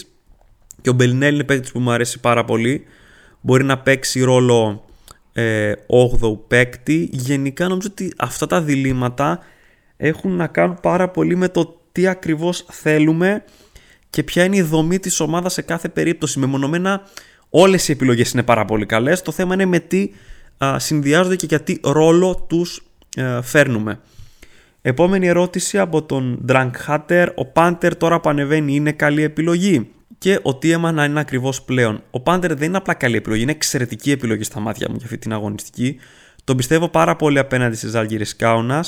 Και 0.82 0.90
ο 0.90 0.92
Μπελινέλ 0.92 1.34
είναι 1.34 1.44
παίκτης 1.44 1.72
που 1.72 1.80
μου 1.80 1.90
αρέσει 1.90 2.20
πάρα 2.20 2.44
πολύ. 2.44 2.84
Μπορεί 3.40 3.64
να 3.64 3.78
παίξει 3.78 4.20
ρόλο 4.20 4.84
ε, 5.32 5.72
8ου 6.20 6.38
παίκτη. 6.48 7.08
Γενικά 7.12 7.68
νομίζω 7.68 7.88
ότι 7.90 8.12
αυτά 8.16 8.46
τα 8.46 8.62
διλήμματα 8.62 9.38
έχουν 9.96 10.36
να 10.36 10.46
κάνουν 10.46 10.78
πάρα 10.82 11.08
πολύ 11.08 11.36
με 11.36 11.48
το 11.48 11.80
τι 11.92 12.06
ακριβώς 12.06 12.66
θέλουμε 12.70 13.44
και 14.10 14.22
ποια 14.22 14.44
είναι 14.44 14.56
η 14.56 14.62
δομή 14.62 14.98
της 14.98 15.20
ομάδας 15.20 15.52
σε 15.52 15.62
κάθε 15.62 15.88
περίπτωση. 15.88 16.38
Μεμονωμένα 16.38 17.02
όλες 17.50 17.88
οι 17.88 17.92
επιλογές 17.92 18.30
είναι 18.30 18.42
πάρα 18.42 18.64
πολύ 18.64 18.86
καλές. 18.86 19.22
Το 19.22 19.32
θέμα 19.32 19.54
είναι 19.54 19.64
με 19.64 19.78
τι 19.78 20.10
α, 20.64 20.78
συνδυάζονται 20.78 21.36
και 21.36 21.46
για 21.46 21.60
τι 21.60 21.80
ρόλο 21.82 22.44
τους 22.48 22.76
ε, 22.76 22.87
φέρνουμε. 23.42 24.00
Επόμενη 24.82 25.26
ερώτηση 25.26 25.78
από 25.78 26.02
τον 26.02 26.44
Drunk 26.48 26.70
Hatter. 26.86 27.26
Ο 27.34 27.52
Panther 27.54 27.90
τώρα 27.98 28.20
που 28.20 28.28
ανεβαίνει 28.28 28.74
είναι 28.74 28.92
καλή 28.92 29.22
επιλογή; 29.22 29.90
Και 30.18 30.34
ο 30.42 30.50
Tiemann 30.62 30.92
να 30.92 31.04
είναι 31.04 31.20
ακριβώς 31.20 31.62
πλέον. 31.62 32.02
Ο 32.10 32.22
Panther 32.24 32.50
δεν 32.56 32.62
είναι 32.62 32.76
απλά 32.76 32.94
καλή 32.94 33.16
επιλογή, 33.16 33.42
είναι 33.42 33.50
εξαιρετική 33.50 34.10
επιλογή 34.10 34.42
στα 34.42 34.60
μάτια 34.60 34.86
μου 34.88 34.94
για 34.96 35.04
αυτή 35.04 35.18
την 35.18 35.32
αγωνιστική. 35.32 35.96
Τον 36.44 36.56
πιστεύω 36.56 36.88
πάρα 36.88 37.16
πολύ 37.16 37.38
απέναντι 37.38 37.76
στι 37.76 37.88
Ζάλγιρε 37.88 38.24
Κάουνα. 38.36 38.84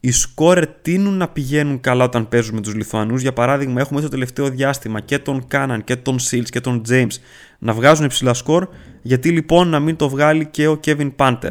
Οι 0.00 0.10
σκόρερ 0.10 0.66
τείνουν 0.66 1.16
να 1.16 1.28
πηγαίνουν 1.28 1.80
καλά 1.80 2.04
όταν 2.04 2.28
παίζουν 2.28 2.54
με 2.54 2.60
τους 2.60 2.74
Λιθουανούς. 2.74 3.22
Για 3.22 3.32
παράδειγμα, 3.32 3.80
έχουμε 3.80 4.00
στο 4.00 4.08
τελευταίο 4.08 4.48
διάστημα 4.48 5.00
και 5.00 5.18
τον 5.18 5.46
Κάναν 5.48 5.84
και 5.84 5.96
τον 5.96 6.18
Σίλ 6.18 6.44
και 6.44 6.60
τον 6.60 6.82
James 6.88 7.16
να 7.58 7.72
βγάζουν 7.72 8.04
υψηλά 8.04 8.34
σκορ. 8.34 8.68
Γιατί 9.02 9.30
λοιπόν 9.30 9.68
να 9.68 9.80
μην 9.80 9.96
το 9.96 10.08
βγάλει 10.08 10.46
και 10.46 10.66
ο 10.68 10.80
Kevin 10.84 11.10
Panther. 11.16 11.50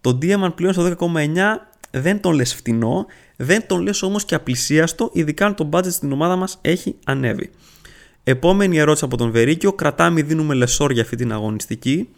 Το 0.00 0.18
Diamond 0.22 0.54
πλέον 0.54 0.72
στο 0.72 0.96
10,9 0.98 1.06
δεν 1.90 2.20
τον 2.20 2.34
λες 2.34 2.54
φτηνό, 2.54 3.06
δεν 3.36 3.66
τον 3.66 3.80
λες 3.80 4.02
όμως 4.02 4.24
και 4.24 4.34
απλησίαστο, 4.34 5.10
ειδικά 5.12 5.46
αν 5.46 5.54
το 5.54 5.68
budget 5.72 5.90
στην 5.90 6.12
ομάδα 6.12 6.36
μας 6.36 6.58
έχει 6.60 6.96
ανέβει. 7.04 7.50
Επόμενη 8.24 8.78
ερώτηση 8.78 9.04
από 9.04 9.16
τον 9.16 9.30
Βερίκιο, 9.30 9.72
κρατάμε 9.72 10.20
ή 10.20 10.22
δίνουμε 10.22 10.54
λεσόρ 10.54 10.92
για 10.92 11.02
αυτή 11.02 11.16
την 11.16 11.32
αγωνιστική. 11.32 12.08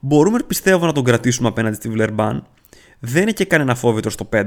Μπορούμε 0.00 0.38
πιστεύω 0.46 0.86
να 0.86 0.92
τον 0.92 1.04
κρατήσουμε 1.04 1.48
απέναντι 1.48 1.74
στη 1.76 1.88
Βλερμπάν. 1.88 2.46
Δεν 2.98 3.22
είναι 3.22 3.32
και 3.32 3.44
κανένα 3.44 3.74
φόβητρο 3.74 4.10
στο 4.10 4.28
5, 4.32 4.44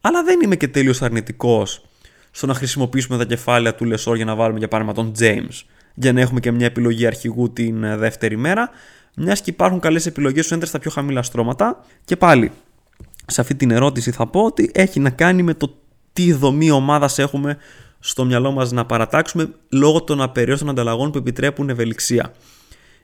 αλλά 0.00 0.22
δεν 0.24 0.40
είμαι 0.40 0.56
και 0.56 0.68
τελείω 0.68 0.94
αρνητικός 1.00 1.82
στο 2.30 2.46
να 2.46 2.54
χρησιμοποιήσουμε 2.54 3.18
τα 3.18 3.24
κεφάλαια 3.24 3.74
του 3.74 3.84
Λεσόρ 3.84 4.16
για 4.16 4.24
να 4.24 4.34
βάλουμε 4.34 4.58
για 4.58 4.68
παράδειγμα 4.68 5.02
τον 5.02 5.12
James, 5.18 5.62
για 5.94 6.12
να 6.12 6.20
έχουμε 6.20 6.40
και 6.40 6.50
μια 6.50 6.66
επιλογή 6.66 7.06
αρχηγού 7.06 7.52
την 7.52 7.84
ε, 7.84 7.96
δεύτερη 7.96 8.36
μέρα, 8.36 8.70
μιας 9.18 9.40
και 9.40 9.50
υπάρχουν 9.50 9.80
καλές 9.80 10.06
επιλογές 10.06 10.40
στους 10.40 10.52
έντρες 10.52 10.68
στα 10.68 10.78
πιο 10.78 10.90
χαμηλά 10.90 11.22
στρώματα. 11.22 11.84
Και 12.04 12.16
πάλι, 12.16 12.52
σε 13.26 13.40
αυτή 13.40 13.54
την 13.54 13.70
ερώτηση 13.70 14.10
θα 14.10 14.26
πω 14.26 14.40
ότι 14.40 14.70
έχει 14.74 15.00
να 15.00 15.10
κάνει 15.10 15.42
με 15.42 15.54
το 15.54 15.76
τι 16.12 16.32
δομή 16.32 16.70
ομάδας 16.70 17.18
έχουμε 17.18 17.56
στο 17.98 18.24
μυαλό 18.24 18.50
μας 18.50 18.72
να 18.72 18.86
παρατάξουμε 18.86 19.50
λόγω 19.72 20.02
των 20.02 20.22
απεριόστων 20.22 20.68
ανταλλαγών 20.68 21.10
που 21.10 21.18
επιτρέπουν 21.18 21.68
ευελιξία. 21.68 22.32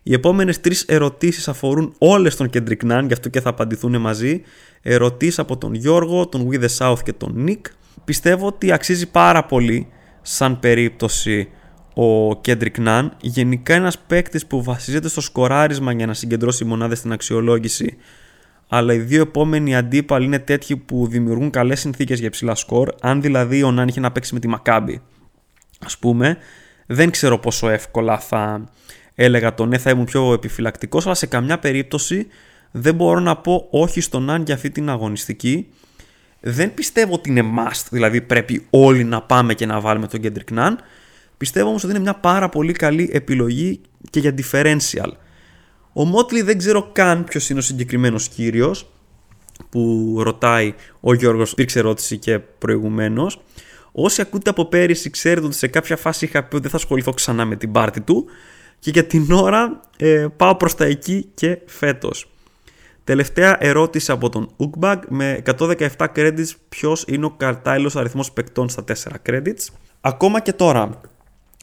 Οι 0.02 0.12
επόμενες 0.12 0.60
τρεις 0.60 0.82
ερωτήσεις 0.82 1.48
αφορούν 1.48 1.94
όλες 1.98 2.36
τον 2.36 2.50
Kendrick 2.52 2.90
Nunn, 2.90 3.04
γι' 3.06 3.12
αυτό 3.12 3.28
και 3.28 3.40
θα 3.40 3.48
απαντηθούν 3.48 4.00
μαζί. 4.00 4.42
Ερωτήσεις 4.82 5.38
από 5.38 5.56
τον 5.56 5.74
Γιώργο, 5.74 6.26
τον 6.26 6.48
We 6.50 6.64
The 6.64 6.68
South 6.78 6.98
και 7.04 7.12
τον 7.12 7.46
Nick. 7.48 7.60
Πιστεύω 8.04 8.46
ότι 8.46 8.72
αξίζει 8.72 9.10
πάρα 9.10 9.44
πολύ 9.44 9.88
σαν 10.22 10.58
περίπτωση 10.58 11.48
ο 11.94 12.28
Kendrick 12.44 12.86
Nunn. 12.86 13.08
Γενικά 13.20 13.74
ένας 13.74 13.98
παίκτης 13.98 14.46
που 14.46 14.62
βασίζεται 14.62 15.08
στο 15.08 15.20
σκοράρισμα 15.20 15.92
για 15.92 16.06
να 16.06 16.14
συγκεντρώσει 16.14 16.64
μονάδες 16.64 16.98
στην 16.98 17.12
αξιολόγηση 17.12 17.96
αλλά 18.68 18.94
οι 18.94 18.98
δύο 18.98 19.20
επόμενοι 19.20 19.76
αντίπαλοι 19.76 20.24
είναι 20.24 20.38
τέτοιοι 20.38 20.76
που 20.76 21.06
δημιουργούν 21.06 21.50
καλές 21.50 21.80
συνθήκες 21.80 22.20
για 22.20 22.30
ψηλά 22.30 22.54
σκορ. 22.54 22.94
Αν 23.00 23.22
δηλαδή 23.22 23.62
ο 23.62 23.70
Νάν 23.70 23.88
είχε 23.88 24.00
να 24.00 24.12
παίξει 24.12 24.34
με 24.34 24.40
τη 24.40 24.48
Μακάμπη, 24.48 25.02
ας 25.84 25.98
πούμε, 25.98 26.36
δεν 26.86 27.10
ξέρω 27.10 27.38
πόσο 27.38 27.68
εύκολα 27.68 28.18
θα 28.18 28.64
έλεγα 29.14 29.54
το 29.54 29.66
ναι, 29.66 29.78
θα 29.78 29.90
ήμουν 29.90 30.04
πιο 30.04 30.32
επιφυλακτικός, 30.32 31.06
αλλά 31.06 31.14
σε 31.14 31.26
καμιά 31.26 31.58
περίπτωση 31.58 32.26
δεν 32.70 32.94
μπορώ 32.94 33.20
να 33.20 33.36
πω 33.36 33.66
όχι 33.70 34.00
στον 34.00 34.24
Ναν 34.24 34.42
για 34.42 34.54
αυτή 34.54 34.70
την 34.70 34.90
αγωνιστική. 34.90 35.68
Δεν 36.40 36.74
πιστεύω 36.74 37.14
ότι 37.14 37.30
είναι 37.30 37.42
must, 37.58 37.86
δηλαδή 37.90 38.20
πρέπει 38.20 38.66
όλοι 38.70 39.04
να 39.04 39.22
πάμε 39.22 39.54
και 39.54 39.66
να 39.66 39.80
βάλουμε 39.80 40.06
τον 40.06 40.20
Kendrick 40.22 40.58
Nunn. 40.58 40.74
Πιστεύω 41.44 41.68
όμως 41.68 41.84
ότι 41.84 41.92
είναι 41.92 42.02
μια 42.02 42.14
πάρα 42.14 42.48
πολύ 42.48 42.72
καλή 42.72 43.10
επιλογή 43.12 43.80
και 44.10 44.20
για 44.20 44.34
differential. 44.36 45.10
Ο 45.92 46.04
Μότλι 46.04 46.42
δεν 46.42 46.58
ξέρω 46.58 46.90
καν 46.92 47.24
ποιος 47.24 47.50
είναι 47.50 47.58
ο 47.58 47.62
συγκεκριμένος 47.62 48.28
κύριος 48.28 48.92
που 49.70 50.14
ρωτάει 50.22 50.74
ο 51.00 51.14
Γιώργος, 51.14 51.52
υπήρξε 51.52 51.78
ερώτηση 51.78 52.18
και 52.18 52.38
προηγουμένως. 52.38 53.40
Όσοι 53.92 54.20
ακούτε 54.20 54.50
από 54.50 54.64
πέρυσι 54.64 55.10
ξέρετε 55.10 55.46
ότι 55.46 55.54
σε 55.54 55.66
κάποια 55.66 55.96
φάση 55.96 56.24
είχα 56.24 56.42
πει 56.42 56.54
ότι 56.54 56.62
δεν 56.62 56.70
θα 56.70 56.76
ασχοληθώ 56.76 57.12
ξανά 57.12 57.44
με 57.44 57.56
την 57.56 57.72
πάρτη 57.72 58.00
του 58.00 58.24
και 58.78 58.90
για 58.90 59.04
την 59.04 59.32
ώρα 59.32 59.80
ε, 59.96 60.26
πάω 60.36 60.56
προς 60.56 60.74
τα 60.74 60.84
εκεί 60.84 61.30
και 61.34 61.58
φέτος. 61.66 62.30
Τελευταία 63.04 63.56
ερώτηση 63.60 64.12
από 64.12 64.28
τον 64.28 64.50
Ουκμπαγκ 64.56 65.02
με 65.08 65.42
117 65.58 65.78
credits 65.98 66.50
ποιος 66.68 67.04
είναι 67.08 67.24
ο 67.24 67.30
κατάλληλος 67.30 67.96
αριθμός 67.96 68.32
παικτών 68.32 68.68
στα 68.68 68.84
4 68.86 68.92
credits. 69.26 69.66
Ακόμα 70.00 70.40
και 70.40 70.52
τώρα 70.52 71.00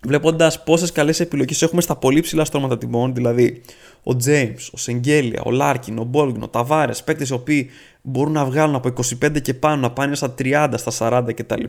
βλέποντας 0.05 0.63
πόσες 0.63 0.91
καλές 0.91 1.19
επιλογές 1.19 1.61
έχουμε 1.61 1.81
στα 1.81 1.95
πολύ 1.95 2.19
ψηλά 2.19 2.45
στρώματα 2.45 2.77
τιμών, 2.77 3.13
δηλαδή 3.13 3.61
ο 4.03 4.11
James, 4.25 4.69
ο 4.71 4.77
Σεγγέλια, 4.77 5.41
ο 5.45 5.51
Λάρκιν, 5.51 5.97
ο 5.97 6.03
Μπόλντουιν, 6.03 6.43
ο 6.43 6.47
Ταβάρες, 6.47 7.03
παίκτες 7.03 7.29
οι 7.29 7.33
οποίοι 7.33 7.69
μπορούν 8.01 8.33
να 8.33 8.45
βγάλουν 8.45 8.75
από 8.75 8.87
25 9.23 9.41
και 9.41 9.53
πάνω 9.53 9.81
να 9.81 9.91
πάνε 9.91 10.15
στα 10.15 10.33
30, 10.37 10.73
στα 10.75 10.91
40 11.27 11.33
κτλ. 11.33 11.63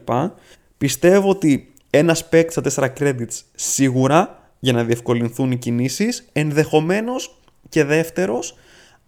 Πιστεύω 0.78 1.28
ότι 1.28 1.72
ένας 1.90 2.28
παίκτης 2.28 2.72
στα 2.72 2.88
4 2.88 2.92
credits 2.98 3.40
σίγουρα 3.54 4.50
για 4.58 4.72
να 4.72 4.84
διευκολυνθούν 4.84 5.50
οι 5.50 5.56
κινήσεις, 5.56 6.28
ενδεχομένως 6.32 7.40
και 7.68 7.84
δεύτερος, 7.84 8.54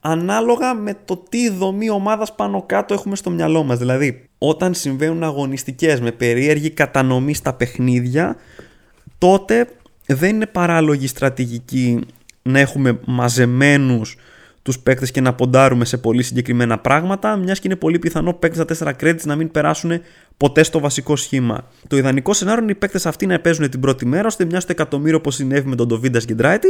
ανάλογα 0.00 0.74
με 0.74 0.96
το 1.04 1.16
τι 1.28 1.50
δομή 1.50 1.90
ομάδας 1.90 2.34
πάνω 2.34 2.62
κάτω 2.66 2.94
έχουμε 2.94 3.16
στο 3.16 3.30
μυαλό 3.30 3.62
μας. 3.62 3.78
Δηλαδή, 3.78 4.28
όταν 4.38 4.74
συμβαίνουν 4.74 5.24
αγωνιστικές 5.24 6.00
με 6.00 6.12
περίεργη 6.12 6.70
κατανομή 6.70 7.34
στα 7.34 7.54
παιχνίδια, 7.54 8.36
τότε 9.24 9.68
δεν 10.06 10.34
είναι 10.34 10.46
παράλογη 10.46 11.06
στρατηγική 11.06 12.00
να 12.42 12.58
έχουμε 12.58 12.98
μαζεμένους 13.04 14.16
τους 14.62 14.78
παίκτες 14.78 15.10
και 15.10 15.20
να 15.20 15.34
ποντάρουμε 15.34 15.84
σε 15.84 15.98
πολύ 15.98 16.22
συγκεκριμένα 16.22 16.78
πράγματα, 16.78 17.36
μιας 17.36 17.58
και 17.58 17.68
είναι 17.68 17.76
πολύ 17.76 17.98
πιθανό 17.98 18.32
παίκτες 18.32 18.76
στα 18.76 18.94
4 18.94 19.02
credits 19.02 19.22
να 19.24 19.36
μην 19.36 19.50
περάσουν 19.50 20.00
ποτέ 20.36 20.62
στο 20.62 20.80
βασικό 20.80 21.16
σχήμα. 21.16 21.68
Το 21.88 21.96
ιδανικό 21.96 22.32
σενάριο 22.32 22.62
είναι 22.62 22.72
οι 22.72 22.74
παίκτες 22.74 23.06
αυτοί 23.06 23.26
να 23.26 23.40
παίζουν 23.40 23.70
την 23.70 23.80
πρώτη 23.80 24.06
μέρα, 24.06 24.26
ώστε 24.26 24.44
μιας 24.44 24.62
στο 24.62 24.72
εκατομμύριο 24.72 25.16
όπως 25.16 25.34
συνέβη 25.34 25.68
με 25.68 25.76
τον 25.76 25.86
Ντοβίντας 25.86 26.24
Γκεντράιτη, 26.24 26.68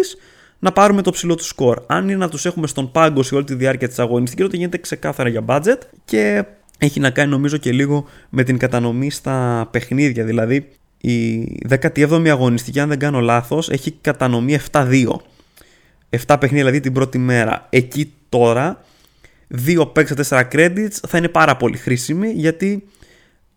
να 0.58 0.72
πάρουμε 0.72 1.02
το 1.02 1.10
ψηλό 1.10 1.34
του 1.34 1.44
σκορ. 1.44 1.82
Αν 1.86 2.04
είναι 2.04 2.16
να 2.16 2.28
τους 2.28 2.46
έχουμε 2.46 2.66
στον 2.66 2.92
πάγκο 2.92 3.22
σε 3.22 3.34
όλη 3.34 3.44
τη 3.44 3.54
διάρκεια 3.54 3.88
της 3.88 3.98
αγωνιστικής, 3.98 4.44
τότε 4.44 4.56
γίνεται 4.56 4.78
ξεκάθαρα 4.78 5.28
για 5.28 5.44
budget 5.46 5.78
και 6.04 6.44
έχει 6.78 7.00
να 7.00 7.10
κάνει 7.10 7.30
νομίζω 7.30 7.56
και 7.56 7.72
λίγο 7.72 8.04
με 8.28 8.42
την 8.42 8.58
κατανομή 8.58 9.10
στα 9.10 9.68
παιχνίδια. 9.70 10.24
Δηλαδή, 10.24 10.68
η 11.06 11.48
17η 11.68 12.28
αγωνιστική, 12.28 12.80
αν 12.80 12.88
δεν 12.88 12.98
κάνω 12.98 13.20
λάθος, 13.20 13.70
έχει 13.70 13.90
κατανομή 14.00 14.58
7-2. 14.70 15.06
7 16.10 16.18
παιχνίδια 16.26 16.48
δηλαδή 16.50 16.80
την 16.80 16.92
πρώτη 16.92 17.18
μέρα. 17.18 17.66
Εκεί 17.70 18.12
τώρα, 18.28 18.84
2 19.66 19.92
παίκτες 19.92 20.28
4 20.28 20.42
credits 20.52 20.96
θα 21.08 21.18
είναι 21.18 21.28
πάρα 21.28 21.56
πολύ 21.56 21.76
χρήσιμη 21.76 22.30
γιατί 22.30 22.84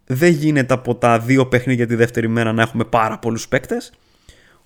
δεν 0.06 0.32
γίνεται 0.32 0.74
από 0.74 0.96
τα 0.96 1.26
2 1.28 1.50
παιχνίδια 1.50 1.88
τη 1.88 1.96
δεύτερη 1.96 2.28
μέρα 2.28 2.54
να 2.54 2.62
έχουμε 2.62 2.84
πάρα 2.84 3.20
πολλούς 3.20 3.48
παίκτες. 3.48 3.92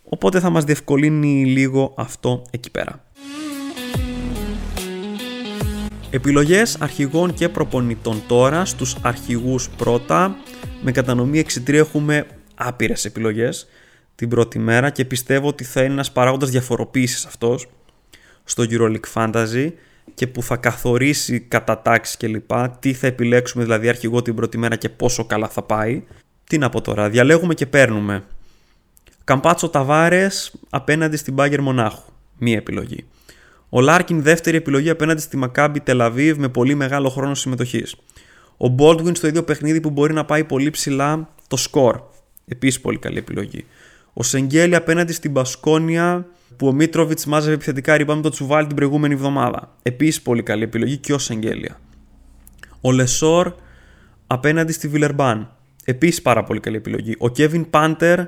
Οπότε 0.03 0.39
θα 0.39 0.49
μας 0.49 0.63
διευκολύνει 0.63 1.45
λίγο 1.45 1.93
αυτό 1.97 2.41
εκεί 2.51 2.71
πέρα. 2.71 3.03
Επιλογές 6.09 6.77
αρχηγών 6.79 7.33
και 7.33 7.49
προπονητών 7.49 8.21
τώρα 8.27 8.65
στους 8.65 8.95
αρχηγούς 9.01 9.69
πρώτα 9.69 10.35
με 10.81 10.91
κατανομή 10.91 11.43
6-3 11.67 11.73
έχουμε 11.73 12.25
άπειρες 12.67 13.05
επιλογές 13.05 13.67
την 14.15 14.29
πρώτη 14.29 14.59
μέρα 14.59 14.89
και 14.89 15.05
πιστεύω 15.05 15.47
ότι 15.47 15.63
θα 15.63 15.81
είναι 15.83 15.93
ένας 15.93 16.11
παράγοντας 16.11 16.49
διαφοροποίησης 16.49 17.25
αυτός 17.25 17.67
στο 18.43 18.63
EuroLeague 18.69 19.13
Fantasy 19.13 19.71
και 20.13 20.27
που 20.27 20.43
θα 20.43 20.57
καθορίσει 20.57 21.39
κατά 21.39 21.81
τάξη 21.81 22.17
κλπ. 22.17 22.51
Τι 22.79 22.93
θα 22.93 23.07
επιλέξουμε 23.07 23.63
δηλαδή 23.63 23.89
αρχηγό 23.89 24.21
την 24.21 24.35
πρώτη 24.35 24.57
μέρα 24.57 24.75
και 24.75 24.89
πόσο 24.89 25.25
καλά 25.25 25.47
θα 25.47 25.61
πάει. 25.61 26.03
Τι 26.43 26.57
να 26.57 26.69
πω 26.69 26.81
τώρα, 26.81 27.09
διαλέγουμε 27.09 27.53
και 27.53 27.65
παίρνουμε. 27.65 28.23
Καμπάτσο 29.23 29.69
Ταβάρες 29.69 30.53
απέναντι 30.69 31.17
στην 31.17 31.33
Μπάγκερ 31.33 31.61
Μονάχου. 31.61 32.11
Μία 32.37 32.57
επιλογή. 32.57 33.05
Ο 33.69 33.81
Λάρκιν 33.81 34.21
δεύτερη 34.21 34.57
επιλογή 34.57 34.89
απέναντι 34.89 35.21
στη 35.21 35.37
Μακάμπι 35.37 35.79
Τελαβίβ 35.79 36.37
με 36.37 36.49
πολύ 36.49 36.75
μεγάλο 36.75 37.09
χρόνο 37.09 37.35
συμμετοχής. 37.35 37.95
Ο 38.57 38.75
Baldwin 38.77 39.15
στο 39.15 39.27
ίδιο 39.27 39.43
παιχνίδι 39.43 39.81
που 39.81 39.89
μπορεί 39.89 40.13
να 40.13 40.25
πάει 40.25 40.43
πολύ 40.43 40.69
ψηλά 40.69 41.29
το 41.47 41.57
σκορ. 41.57 42.01
Επίσης 42.45 42.81
πολύ 42.81 42.97
καλή 42.97 43.17
επιλογή. 43.17 43.65
Ο 44.13 44.23
Σεγγέλη 44.23 44.75
απέναντι 44.75 45.13
στην 45.13 45.31
Μπασκόνια 45.31 46.25
που 46.57 46.67
ο 46.67 46.71
Μίτροβιτς 46.71 47.25
μάζευε 47.25 47.53
επιθετικά 47.53 47.95
rebound 47.99 48.15
με 48.15 48.21
το 48.21 48.29
Τσουβάλι 48.29 48.67
την 48.67 48.75
προηγούμενη 48.75 49.13
εβδομάδα. 49.13 49.75
Επίσης 49.83 50.21
πολύ 50.21 50.43
καλή 50.43 50.63
επιλογή 50.63 50.97
και 50.97 51.13
ο 51.13 51.17
Σεγγέλια. 51.17 51.79
Ο 52.81 52.91
Λεσόρ 52.91 53.53
απέναντι 54.27 54.71
στη 54.71 54.87
Βιλερμπάν. 54.87 55.55
Επίσης 55.85 56.21
πάρα 56.21 56.43
πολύ 56.43 56.59
καλή 56.59 56.75
επιλογή. 56.75 57.15
Ο 57.17 57.29
Κέβιν 57.29 57.69
Πάντερ 57.69 58.19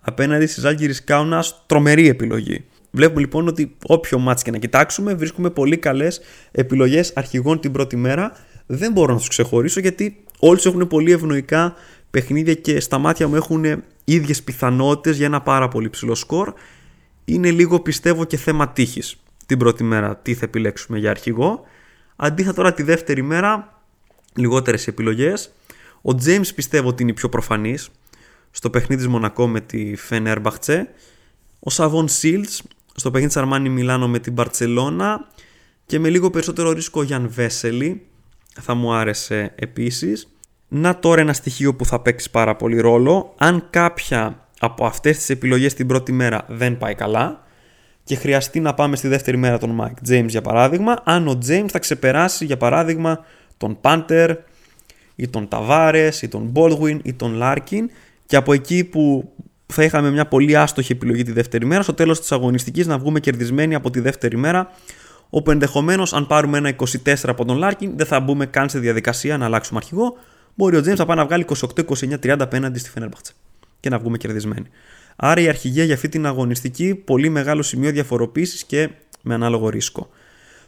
απέναντι 0.00 0.46
στη 0.46 0.60
Ζάλγκη 0.60 1.02
Κάουνα, 1.04 1.44
τρομερή 1.66 2.08
επιλογή. 2.08 2.64
Βλέπουμε 2.90 3.20
λοιπόν 3.20 3.48
ότι 3.48 3.76
όποιο 3.86 4.18
μάτς 4.18 4.42
και 4.42 4.50
να 4.50 4.58
κοιτάξουμε 4.58 5.14
βρίσκουμε 5.14 5.50
πολύ 5.50 5.76
καλές 5.76 6.20
επιλογές 6.50 7.12
αρχηγών 7.14 7.60
την 7.60 7.72
πρώτη 7.72 7.96
μέρα. 7.96 8.32
Δεν 8.66 8.92
μπορώ 8.92 9.12
να 9.12 9.18
τους 9.18 9.28
ξεχωρίσω 9.28 9.80
γιατί 9.80 10.24
όλοι 10.38 10.60
έχουν 10.64 10.86
πολύ 10.86 11.12
ευνοϊκά 11.12 11.74
παιχνίδια 12.14 12.54
και 12.54 12.80
στα 12.80 12.98
μάτια 12.98 13.28
μου 13.28 13.34
έχουν 13.36 13.82
ίδιες 14.04 14.42
πιθανότητες 14.42 15.16
για 15.16 15.26
ένα 15.26 15.40
πάρα 15.40 15.68
πολύ 15.68 15.90
ψηλό 15.90 16.14
σκορ. 16.14 16.52
Είναι 17.24 17.50
λίγο 17.50 17.80
πιστεύω 17.80 18.24
και 18.24 18.36
θέμα 18.36 18.68
τύχης 18.68 19.16
την 19.46 19.58
πρώτη 19.58 19.84
μέρα 19.84 20.16
τι 20.16 20.34
θα 20.34 20.44
επιλέξουμε 20.44 20.98
για 20.98 21.10
αρχηγό. 21.10 21.64
Αντίθετα 22.16 22.54
τώρα 22.54 22.74
τη 22.74 22.82
δεύτερη 22.82 23.22
μέρα 23.22 23.82
λιγότερες 24.34 24.86
επιλογές. 24.86 25.52
Ο 26.02 26.10
James 26.24 26.54
πιστεύω 26.54 26.88
ότι 26.88 27.02
είναι 27.02 27.10
η 27.10 27.14
πιο 27.14 27.28
προφανής 27.28 27.90
στο 28.50 28.70
παιχνίδι 28.70 29.02
της 29.02 29.10
Μονακό 29.10 29.48
με 29.48 29.60
τη 29.60 29.94
Fenerbahce. 30.10 30.82
Ο 31.60 31.70
Σαβόν 31.70 32.08
Σίλτς 32.08 32.62
στο 32.94 33.10
παιχνίδι 33.10 33.32
της 33.32 33.42
Αρμάνι 33.42 33.68
Μιλάνο 33.68 34.08
με 34.08 34.18
την 34.18 34.32
Μπαρτσελώνα 34.32 35.28
και 35.86 35.98
με 35.98 36.08
λίγο 36.08 36.30
περισσότερο 36.30 36.72
ρίσκο 36.72 37.00
ο 37.00 37.02
Γιάν 37.02 37.28
Βέσελη 37.28 38.06
θα 38.60 38.74
μου 38.74 38.92
άρεσε 38.92 39.52
επίσης. 39.54 40.28
Να 40.76 40.98
τώρα 40.98 41.20
ένα 41.20 41.32
στοιχείο 41.32 41.74
που 41.74 41.84
θα 41.84 42.00
παίξει 42.00 42.30
πάρα 42.30 42.56
πολύ 42.56 42.80
ρόλο. 42.80 43.34
Αν 43.38 43.66
κάποια 43.70 44.46
από 44.60 44.86
αυτές 44.86 45.16
τις 45.16 45.30
επιλογές 45.30 45.74
την 45.74 45.86
πρώτη 45.86 46.12
μέρα 46.12 46.44
δεν 46.48 46.78
πάει 46.78 46.94
καλά 46.94 47.42
και 48.04 48.16
χρειαστεί 48.16 48.60
να 48.60 48.74
πάμε 48.74 48.96
στη 48.96 49.08
δεύτερη 49.08 49.36
μέρα 49.36 49.58
τον 49.58 49.80
Mike 49.80 50.10
James 50.10 50.26
για 50.28 50.42
παράδειγμα, 50.42 51.00
αν 51.04 51.28
ο 51.28 51.38
James 51.48 51.66
θα 51.68 51.78
ξεπεράσει 51.78 52.44
για 52.44 52.56
παράδειγμα 52.56 53.24
τον 53.56 53.78
Panther 53.80 54.36
ή 55.14 55.28
τον 55.28 55.48
Tavares 55.50 56.12
ή 56.20 56.28
τον 56.28 56.52
Baldwin 56.54 56.98
ή 57.02 57.12
τον 57.12 57.40
Larkin 57.42 57.84
και 58.26 58.36
από 58.36 58.52
εκεί 58.52 58.84
που 58.84 59.32
θα 59.66 59.82
είχαμε 59.82 60.10
μια 60.10 60.26
πολύ 60.26 60.56
άστοχη 60.56 60.92
επιλογή 60.92 61.22
τη 61.22 61.32
δεύτερη 61.32 61.66
μέρα, 61.66 61.82
στο 61.82 61.94
τέλος 61.94 62.20
της 62.20 62.32
αγωνιστικής 62.32 62.86
να 62.86 62.98
βγούμε 62.98 63.20
κερδισμένοι 63.20 63.74
από 63.74 63.90
τη 63.90 64.00
δεύτερη 64.00 64.36
μέρα 64.36 64.70
όπου 65.30 65.50
ενδεχομένως 65.50 66.12
αν 66.12 66.26
πάρουμε 66.26 66.58
ένα 66.58 66.72
24 67.04 67.14
από 67.22 67.44
τον 67.44 67.60
Larkin 67.64 67.88
δεν 67.96 68.06
θα 68.06 68.20
μπούμε 68.20 68.46
καν 68.46 68.68
σε 68.68 68.78
διαδικασία 68.78 69.36
να 69.38 69.44
αλλάξουμε 69.44 69.78
αρχηγό 69.82 70.16
μπορεί 70.54 70.76
ο 70.76 70.80
James 70.80 70.96
να 70.96 71.06
πάει 71.06 71.16
να 71.16 71.24
βγάλει 71.24 71.46
28-29-30 71.88 72.36
απέναντι 72.38 72.78
στη 72.78 72.90
Fenerbahce 72.94 73.30
και 73.80 73.88
να 73.88 73.98
βγούμε 73.98 74.16
κερδισμένοι. 74.16 74.66
Άρα 75.16 75.40
η 75.40 75.48
αρχηγία 75.48 75.84
για 75.84 75.94
αυτή 75.94 76.08
την 76.08 76.26
αγωνιστική 76.26 76.94
πολύ 76.94 77.28
μεγάλο 77.28 77.62
σημείο 77.62 77.90
διαφοροποίησης 77.90 78.64
και 78.64 78.90
με 79.22 79.34
ανάλογο 79.34 79.68
ρίσκο. 79.68 80.08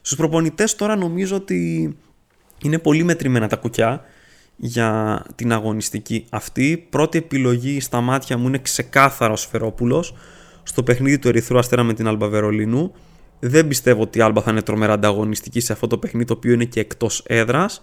Στους 0.01 0.16
προπονητές 0.16 0.74
τώρα 0.74 0.97
νομίζω 0.97 1.37
ότι 1.37 1.97
είναι 2.62 2.78
πολύ 2.78 3.03
μετρημένα 3.03 3.49
τα 3.49 3.57
κουκιά 3.57 4.05
για 4.57 5.22
την 5.34 5.53
αγωνιστική 5.53 6.26
αυτή. 6.30 6.87
Πρώτη 6.91 7.18
επιλογή 7.18 7.80
στα 7.80 8.01
μάτια 8.01 8.39
μου 8.39 8.47
είναι 8.47 8.59
ξεκάθαρα 8.59 9.32
ο 9.32 9.37
Σφερόπουλος 9.37 10.14
στο 10.62 10.82
παιχνίδι 10.82 11.18
του 11.18 11.28
Ερυθρού 11.28 11.59
Αστέρα 11.59 11.82
με 11.82 11.95
την 11.95 12.07
Άλμπα 12.07 12.28
Βερολίνου. 12.28 12.93
Δεν 13.41 13.68
πιστεύω 13.68 14.03
ότι 14.03 14.18
η 14.18 14.20
Άλμπα 14.20 14.43
θα 14.43 14.51
είναι 14.51 14.62
τρομερά 14.62 14.93
ανταγωνιστική 14.93 15.61
σε 15.61 15.72
αυτό 15.72 15.87
το 15.87 15.99
παιχνίδι 15.99 16.26
το 16.26 16.32
οποίο 16.32 16.53
είναι 16.53 16.64
και 16.64 16.80
εκτός 16.80 17.22
έδρας. 17.26 17.82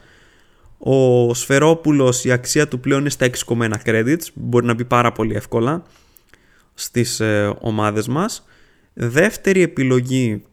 Ο 0.86 1.34
Σφερόπουλος 1.34 2.26
η 2.26 2.32
αξία 2.32 2.68
του 2.68 2.80
πλέον 2.80 3.00
είναι 3.00 3.10
στα 3.10 3.30
6,1 3.48 3.72
credits, 3.86 4.26
μπορεί 4.34 4.66
να 4.66 4.74
μπει 4.74 4.86
πάρα 4.86 5.12
πολύ 5.12 5.36
εύκολα 5.36 5.84
στις 6.74 7.20
ε, 7.20 7.54
ομάδες 7.60 8.08
μας. 8.08 8.46
Δεύτερη 8.94 9.62
επιλογή, 9.62 10.44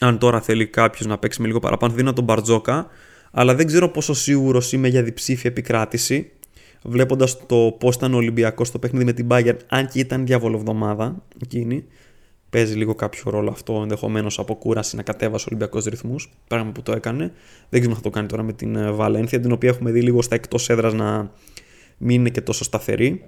αν 0.00 0.18
τώρα 0.18 0.40
θέλει 0.40 0.66
κάποιος 0.66 1.06
να 1.06 1.18
παίξει 1.18 1.40
με 1.40 1.46
λίγο 1.46 1.58
παραπάνω, 1.58 1.94
δίνω 1.94 2.12
τον 2.12 2.24
Μπαρτζόκα, 2.24 2.86
αλλά 3.30 3.54
δεν 3.54 3.66
ξέρω 3.66 3.88
πόσο 3.88 4.14
σίγουρος 4.14 4.72
είμαι 4.72 4.88
για 4.88 5.02
διψήφια 5.02 5.50
επικράτηση. 5.50 6.30
Βλέποντας 6.82 7.46
το 7.46 7.76
πώς 7.80 7.94
ήταν 7.94 8.14
ο 8.14 8.16
Ολυμπιακός 8.16 8.68
στο 8.68 8.78
παιχνίδι 8.78 9.04
με 9.04 9.12
την 9.12 9.26
Bayern, 9.30 9.56
αν 9.68 9.88
και 9.88 9.98
ήταν 9.98 10.26
διαβολοβδομάδα 10.26 11.22
εκείνη, 11.42 11.84
παίζει 12.50 12.74
λίγο 12.74 12.94
κάποιο 12.94 13.30
ρόλο 13.30 13.50
αυτό 13.50 13.80
ενδεχομένως 13.82 14.38
από 14.38 14.54
κούραση 14.54 14.96
να 14.96 15.02
κατέβασε 15.02 15.44
ο 15.44 15.48
Ολυμπιακός 15.50 15.84
ρυθμούς. 15.84 16.30
Πράγμα 16.48 16.70
που 16.70 16.82
το 16.82 16.92
έκανε. 16.92 17.32
Δεν 17.68 17.80
ξέρω 17.80 17.90
αν 17.90 17.96
θα 17.96 18.02
το 18.02 18.10
κάνει 18.10 18.26
τώρα 18.26 18.42
με 18.42 18.52
την 18.52 18.76
ε, 18.76 18.90
Βαλένθια, 18.90 19.40
την 19.40 19.52
οποία 19.52 19.68
έχουμε 19.68 19.90
δει 19.90 20.02
λίγο 20.02 20.22
στα 20.22 20.34
εκτός 20.34 20.68
έδρας 20.68 20.92
να 20.92 21.30
μην 21.98 22.20
είναι 22.20 22.28
και 22.28 22.40
τόσο 22.40 22.64
σταθερή. 22.64 23.24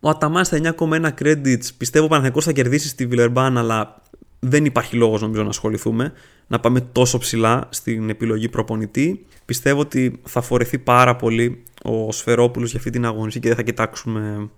Ο 0.00 0.08
Αταμάν 0.08 0.44
στα 0.44 0.58
9,1 0.78 1.08
credits 1.20 1.68
πιστεύω 1.76 2.06
Παναθηναϊκός 2.06 2.44
θα 2.44 2.52
κερδίσει 2.52 2.88
στη 2.88 3.06
Βιλερμπάν, 3.06 3.58
αλλά 3.58 4.02
δεν 4.38 4.64
υπάρχει 4.64 4.96
λόγος 4.96 5.20
νομίζω 5.20 5.42
να 5.42 5.48
ασχοληθούμε. 5.48 6.12
Να 6.46 6.60
πάμε 6.60 6.80
τόσο 6.80 7.18
ψηλά 7.18 7.68
στην 7.70 8.10
επιλογή 8.10 8.48
προπονητή. 8.48 9.26
Πιστεύω 9.44 9.80
ότι 9.80 10.20
θα 10.22 10.40
φορεθεί 10.40 10.78
πάρα 10.78 11.16
πολύ 11.16 11.62
ο 11.82 12.12
Σφερόπουλος 12.12 12.70
για 12.70 12.78
αυτή 12.78 12.90
την 12.90 13.06
αγωνιστή 13.06 13.40
και 13.40 13.48
δεν 13.48 13.56
θα 13.56 13.62
κοιτάξουμε 13.62 14.50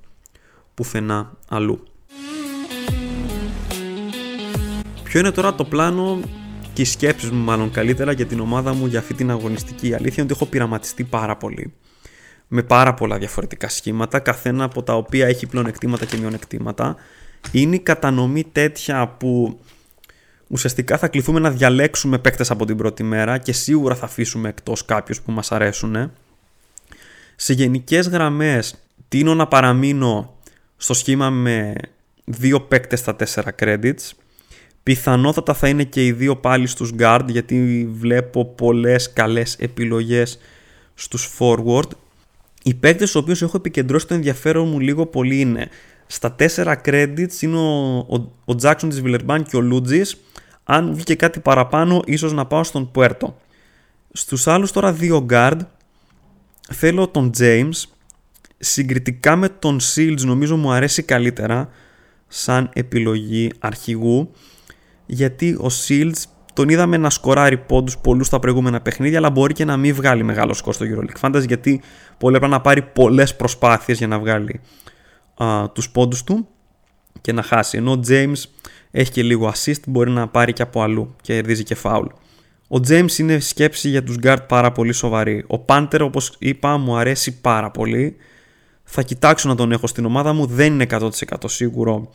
πουθενά 0.75 1.37
αλλού. 1.49 1.83
Ποιο 5.15 5.23
είναι 5.23 5.33
τώρα 5.33 5.55
το 5.55 5.65
πλάνο 5.65 6.21
και 6.73 6.83
οι 6.83 6.85
σκέψεις 6.85 7.31
μου, 7.31 7.45
μάλλον 7.45 7.71
καλύτερα, 7.71 8.13
για 8.13 8.27
την 8.27 8.41
ομάδα 8.41 8.75
μου 8.75 8.87
για 8.87 8.99
αυτή 8.99 9.15
την 9.15 9.31
αγωνιστική. 9.31 9.89
Η 9.89 9.95
αλήθεια 9.95 10.23
είναι 10.23 10.23
ότι 10.23 10.33
έχω 10.33 10.47
πειραματιστεί 10.47 11.05
πάρα 11.05 11.37
πολύ. 11.37 11.73
Με 12.49 12.63
πάρα 12.63 12.95
πολλά 12.95 13.19
διαφορετικά 13.19 13.69
σχήματα, 13.69 14.19
καθένα 14.19 14.65
από 14.65 14.83
τα 14.83 14.97
οποία 14.97 15.27
έχει 15.27 15.47
πλεονεκτήματα 15.47 16.05
και 16.05 16.17
μειονεκτήματα. 16.17 16.97
Είναι 17.53 17.77
η 17.77 17.79
κατανομή 17.79 18.45
τέτοια 18.53 19.09
που 19.09 19.61
ουσιαστικά 20.49 20.99
θα 20.99 21.09
κληθούμε 21.09 21.41
να 21.41 21.51
διαλέξουμε 21.51 22.19
παίκτες 22.19 22.51
από 22.51 22.65
την 22.65 22.77
πρώτη 22.77 23.03
μέρα 23.03 23.39
και 23.39 23.53
σίγουρα 23.53 23.95
θα 23.95 24.05
αφήσουμε 24.05 24.49
εκτός 24.49 24.85
κάποιους 24.85 25.21
που 25.21 25.33
μας 25.33 25.53
αρέσουν. 25.53 26.13
Σε 27.37 27.53
γενικές 27.53 28.09
γραμμές 28.09 28.75
τίνω 29.09 29.35
να 29.35 29.47
παραμείνω 29.47 30.35
στο 30.77 30.95
σχήμα 30.95 31.31
με 31.31 31.75
δύο 32.25 32.61
παίκτες 32.61 32.99
στα 32.99 33.17
4 33.35 33.43
credits 33.59 34.13
Πιθανότατα 34.85 35.55
θα 35.55 35.69
είναι 35.69 35.85
και 35.85 36.07
οι 36.07 36.13
δύο 36.13 36.37
πάλι 36.37 36.67
στους 36.67 36.91
guard 36.99 37.25
γιατί 37.27 37.89
βλέπω 37.93 38.45
πολλές 38.45 39.13
καλές 39.13 39.57
επιλογές 39.59 40.39
στους 40.95 41.31
forward. 41.39 41.89
Οι 42.63 42.75
παίκτες 42.75 43.09
στους 43.09 43.23
οποίους 43.23 43.43
έχω 43.43 43.57
επικεντρώσει 43.57 44.07
το 44.07 44.15
ενδιαφέρον 44.15 44.69
μου 44.69 44.81
λίγο 44.81 45.07
πολύ 45.07 45.41
είναι 45.41 45.69
στα 46.07 46.35
4 46.39 46.75
credits 46.85 47.41
είναι 47.41 47.57
ο, 47.57 47.97
ο, 47.97 48.15
ο 48.45 48.57
Jackson 48.63 48.87
της 48.89 49.03
Villeurbanne 49.05 49.43
και 49.49 49.57
ο 49.57 49.61
Λούτζης. 49.61 50.17
Αν 50.65 50.95
βγήκε 50.95 51.15
κάτι 51.15 51.41
παραπάνω 51.41 52.03
ίσως 52.07 52.33
να 52.33 52.47
πάω 52.47 52.65
στον 52.65 52.91
Puerto. 52.95 53.33
Στους 54.13 54.47
άλλους 54.47 54.73
τώρα 54.73 54.93
δύο 54.93 55.27
guard 55.31 55.59
θέλω 56.73 57.09
τον 57.09 57.31
James. 57.39 57.83
Συγκριτικά 58.59 59.37
με 59.37 59.49
τον 59.49 59.81
Shields 59.81 60.21
νομίζω 60.21 60.57
μου 60.57 60.73
αρέσει 60.73 61.03
καλύτερα 61.03 61.69
σαν 62.29 62.71
επιλογή 62.73 63.51
αρχηγού 63.59 64.31
γιατί 65.07 65.51
ο 65.51 65.67
Shields 65.87 66.23
τον 66.53 66.69
είδαμε 66.69 66.97
να 66.97 67.11
σκοράρει 67.11 67.57
πόντους 67.57 67.99
πολλούς 67.99 68.27
στα 68.27 68.39
προηγούμενα 68.39 68.81
παιχνίδια 68.81 69.19
αλλά 69.19 69.31
μπορεί 69.31 69.53
και 69.53 69.65
να 69.65 69.77
μην 69.77 69.95
βγάλει 69.95 70.23
μεγάλο 70.23 70.55
σκορ 70.55 70.75
στο 70.75 70.87
EuroLeague 70.89 71.29
Fantasy 71.29 71.47
γιατί 71.47 71.83
πολύ 72.19 72.37
έπρεπε 72.37 72.55
να 72.55 72.61
πάρει 72.61 72.83
πολλές 72.83 73.37
προσπάθειες 73.37 73.99
για 73.99 74.07
να 74.07 74.19
βγάλει 74.19 74.61
α, 75.37 75.71
τους 75.71 75.91
πόντους 75.91 76.25
του 76.25 76.49
και 77.21 77.33
να 77.33 77.43
χάσει 77.43 77.77
ενώ 77.77 77.91
ο 77.91 78.01
James 78.09 78.43
έχει 78.91 79.11
και 79.11 79.23
λίγο 79.23 79.53
assist 79.55 79.81
μπορεί 79.87 80.11
να 80.11 80.29
πάρει 80.29 80.53
και 80.53 80.63
από 80.63 80.83
αλλού 80.83 81.15
και 81.21 81.35
κερδίζει 81.35 81.63
και 81.63 81.77
foul. 81.83 82.07
Ο 82.69 82.77
James 82.89 83.19
είναι 83.19 83.39
σκέψη 83.39 83.89
για 83.89 84.03
τους 84.03 84.17
guard 84.23 84.37
πάρα 84.49 84.73
πολύ 84.73 84.93
σοβαρή. 84.93 85.45
Ο 85.49 85.65
Panther 85.69 86.01
όπως 86.01 86.35
είπα 86.39 86.77
μου 86.77 86.97
αρέσει 86.97 87.41
πάρα 87.41 87.71
πολύ. 87.71 88.17
Θα 88.85 89.03
κοιτάξω 89.03 89.49
να 89.49 89.55
τον 89.55 89.73
έχω 89.73 89.87
στην 89.87 90.05
ομάδα 90.05 90.33
μου, 90.33 90.47
δεν 90.47 90.73
είναι 90.73 90.87
100% 90.91 91.11
σίγουρο 91.45 92.13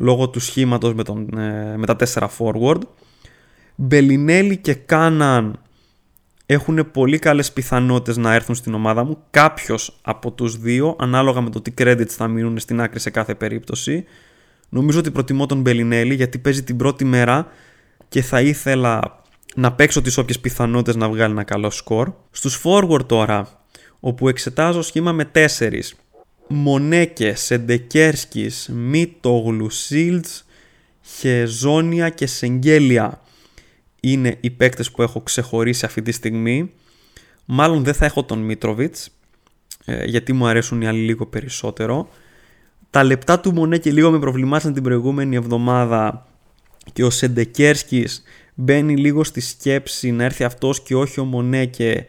λόγω 0.00 0.28
του 0.28 0.40
σχήματος 0.40 0.94
με, 0.94 1.02
τον, 1.02 1.38
ε, 1.38 1.76
με 1.76 1.86
τα 1.86 1.96
4 1.96 2.28
forward. 2.38 2.80
Μπελινέλη 3.74 4.56
και 4.56 4.74
Κάναν 4.74 5.58
έχουν 6.46 6.90
πολύ 6.90 7.18
καλές 7.18 7.52
πιθανότητες 7.52 8.16
να 8.16 8.34
έρθουν 8.34 8.54
στην 8.54 8.74
ομάδα 8.74 9.04
μου. 9.04 9.18
Κάποιος 9.30 9.98
από 10.02 10.32
τους 10.32 10.58
δύο, 10.58 10.96
ανάλογα 10.98 11.40
με 11.40 11.50
το 11.50 11.60
τι 11.60 11.74
credits 11.78 12.08
θα 12.08 12.28
μείνουν 12.28 12.58
στην 12.58 12.80
άκρη 12.80 13.00
σε 13.00 13.10
κάθε 13.10 13.34
περίπτωση. 13.34 14.04
Νομίζω 14.68 14.98
ότι 14.98 15.10
προτιμώ 15.10 15.46
τον 15.46 15.60
Μπελινέλη 15.60 16.14
γιατί 16.14 16.38
παίζει 16.38 16.62
την 16.62 16.76
πρώτη 16.76 17.04
μέρα 17.04 17.46
και 18.08 18.22
θα 18.22 18.40
ήθελα 18.40 19.22
να 19.54 19.72
παίξω 19.72 20.02
τις 20.02 20.18
όποιες 20.18 20.40
πιθανότητες 20.40 20.96
να 20.96 21.08
βγάλει 21.08 21.32
ένα 21.32 21.42
καλό 21.42 21.70
σκορ. 21.70 22.12
Στους 22.30 22.62
forward 22.64 23.06
τώρα, 23.06 23.48
όπου 24.00 24.28
εξετάζω 24.28 24.82
σχήμα 24.82 25.12
με 25.12 25.30
4 25.34 25.92
Μονέκες, 26.52 27.40
Σεντεκέρσκης, 27.40 28.70
Μίτογλου, 28.72 29.70
Σίλτς, 29.70 30.46
Χεζόνια 31.02 32.08
και 32.08 32.26
Σεγγέλια 32.26 33.20
είναι 34.00 34.36
οι 34.40 34.50
παίκτες 34.50 34.90
που 34.90 35.02
έχω 35.02 35.20
ξεχωρίσει 35.20 35.84
αυτή 35.84 36.02
τη 36.02 36.12
στιγμή. 36.12 36.70
Μάλλον 37.44 37.84
δεν 37.84 37.94
θα 37.94 38.04
έχω 38.04 38.24
τον 38.24 38.38
Μίτροβιτς, 38.38 39.10
ε, 39.84 40.04
γιατί 40.04 40.32
μου 40.32 40.46
αρέσουν 40.46 40.80
οι 40.80 40.86
άλλοι 40.86 41.00
λίγο 41.00 41.26
περισσότερο. 41.26 42.08
Τα 42.90 43.04
λεπτά 43.04 43.40
του 43.40 43.52
Μονέκε 43.52 43.90
λίγο 43.90 44.10
με 44.10 44.18
προβλημάσαν 44.18 44.72
την 44.72 44.82
προηγούμενη 44.82 45.36
εβδομάδα 45.36 46.26
και 46.92 47.04
ο 47.04 47.10
Σεντεκέρσκης 47.10 48.22
μπαίνει 48.54 48.96
λίγο 48.96 49.24
στη 49.24 49.40
σκέψη 49.40 50.10
να 50.10 50.24
έρθει 50.24 50.44
αυτός 50.44 50.82
και 50.82 50.94
όχι 50.94 51.20
ο 51.20 51.24
Μονέκε 51.24 52.06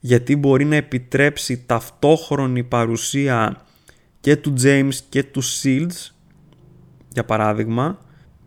γιατί 0.00 0.36
μπορεί 0.36 0.64
να 0.64 0.76
επιτρέψει 0.76 1.62
ταυτόχρονη 1.66 2.62
παρουσία 2.62 3.63
και 4.24 4.36
του 4.36 4.54
James 4.62 4.94
και 5.08 5.22
τους 5.22 5.62
Shields 5.62 6.12
για 7.12 7.24
παράδειγμα 7.24 7.98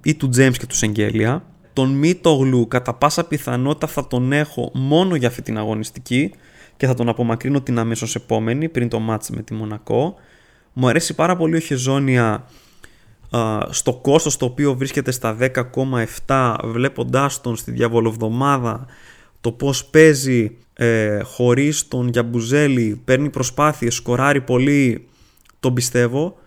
ή 0.04 0.16
του 0.16 0.30
James 0.36 0.54
και 0.58 0.66
του 0.66 0.76
Σεγγέλια. 0.76 1.44
Τον 1.74 1.90
Μίτογλου 1.90 2.68
κατά 2.68 2.94
πάσα 2.94 3.24
πιθανότητα 3.24 3.88
θα 3.88 4.08
τον 4.08 4.32
έχω 4.32 4.72
μόνο 4.74 5.16
για 5.16 5.28
αυτή 5.28 5.42
την 5.42 5.58
αγωνιστική 5.58 6.34
και 6.78 6.88
θα 6.88 6.94
τον 6.94 7.10
απομακρύνω 7.10 7.62
την 7.62 7.80
αμέσως 7.80 8.16
επόμενη 8.16 8.70
πριν 8.70 8.90
το 8.90 9.00
μάτς 9.00 9.30
με 9.30 9.42
τη 9.42 9.54
Μονακό. 9.54 10.16
Μου 10.74 10.88
αρέσει 10.88 11.16
πάρα 11.16 11.36
πολύ 11.36 11.56
ο 11.56 11.60
Χεζόνια 11.60 12.46
στο 13.70 13.94
κόστος 13.94 14.38
το 14.38 14.46
οποίο 14.46 14.74
βρίσκεται 14.74 15.12
στα 15.12 15.38
10,7 16.28 16.56
βλέποντάς 16.64 17.42
τον 17.42 17.56
στη 17.56 17.72
διαβολοβδομάδα 17.72 18.86
το 19.42 19.52
πώς 19.52 19.86
παίζει 19.86 20.58
ε, 20.74 21.20
χωρίς 21.24 21.88
τον 21.88 22.08
Γιαμπουζέλη 22.08 23.02
παίρνει 23.06 23.30
προσπάθειες, 23.30 23.96
σκοράρει 23.96 24.42
πολύ 24.42 25.08
τον 25.60 25.74
πιστεύω 25.74 26.38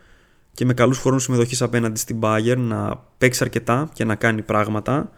και 0.55 0.65
με 0.65 0.75
καλούς 0.75 0.99
χρόνους 0.99 1.23
συμμετοχής 1.23 1.63
απέναντι 1.63 1.99
στην 1.99 2.19
Bayern 2.21 2.57
να 2.57 3.05
παίξει 3.19 3.43
αρκετά 3.43 3.91
και 3.93 4.05
να 4.05 4.15
κάνει 4.15 4.43
πράγματα. 4.43 5.11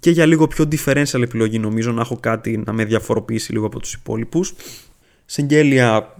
Και 0.00 0.10
για 0.10 0.26
λίγο 0.26 0.46
πιο 0.46 0.68
differential 0.70 1.22
επιλογή 1.22 1.58
νομίζω 1.58 1.92
να 1.92 2.00
έχω 2.00 2.16
κάτι 2.16 2.62
να 2.66 2.72
με 2.72 2.84
διαφοροποιήσει 2.84 3.52
λίγο 3.52 3.66
από 3.66 3.80
τους 3.80 3.92
υπόλοιπους. 3.92 4.54
Σεγγέλια 5.24 6.14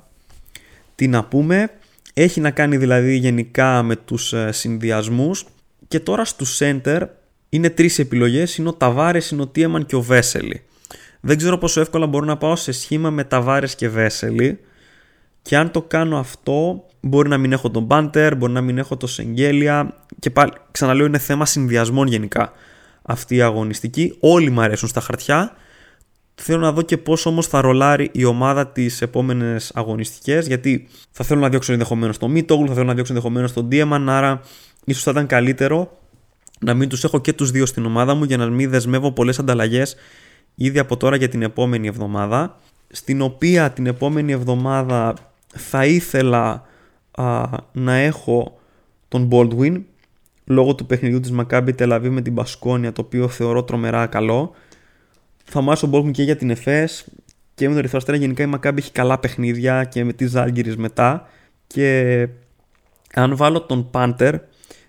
τι 0.95 1.09
να 1.09 1.25
πούμε. 1.25 1.71
Έχει 2.15 2.41
να 2.41 2.51
κάνει 2.51 2.77
δηλαδή 2.77 3.17
γενικά 3.17 3.83
με 3.83 3.97
τους 3.97 4.33
ε, 4.33 4.53
συνδυασμούς. 4.53 5.47
Και 5.89 6.01
τώρα 6.01 6.25
στο 6.25 6.45
center 6.59 7.01
είναι 7.49 7.71
τρεις 7.71 7.99
επιλογές, 7.99 8.57
είναι 8.57 8.69
ο 8.69 8.73
Ταβάρες, 8.73 9.31
είναι 9.31 9.43
ο 9.43 9.47
Τίεμαν 9.47 9.87
και 9.87 9.97
ο 9.97 10.01
Βέσελη. 10.01 10.63
Δεν 11.21 11.37
ξέρω 11.37 11.59
πόσο 11.59 11.81
εύκολα 11.81 12.07
μπορώ 12.07 12.25
να 12.25 12.37
πάω 12.37 12.57
σε 12.57 12.73
σχήμα 12.73 13.11
με 13.11 13.25
Ταβάρες 13.25 13.75
και 13.75 13.89
Βέσελη 13.89 14.59
και 15.45 15.57
αν 15.57 15.71
το 15.71 15.83
κάνω 15.83 16.19
αυτό 16.19 16.85
μπορεί 17.01 17.29
να 17.29 17.39
μην 17.39 17.53
έχω 17.53 17.71
τον 17.71 17.83
Μπάντερ, 17.83 18.37
μπορεί 18.37 18.53
να 18.53 18.61
μην 18.61 18.79
έχω 18.79 18.97
το 18.97 19.07
Σεγγέλια 19.07 19.97
και 20.19 20.31
πάλι 20.31 20.53
ξαναλέω 20.71 21.07
είναι 21.07 21.19
θέμα 21.19 21.47
συνδυασμών 21.47 22.07
γενικά 22.07 22.53
αυτή 23.03 23.37
η 23.37 23.43
αγωνιστική. 23.43 24.17
Όλοι 24.21 24.51
μου 24.51 24.61
αρέσουν 24.61 24.89
στα 24.89 25.01
χαρτιά 25.01 25.57
Θέλω 26.35 26.61
να 26.61 26.73
δω 26.73 26.83
και 26.83 26.99
πώς 26.99 27.27
όμως 27.27 27.47
θα 27.47 27.61
ρολάρει 27.61 28.11
η 28.13 28.25
ομάδα 28.25 28.67
τις 28.67 29.03
επόμενες 29.03 29.71
αγωνιστικές. 29.75 30.47
Γιατί 30.47 30.89
θα 31.11 31.25
θέλω 31.25 31.41
να 31.41 31.49
διώξω 31.49 31.73
ενδεχομένως 31.73 32.19
τον 32.19 32.31
Μίτογλου, 32.31 32.67
θα 32.67 32.75
θέλω 32.75 32.87
να 32.87 32.95
διώξω 32.95 33.13
ενδεχομένως 33.13 33.53
τον 33.53 33.65
Ντίεμαν. 33.65 34.09
Άρα 34.09 34.41
ίσως 34.85 35.03
θα 35.03 35.11
ήταν 35.11 35.27
καλύτερο 35.27 35.99
να 36.61 36.75
μην 36.75 36.89
τους 36.89 37.05
έχω 37.05 37.21
και 37.21 37.33
τους 37.33 37.51
δύο 37.51 37.67
στην 37.67 37.85
ομάδα 37.85 38.15
μου 38.15 38.25
για 38.25 38.37
να 38.37 38.47
μην 38.47 38.71
δεσμεύω 38.71 39.13
πολλές 39.13 39.39
ανταλλαγές 39.39 39.97
ήδη 40.55 40.79
από 40.79 40.97
τώρα 40.97 41.17
για 41.17 41.29
την 41.29 41.43
επόμενη 41.43 41.87
εβδομάδα. 41.87 42.59
Στην 42.91 43.21
οποία 43.21 43.71
την 43.71 43.87
επόμενη 43.87 44.33
εβδομάδα 44.33 45.15
θα 45.57 45.87
ήθελα 45.87 46.67
να 47.73 47.95
έχω 47.95 48.59
τον 49.09 49.29
Baldwin 49.33 49.83
λόγω 50.45 50.75
του 50.75 50.87
παιχνιδιού 50.87 51.21
της 51.21 51.33
Maccabi 51.39 51.71
Tel 51.79 52.09
με 52.11 52.21
την 52.21 52.35
Πασκόνια 52.35 52.93
το 52.93 53.01
οποίο 53.01 53.29
θεωρώ 53.29 53.65
τρομερά 53.65 54.07
καλό. 54.07 54.55
Θα 55.45 55.61
μου 55.61 55.71
άρεσε 55.71 55.89
ο 55.93 56.11
και 56.11 56.23
για 56.23 56.37
την 56.37 56.51
ΕΦΕΣ 56.51 57.07
και 57.55 57.69
με 57.69 57.75
τον 57.75 57.85
Ερυθρό 57.85 58.15
γενικά 58.15 58.43
η 58.43 58.47
Μακάμπη 58.47 58.81
έχει 58.81 58.93
καλά 58.93 59.19
παιχνίδια 59.19 59.85
και 59.85 60.05
με 60.05 60.13
τη 60.13 60.27
Ζάλγκυρης 60.27 60.77
μετά. 60.77 61.29
Και 61.67 62.29
αν 63.15 63.37
βάλω 63.37 63.61
τον 63.61 63.91
Πάντερ 63.91 64.35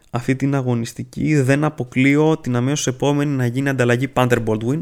αυτή 0.10 0.36
την 0.36 0.56
αγωνιστική 0.56 1.42
δεν 1.42 1.64
αποκλείω 1.64 2.38
την 2.38 2.56
αμέσως 2.56 2.88
επόμενη 2.88 3.32
να 3.32 3.46
γίνει 3.46 3.70
ανταλλαγή 3.70 4.08
Πάντερ 4.08 4.40
Baldwin. 4.46 4.82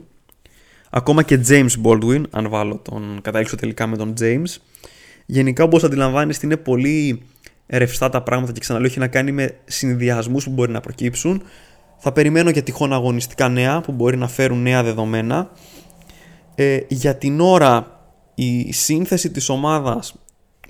Ακόμα 0.90 1.24
και 1.24 1.40
James 1.48 1.72
Baldwin 1.84 2.24
αν 2.30 2.50
βάλω 2.50 2.78
τον 2.78 3.20
καταλήξω 3.22 3.56
τελικά 3.56 3.88
με 3.88 3.98
τον 3.98 4.14
James 4.20 4.56
γενικά 5.26 5.64
όπως 5.64 5.84
αντιλαμβάνεστε 5.84 6.46
είναι 6.46 6.58
πολύ 6.58 7.22
ρευστά 7.68 8.10
τα 8.10 8.22
πράγματα 8.22 8.52
και 8.52 8.60
ξαναλέω 8.60 8.88
έχει 8.88 9.00
να 9.00 9.08
κάνει 9.08 9.32
με 9.32 9.58
συνδυασμούς 9.66 10.44
που 10.44 10.52
μπορεί 10.52 10.72
να 10.72 10.80
προκύψουν 10.80 11.44
θα 12.06 12.12
περιμένω 12.12 12.50
για 12.50 12.64
τυχόν 12.64 12.94
αγωνιστικά 12.94 13.50
νέα 13.50 13.82
που 13.82 13.92
μπορεί 13.92 14.18
να 14.18 14.28
φέρουν 14.28 14.62
νέα 14.62 14.84
δεδομένα. 14.84 15.52
Ε, 16.56 16.80
για 16.88 17.16
την 17.16 17.40
ώρα 17.40 18.02
η 18.36 18.72
σύνθεση 18.72 19.32
της 19.32 19.50
ομάδας 19.50 20.16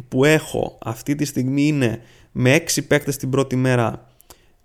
που 0.08 0.26
έχω 0.26 0.78
αυτή 0.84 1.16
τη 1.16 1.26
στιγμή 1.26 1.68
είναι 1.68 2.02
με 2.32 2.56
6 2.56 2.88
παίκτες 2.88 3.18
την 3.18 3.30
πρώτη 3.30 3.56
μέρα 3.56 4.08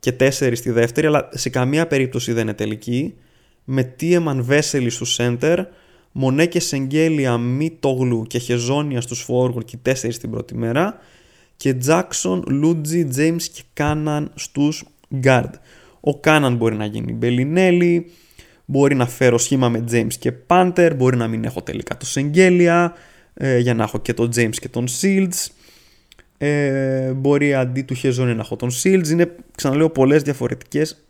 και 0.01 0.12
4 0.20 0.53
στη 0.55 0.70
δεύτερη 0.70 1.07
αλλά 1.07 1.28
σε 1.32 1.49
καμία 1.49 1.86
περίπτωση 1.86 2.32
δεν 2.32 2.43
είναι 2.43 2.55
τελική 2.55 3.14
με 3.64 3.82
Τίεμαν 3.82 4.43
Βέσελη 4.43 4.91
στο 4.91 5.07
center 5.16 5.64
Μονέ 6.12 6.46
και 6.46 6.61
Σεγγέλια, 6.61 7.38
Μίτογλου 7.38 8.22
και 8.22 8.38
Χεζόνια 8.38 9.00
στους 9.00 9.26
forward 9.28 9.64
και 9.64 9.78
4 9.86 9.92
στην 9.94 10.30
πρώτη 10.30 10.54
μέρα 10.54 10.98
και 11.56 11.74
Τζάξον, 11.74 12.44
Λούτζι, 12.48 13.09
James 13.16 13.42
και 13.52 13.62
Κάναν 13.72 14.30
στους 14.34 14.84
guard. 15.22 15.50
Ο 16.00 16.20
Κάναν 16.20 16.56
μπορεί 16.56 16.76
να 16.76 16.84
γίνει 16.84 17.12
Μπελινέλη, 17.12 18.11
μπορεί 18.64 18.94
να 18.94 19.06
φέρω 19.06 19.38
σχήμα 19.38 19.68
με 19.68 19.84
James 19.90 20.14
και 20.18 20.32
Panther, 20.46 20.92
μπορεί 20.96 21.16
να 21.16 21.28
μην 21.28 21.44
έχω 21.44 21.62
τελικά 21.62 21.96
το 21.96 22.06
Σεγγέλια, 22.06 22.94
ε, 23.34 23.59
για 23.59 23.74
να 23.74 23.82
έχω 23.82 23.98
και 23.98 24.14
τον 24.14 24.30
James 24.36 24.56
και 24.61 24.68
τον 24.68 24.86
Shields. 25.00 25.46
Ε, 26.38 27.12
μπορεί 27.12 27.54
αντί 27.54 27.82
του 27.82 27.94
Χεζόνι 27.94 28.34
να 28.34 28.40
έχω 28.40 28.56
τον 28.56 28.70
Shields. 28.82 29.09
Είναι, 29.09 29.34
ξαναλέω, 29.54 29.90
πολλές 29.90 30.22
διαφορετικές 30.22 31.04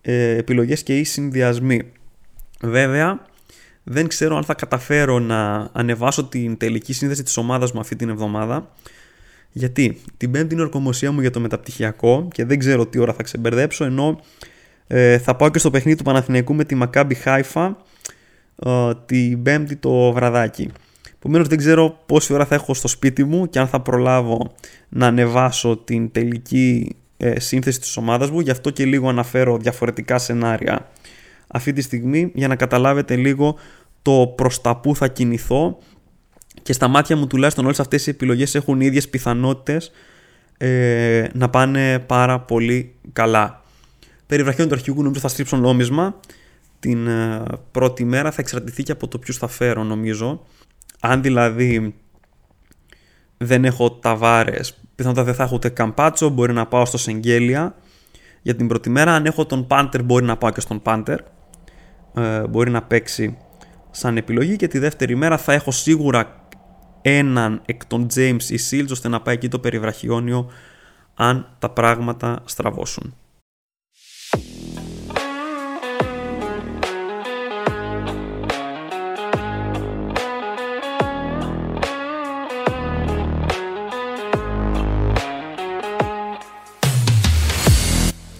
ε, 0.00 0.36
επιλογές 0.36 0.82
και 0.82 0.98
οι 0.98 1.04
συνδυασμοί. 1.04 1.82
Βέβαια, 2.60 3.26
δεν 3.88 4.08
ξέρω 4.08 4.36
αν 4.36 4.44
θα 4.44 4.54
καταφέρω 4.54 5.18
να 5.18 5.70
ανεβάσω 5.72 6.24
την 6.24 6.56
τελική 6.56 6.92
σύνδεση 6.92 7.22
της 7.22 7.36
ομάδας 7.36 7.72
μου 7.72 7.80
αυτή 7.80 7.96
την 7.96 8.08
εβδομάδα. 8.08 8.70
Γιατί; 9.52 10.00
Την 10.16 10.30
πέμπτη 10.30 10.54
είναι 10.54 10.62
ορκομοσία 10.62 11.12
μου 11.12 11.20
για 11.20 11.30
το 11.30 11.40
μεταπτυχιακό 11.40 12.28
και 12.32 12.44
δεν 12.44 12.58
ξέρω 12.58 12.86
τι 12.86 12.98
ώρα 12.98 13.12
θα 13.12 13.22
ξεμπερδέψω 13.22 13.84
ενώ 13.84 14.20
ε, 14.86 15.18
θα 15.18 15.36
πάω 15.36 15.48
και 15.48 15.58
στο 15.58 15.70
παιχνίδι 15.70 15.98
του 15.98 16.04
Παναθηναϊκού 16.04 16.54
με 16.54 16.64
τη 16.64 16.78
Maccabi 16.82 17.12
Haifa 17.24 17.74
ε, 18.56 18.90
την 19.06 19.42
πέμπτη 19.42 19.76
το 19.76 20.12
βραδάκι. 20.12 20.70
Επομένως 21.18 21.48
δεν 21.48 21.58
ξέρω 21.58 21.98
πόση 22.06 22.32
ώρα 22.32 22.44
θα 22.44 22.54
έχω 22.54 22.74
στο 22.74 22.88
σπίτι 22.88 23.24
μου 23.24 23.48
και 23.48 23.58
αν 23.58 23.68
θα 23.68 23.80
προλάβω 23.80 24.54
να 24.88 25.06
ανεβάσω 25.06 25.76
την 25.76 26.12
τελική 26.12 26.96
ε, 27.16 27.40
σύνθεση 27.40 27.80
της 27.80 27.96
ομάδας 27.96 28.30
μου. 28.30 28.40
Γι' 28.40 28.50
αυτό 28.50 28.70
και 28.70 28.84
λίγο 28.84 29.08
αναφέρω 29.08 29.56
διαφορετικά 29.58 30.18
σενάρια 30.18 30.88
αυτή 31.46 31.72
τη 31.72 31.80
στιγμή 31.82 32.30
για 32.34 32.48
να 32.48 32.56
καταλάβετε 32.56 33.16
λίγο 33.16 33.56
το 34.02 34.32
προς 34.36 34.60
τα 34.60 34.76
που 34.76 34.96
θα 34.96 35.08
κινηθώ 35.08 35.78
και 36.62 36.72
στα 36.72 36.88
μάτια 36.88 37.16
μου 37.16 37.26
τουλάχιστον 37.26 37.64
όλες 37.64 37.80
αυτές 37.80 38.06
οι 38.06 38.10
επιλογές 38.10 38.54
έχουν 38.54 38.80
οι 38.80 38.86
ίδιες 38.86 39.08
πιθανότητες 39.08 39.90
ε, 40.58 41.26
να 41.32 41.48
πάνε 41.50 41.98
πάρα 41.98 42.40
πολύ 42.40 42.94
καλά. 43.12 43.62
Περιβραχιών 44.26 44.68
του 44.68 44.74
αρχηγού 44.74 45.02
νομίζω 45.02 45.20
θα 45.20 45.28
στρίψω 45.28 45.56
νόμισμα 45.56 46.20
την 46.78 47.06
ε, 47.06 47.42
πρώτη 47.70 48.04
μέρα 48.04 48.30
θα 48.30 48.36
εξαρτηθεί 48.40 48.82
και 48.82 48.92
από 48.92 49.08
το 49.08 49.18
ποιους 49.18 49.36
θα 49.36 49.46
φέρω 49.46 49.84
νομίζω. 49.84 50.42
Αν 51.00 51.22
δηλαδή 51.22 51.94
δεν 53.36 53.64
έχω 53.64 53.90
ταβάρες, 53.90 54.78
πιθανότατα 54.94 55.26
δεν 55.26 55.34
θα 55.34 55.42
έχω 55.42 55.54
ούτε 55.54 55.68
καμπάτσο, 55.68 56.28
μπορεί 56.28 56.52
να 56.52 56.66
πάω 56.66 56.84
στο 56.84 56.98
Σεγγέλια 56.98 57.74
για 58.42 58.54
την 58.56 58.68
πρώτη 58.68 58.90
μέρα. 58.90 59.14
Αν 59.14 59.26
έχω 59.26 59.46
τον 59.46 59.66
Πάντερ 59.66 60.02
μπορεί 60.02 60.24
να 60.24 60.36
πάω 60.36 60.50
και 60.50 60.60
στον 60.60 60.82
Πάντερ. 60.82 61.20
Ε, 62.16 62.46
μπορεί 62.46 62.70
να 62.70 62.82
παίξει 62.82 63.36
σαν 63.90 64.16
επιλογή 64.16 64.56
και 64.56 64.68
τη 64.68 64.78
δεύτερη 64.78 65.14
μέρα 65.14 65.38
θα 65.38 65.52
έχω 65.52 65.70
σίγουρα 65.70 66.46
έναν 67.02 67.62
εκ 67.66 67.86
των 67.86 68.06
James 68.14 68.42
ή 68.48 68.58
Seals 68.70 68.88
ώστε 68.90 69.08
να 69.08 69.20
πάει 69.20 69.34
εκεί 69.34 69.48
το 69.48 69.58
περιβραχιόνιο 69.58 70.50
αν 71.14 71.56
τα 71.58 71.70
πράγματα 71.70 72.42
στραβώσουν. 72.44 73.14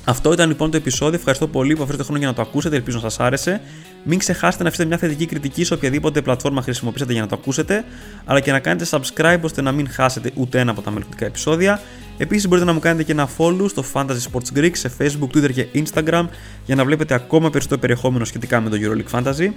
Αυτό 0.09 0.33
ήταν 0.33 0.49
λοιπόν 0.49 0.71
το 0.71 0.77
επεισόδιο. 0.77 1.19
Ευχαριστώ 1.19 1.49
πολύ 1.49 1.75
που 1.75 1.83
αφήσατε 1.83 2.03
χρόνο 2.03 2.19
για 2.19 2.29
να 2.29 2.35
το 2.35 2.43
ακούσετε. 2.43 2.77
Ελπίζω 2.77 2.97
να 2.97 3.03
σας 3.03 3.21
άρεσε. 3.21 3.61
Μην 4.05 4.19
ξεχάσετε 4.19 4.63
να 4.63 4.69
αφήσετε 4.69 4.89
μια 4.89 4.99
θετική 4.99 5.27
κριτική 5.27 5.65
σε 5.65 5.75
οποιαδήποτε 5.75 6.23
πλατφόρμα 6.23 6.63
χρησιμοποιήσετε 6.63 7.13
για 7.13 7.21
να 7.21 7.27
το 7.29 7.37
ακούσετε, 7.41 7.85
αλλά 8.25 8.41
και 8.41 8.53
να 8.53 8.59
κάνετε 8.59 8.87
subscribe 8.91 9.41
ώστε 9.41 9.63
να 9.63 9.73
μην 9.73 9.89
χάσετε 9.89 10.31
ούτε 10.35 10.61
ένα 10.61 10.71
από 10.71 10.83
τα 10.83 10.91
μελλοντικά 10.91 11.27
επεισόδια. 11.27 11.81
Επίσης 12.19 12.49
μπορείτε 12.49 12.67
να 12.67 12.73
μου 12.73 12.79
κάνετε 12.79 13.03
και 13.03 13.13
ένα 13.13 13.29
follow 13.39 13.69
στο 13.69 13.85
Fantasy 13.93 14.19
Sports 14.33 14.59
Greek 14.59 14.71
σε 14.73 14.93
Facebook, 14.99 15.37
Twitter 15.37 15.53
και 15.53 15.67
Instagram 15.75 16.27
για 16.65 16.75
να 16.75 16.85
βλέπετε 16.85 17.15
ακόμα 17.15 17.51
περισσότερο 17.51 17.81
περιεχόμενο 17.81 18.25
σχετικά 18.25 18.61
με 18.61 18.71
το 18.71 18.77
EuroLeague 18.81 19.19
Fantasy. 19.19 19.49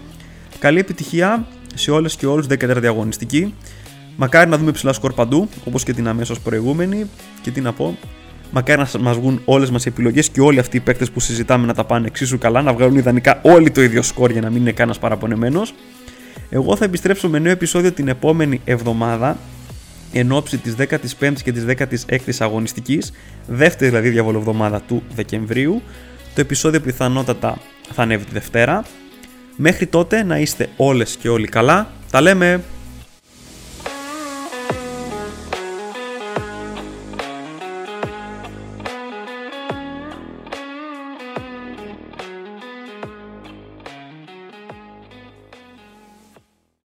Καλή 0.60 0.80
επιτυχία 0.80 1.48
σε 1.76 1.92
όλες 1.92 2.16
και 2.16 2.26
όλους 2.26 2.46
14η 2.50 2.86
αγωνιστική. 2.86 3.54
Μακάρι 4.16 4.50
να 4.50 4.58
δούμε 4.58 4.72
ψηλά 4.72 4.94
σκορ 4.94 5.14
παντού, 5.14 5.50
όπως 5.66 5.84
και 5.84 5.94
την 5.94 6.08
αμέσως 6.08 6.40
προηγούμενη. 6.40 7.10
Και 7.42 7.52
τι 7.52 7.62
να 7.62 7.74
πω, 7.74 7.98
Μακάρι 8.52 8.82
να 8.94 9.00
μας 9.00 9.18
βγουν 9.18 9.42
όλες 9.46 9.70
μας 9.70 9.86
οι 9.86 9.90
επιλογές 9.90 10.30
και 10.30 10.42
όλοι 10.42 10.60
αυτοί 10.60 10.78
οι 10.78 10.80
παίκτες 10.80 11.12
που 11.12 11.20
συζητάμε 11.20 11.66
να 11.66 11.74
τα 11.74 11.84
πάνε 11.84 12.08
εξίσου 12.08 12.38
καλά, 12.38 12.62
να 12.62 12.74
βγάλουν 12.74 12.96
ιδανικά 12.96 13.40
όλοι 13.44 13.72
το 13.72 13.82
ίδιο 13.82 14.02
σκορ 14.02 14.32
για 14.32 14.42
να 14.42 14.50
μην 14.50 14.62
είναι 14.62 14.72
κανένας 14.72 15.00
παραπονεμένος. 15.00 15.74
Εγώ 16.50 16.76
θα 16.76 16.86
επιστρέψω 16.86 17.30
με 17.30 17.40
νέο 17.40 17.52
επεισόδιο 17.52 17.92
την 17.92 18.08
επόμενη 18.08 18.62
εβδομάδα 18.66 19.38
εν 20.12 20.32
ώψη 20.32 20.58
της 20.58 20.76
15ης 20.78 21.42
και 21.44 21.52
της 21.52 21.66
16ης 21.68 22.36
αγωνιστικής, 22.40 23.14
δεύτερη 23.48 23.90
δηλαδή 23.90 24.10
διαβολοβδομάδα 24.10 24.82
του 24.82 25.04
Δεκεμβρίου, 25.16 25.82
Το 26.36 26.42
επεισόδιο 26.42 26.80
πιθανότατα 26.80 27.58
θα 27.94 28.02
ανέβει 28.02 28.26
τη 28.26 28.32
Δευτέρα. 28.32 28.86
Μέχρι 29.56 29.88
τότε 29.88 30.24
να 30.24 30.40
είστε 30.40 30.70
όλες 30.78 31.16
και 31.16 31.30
όλοι 31.30 31.48
καλά. 31.48 31.92
Τα 32.12 32.22
λέμε! 32.22 32.62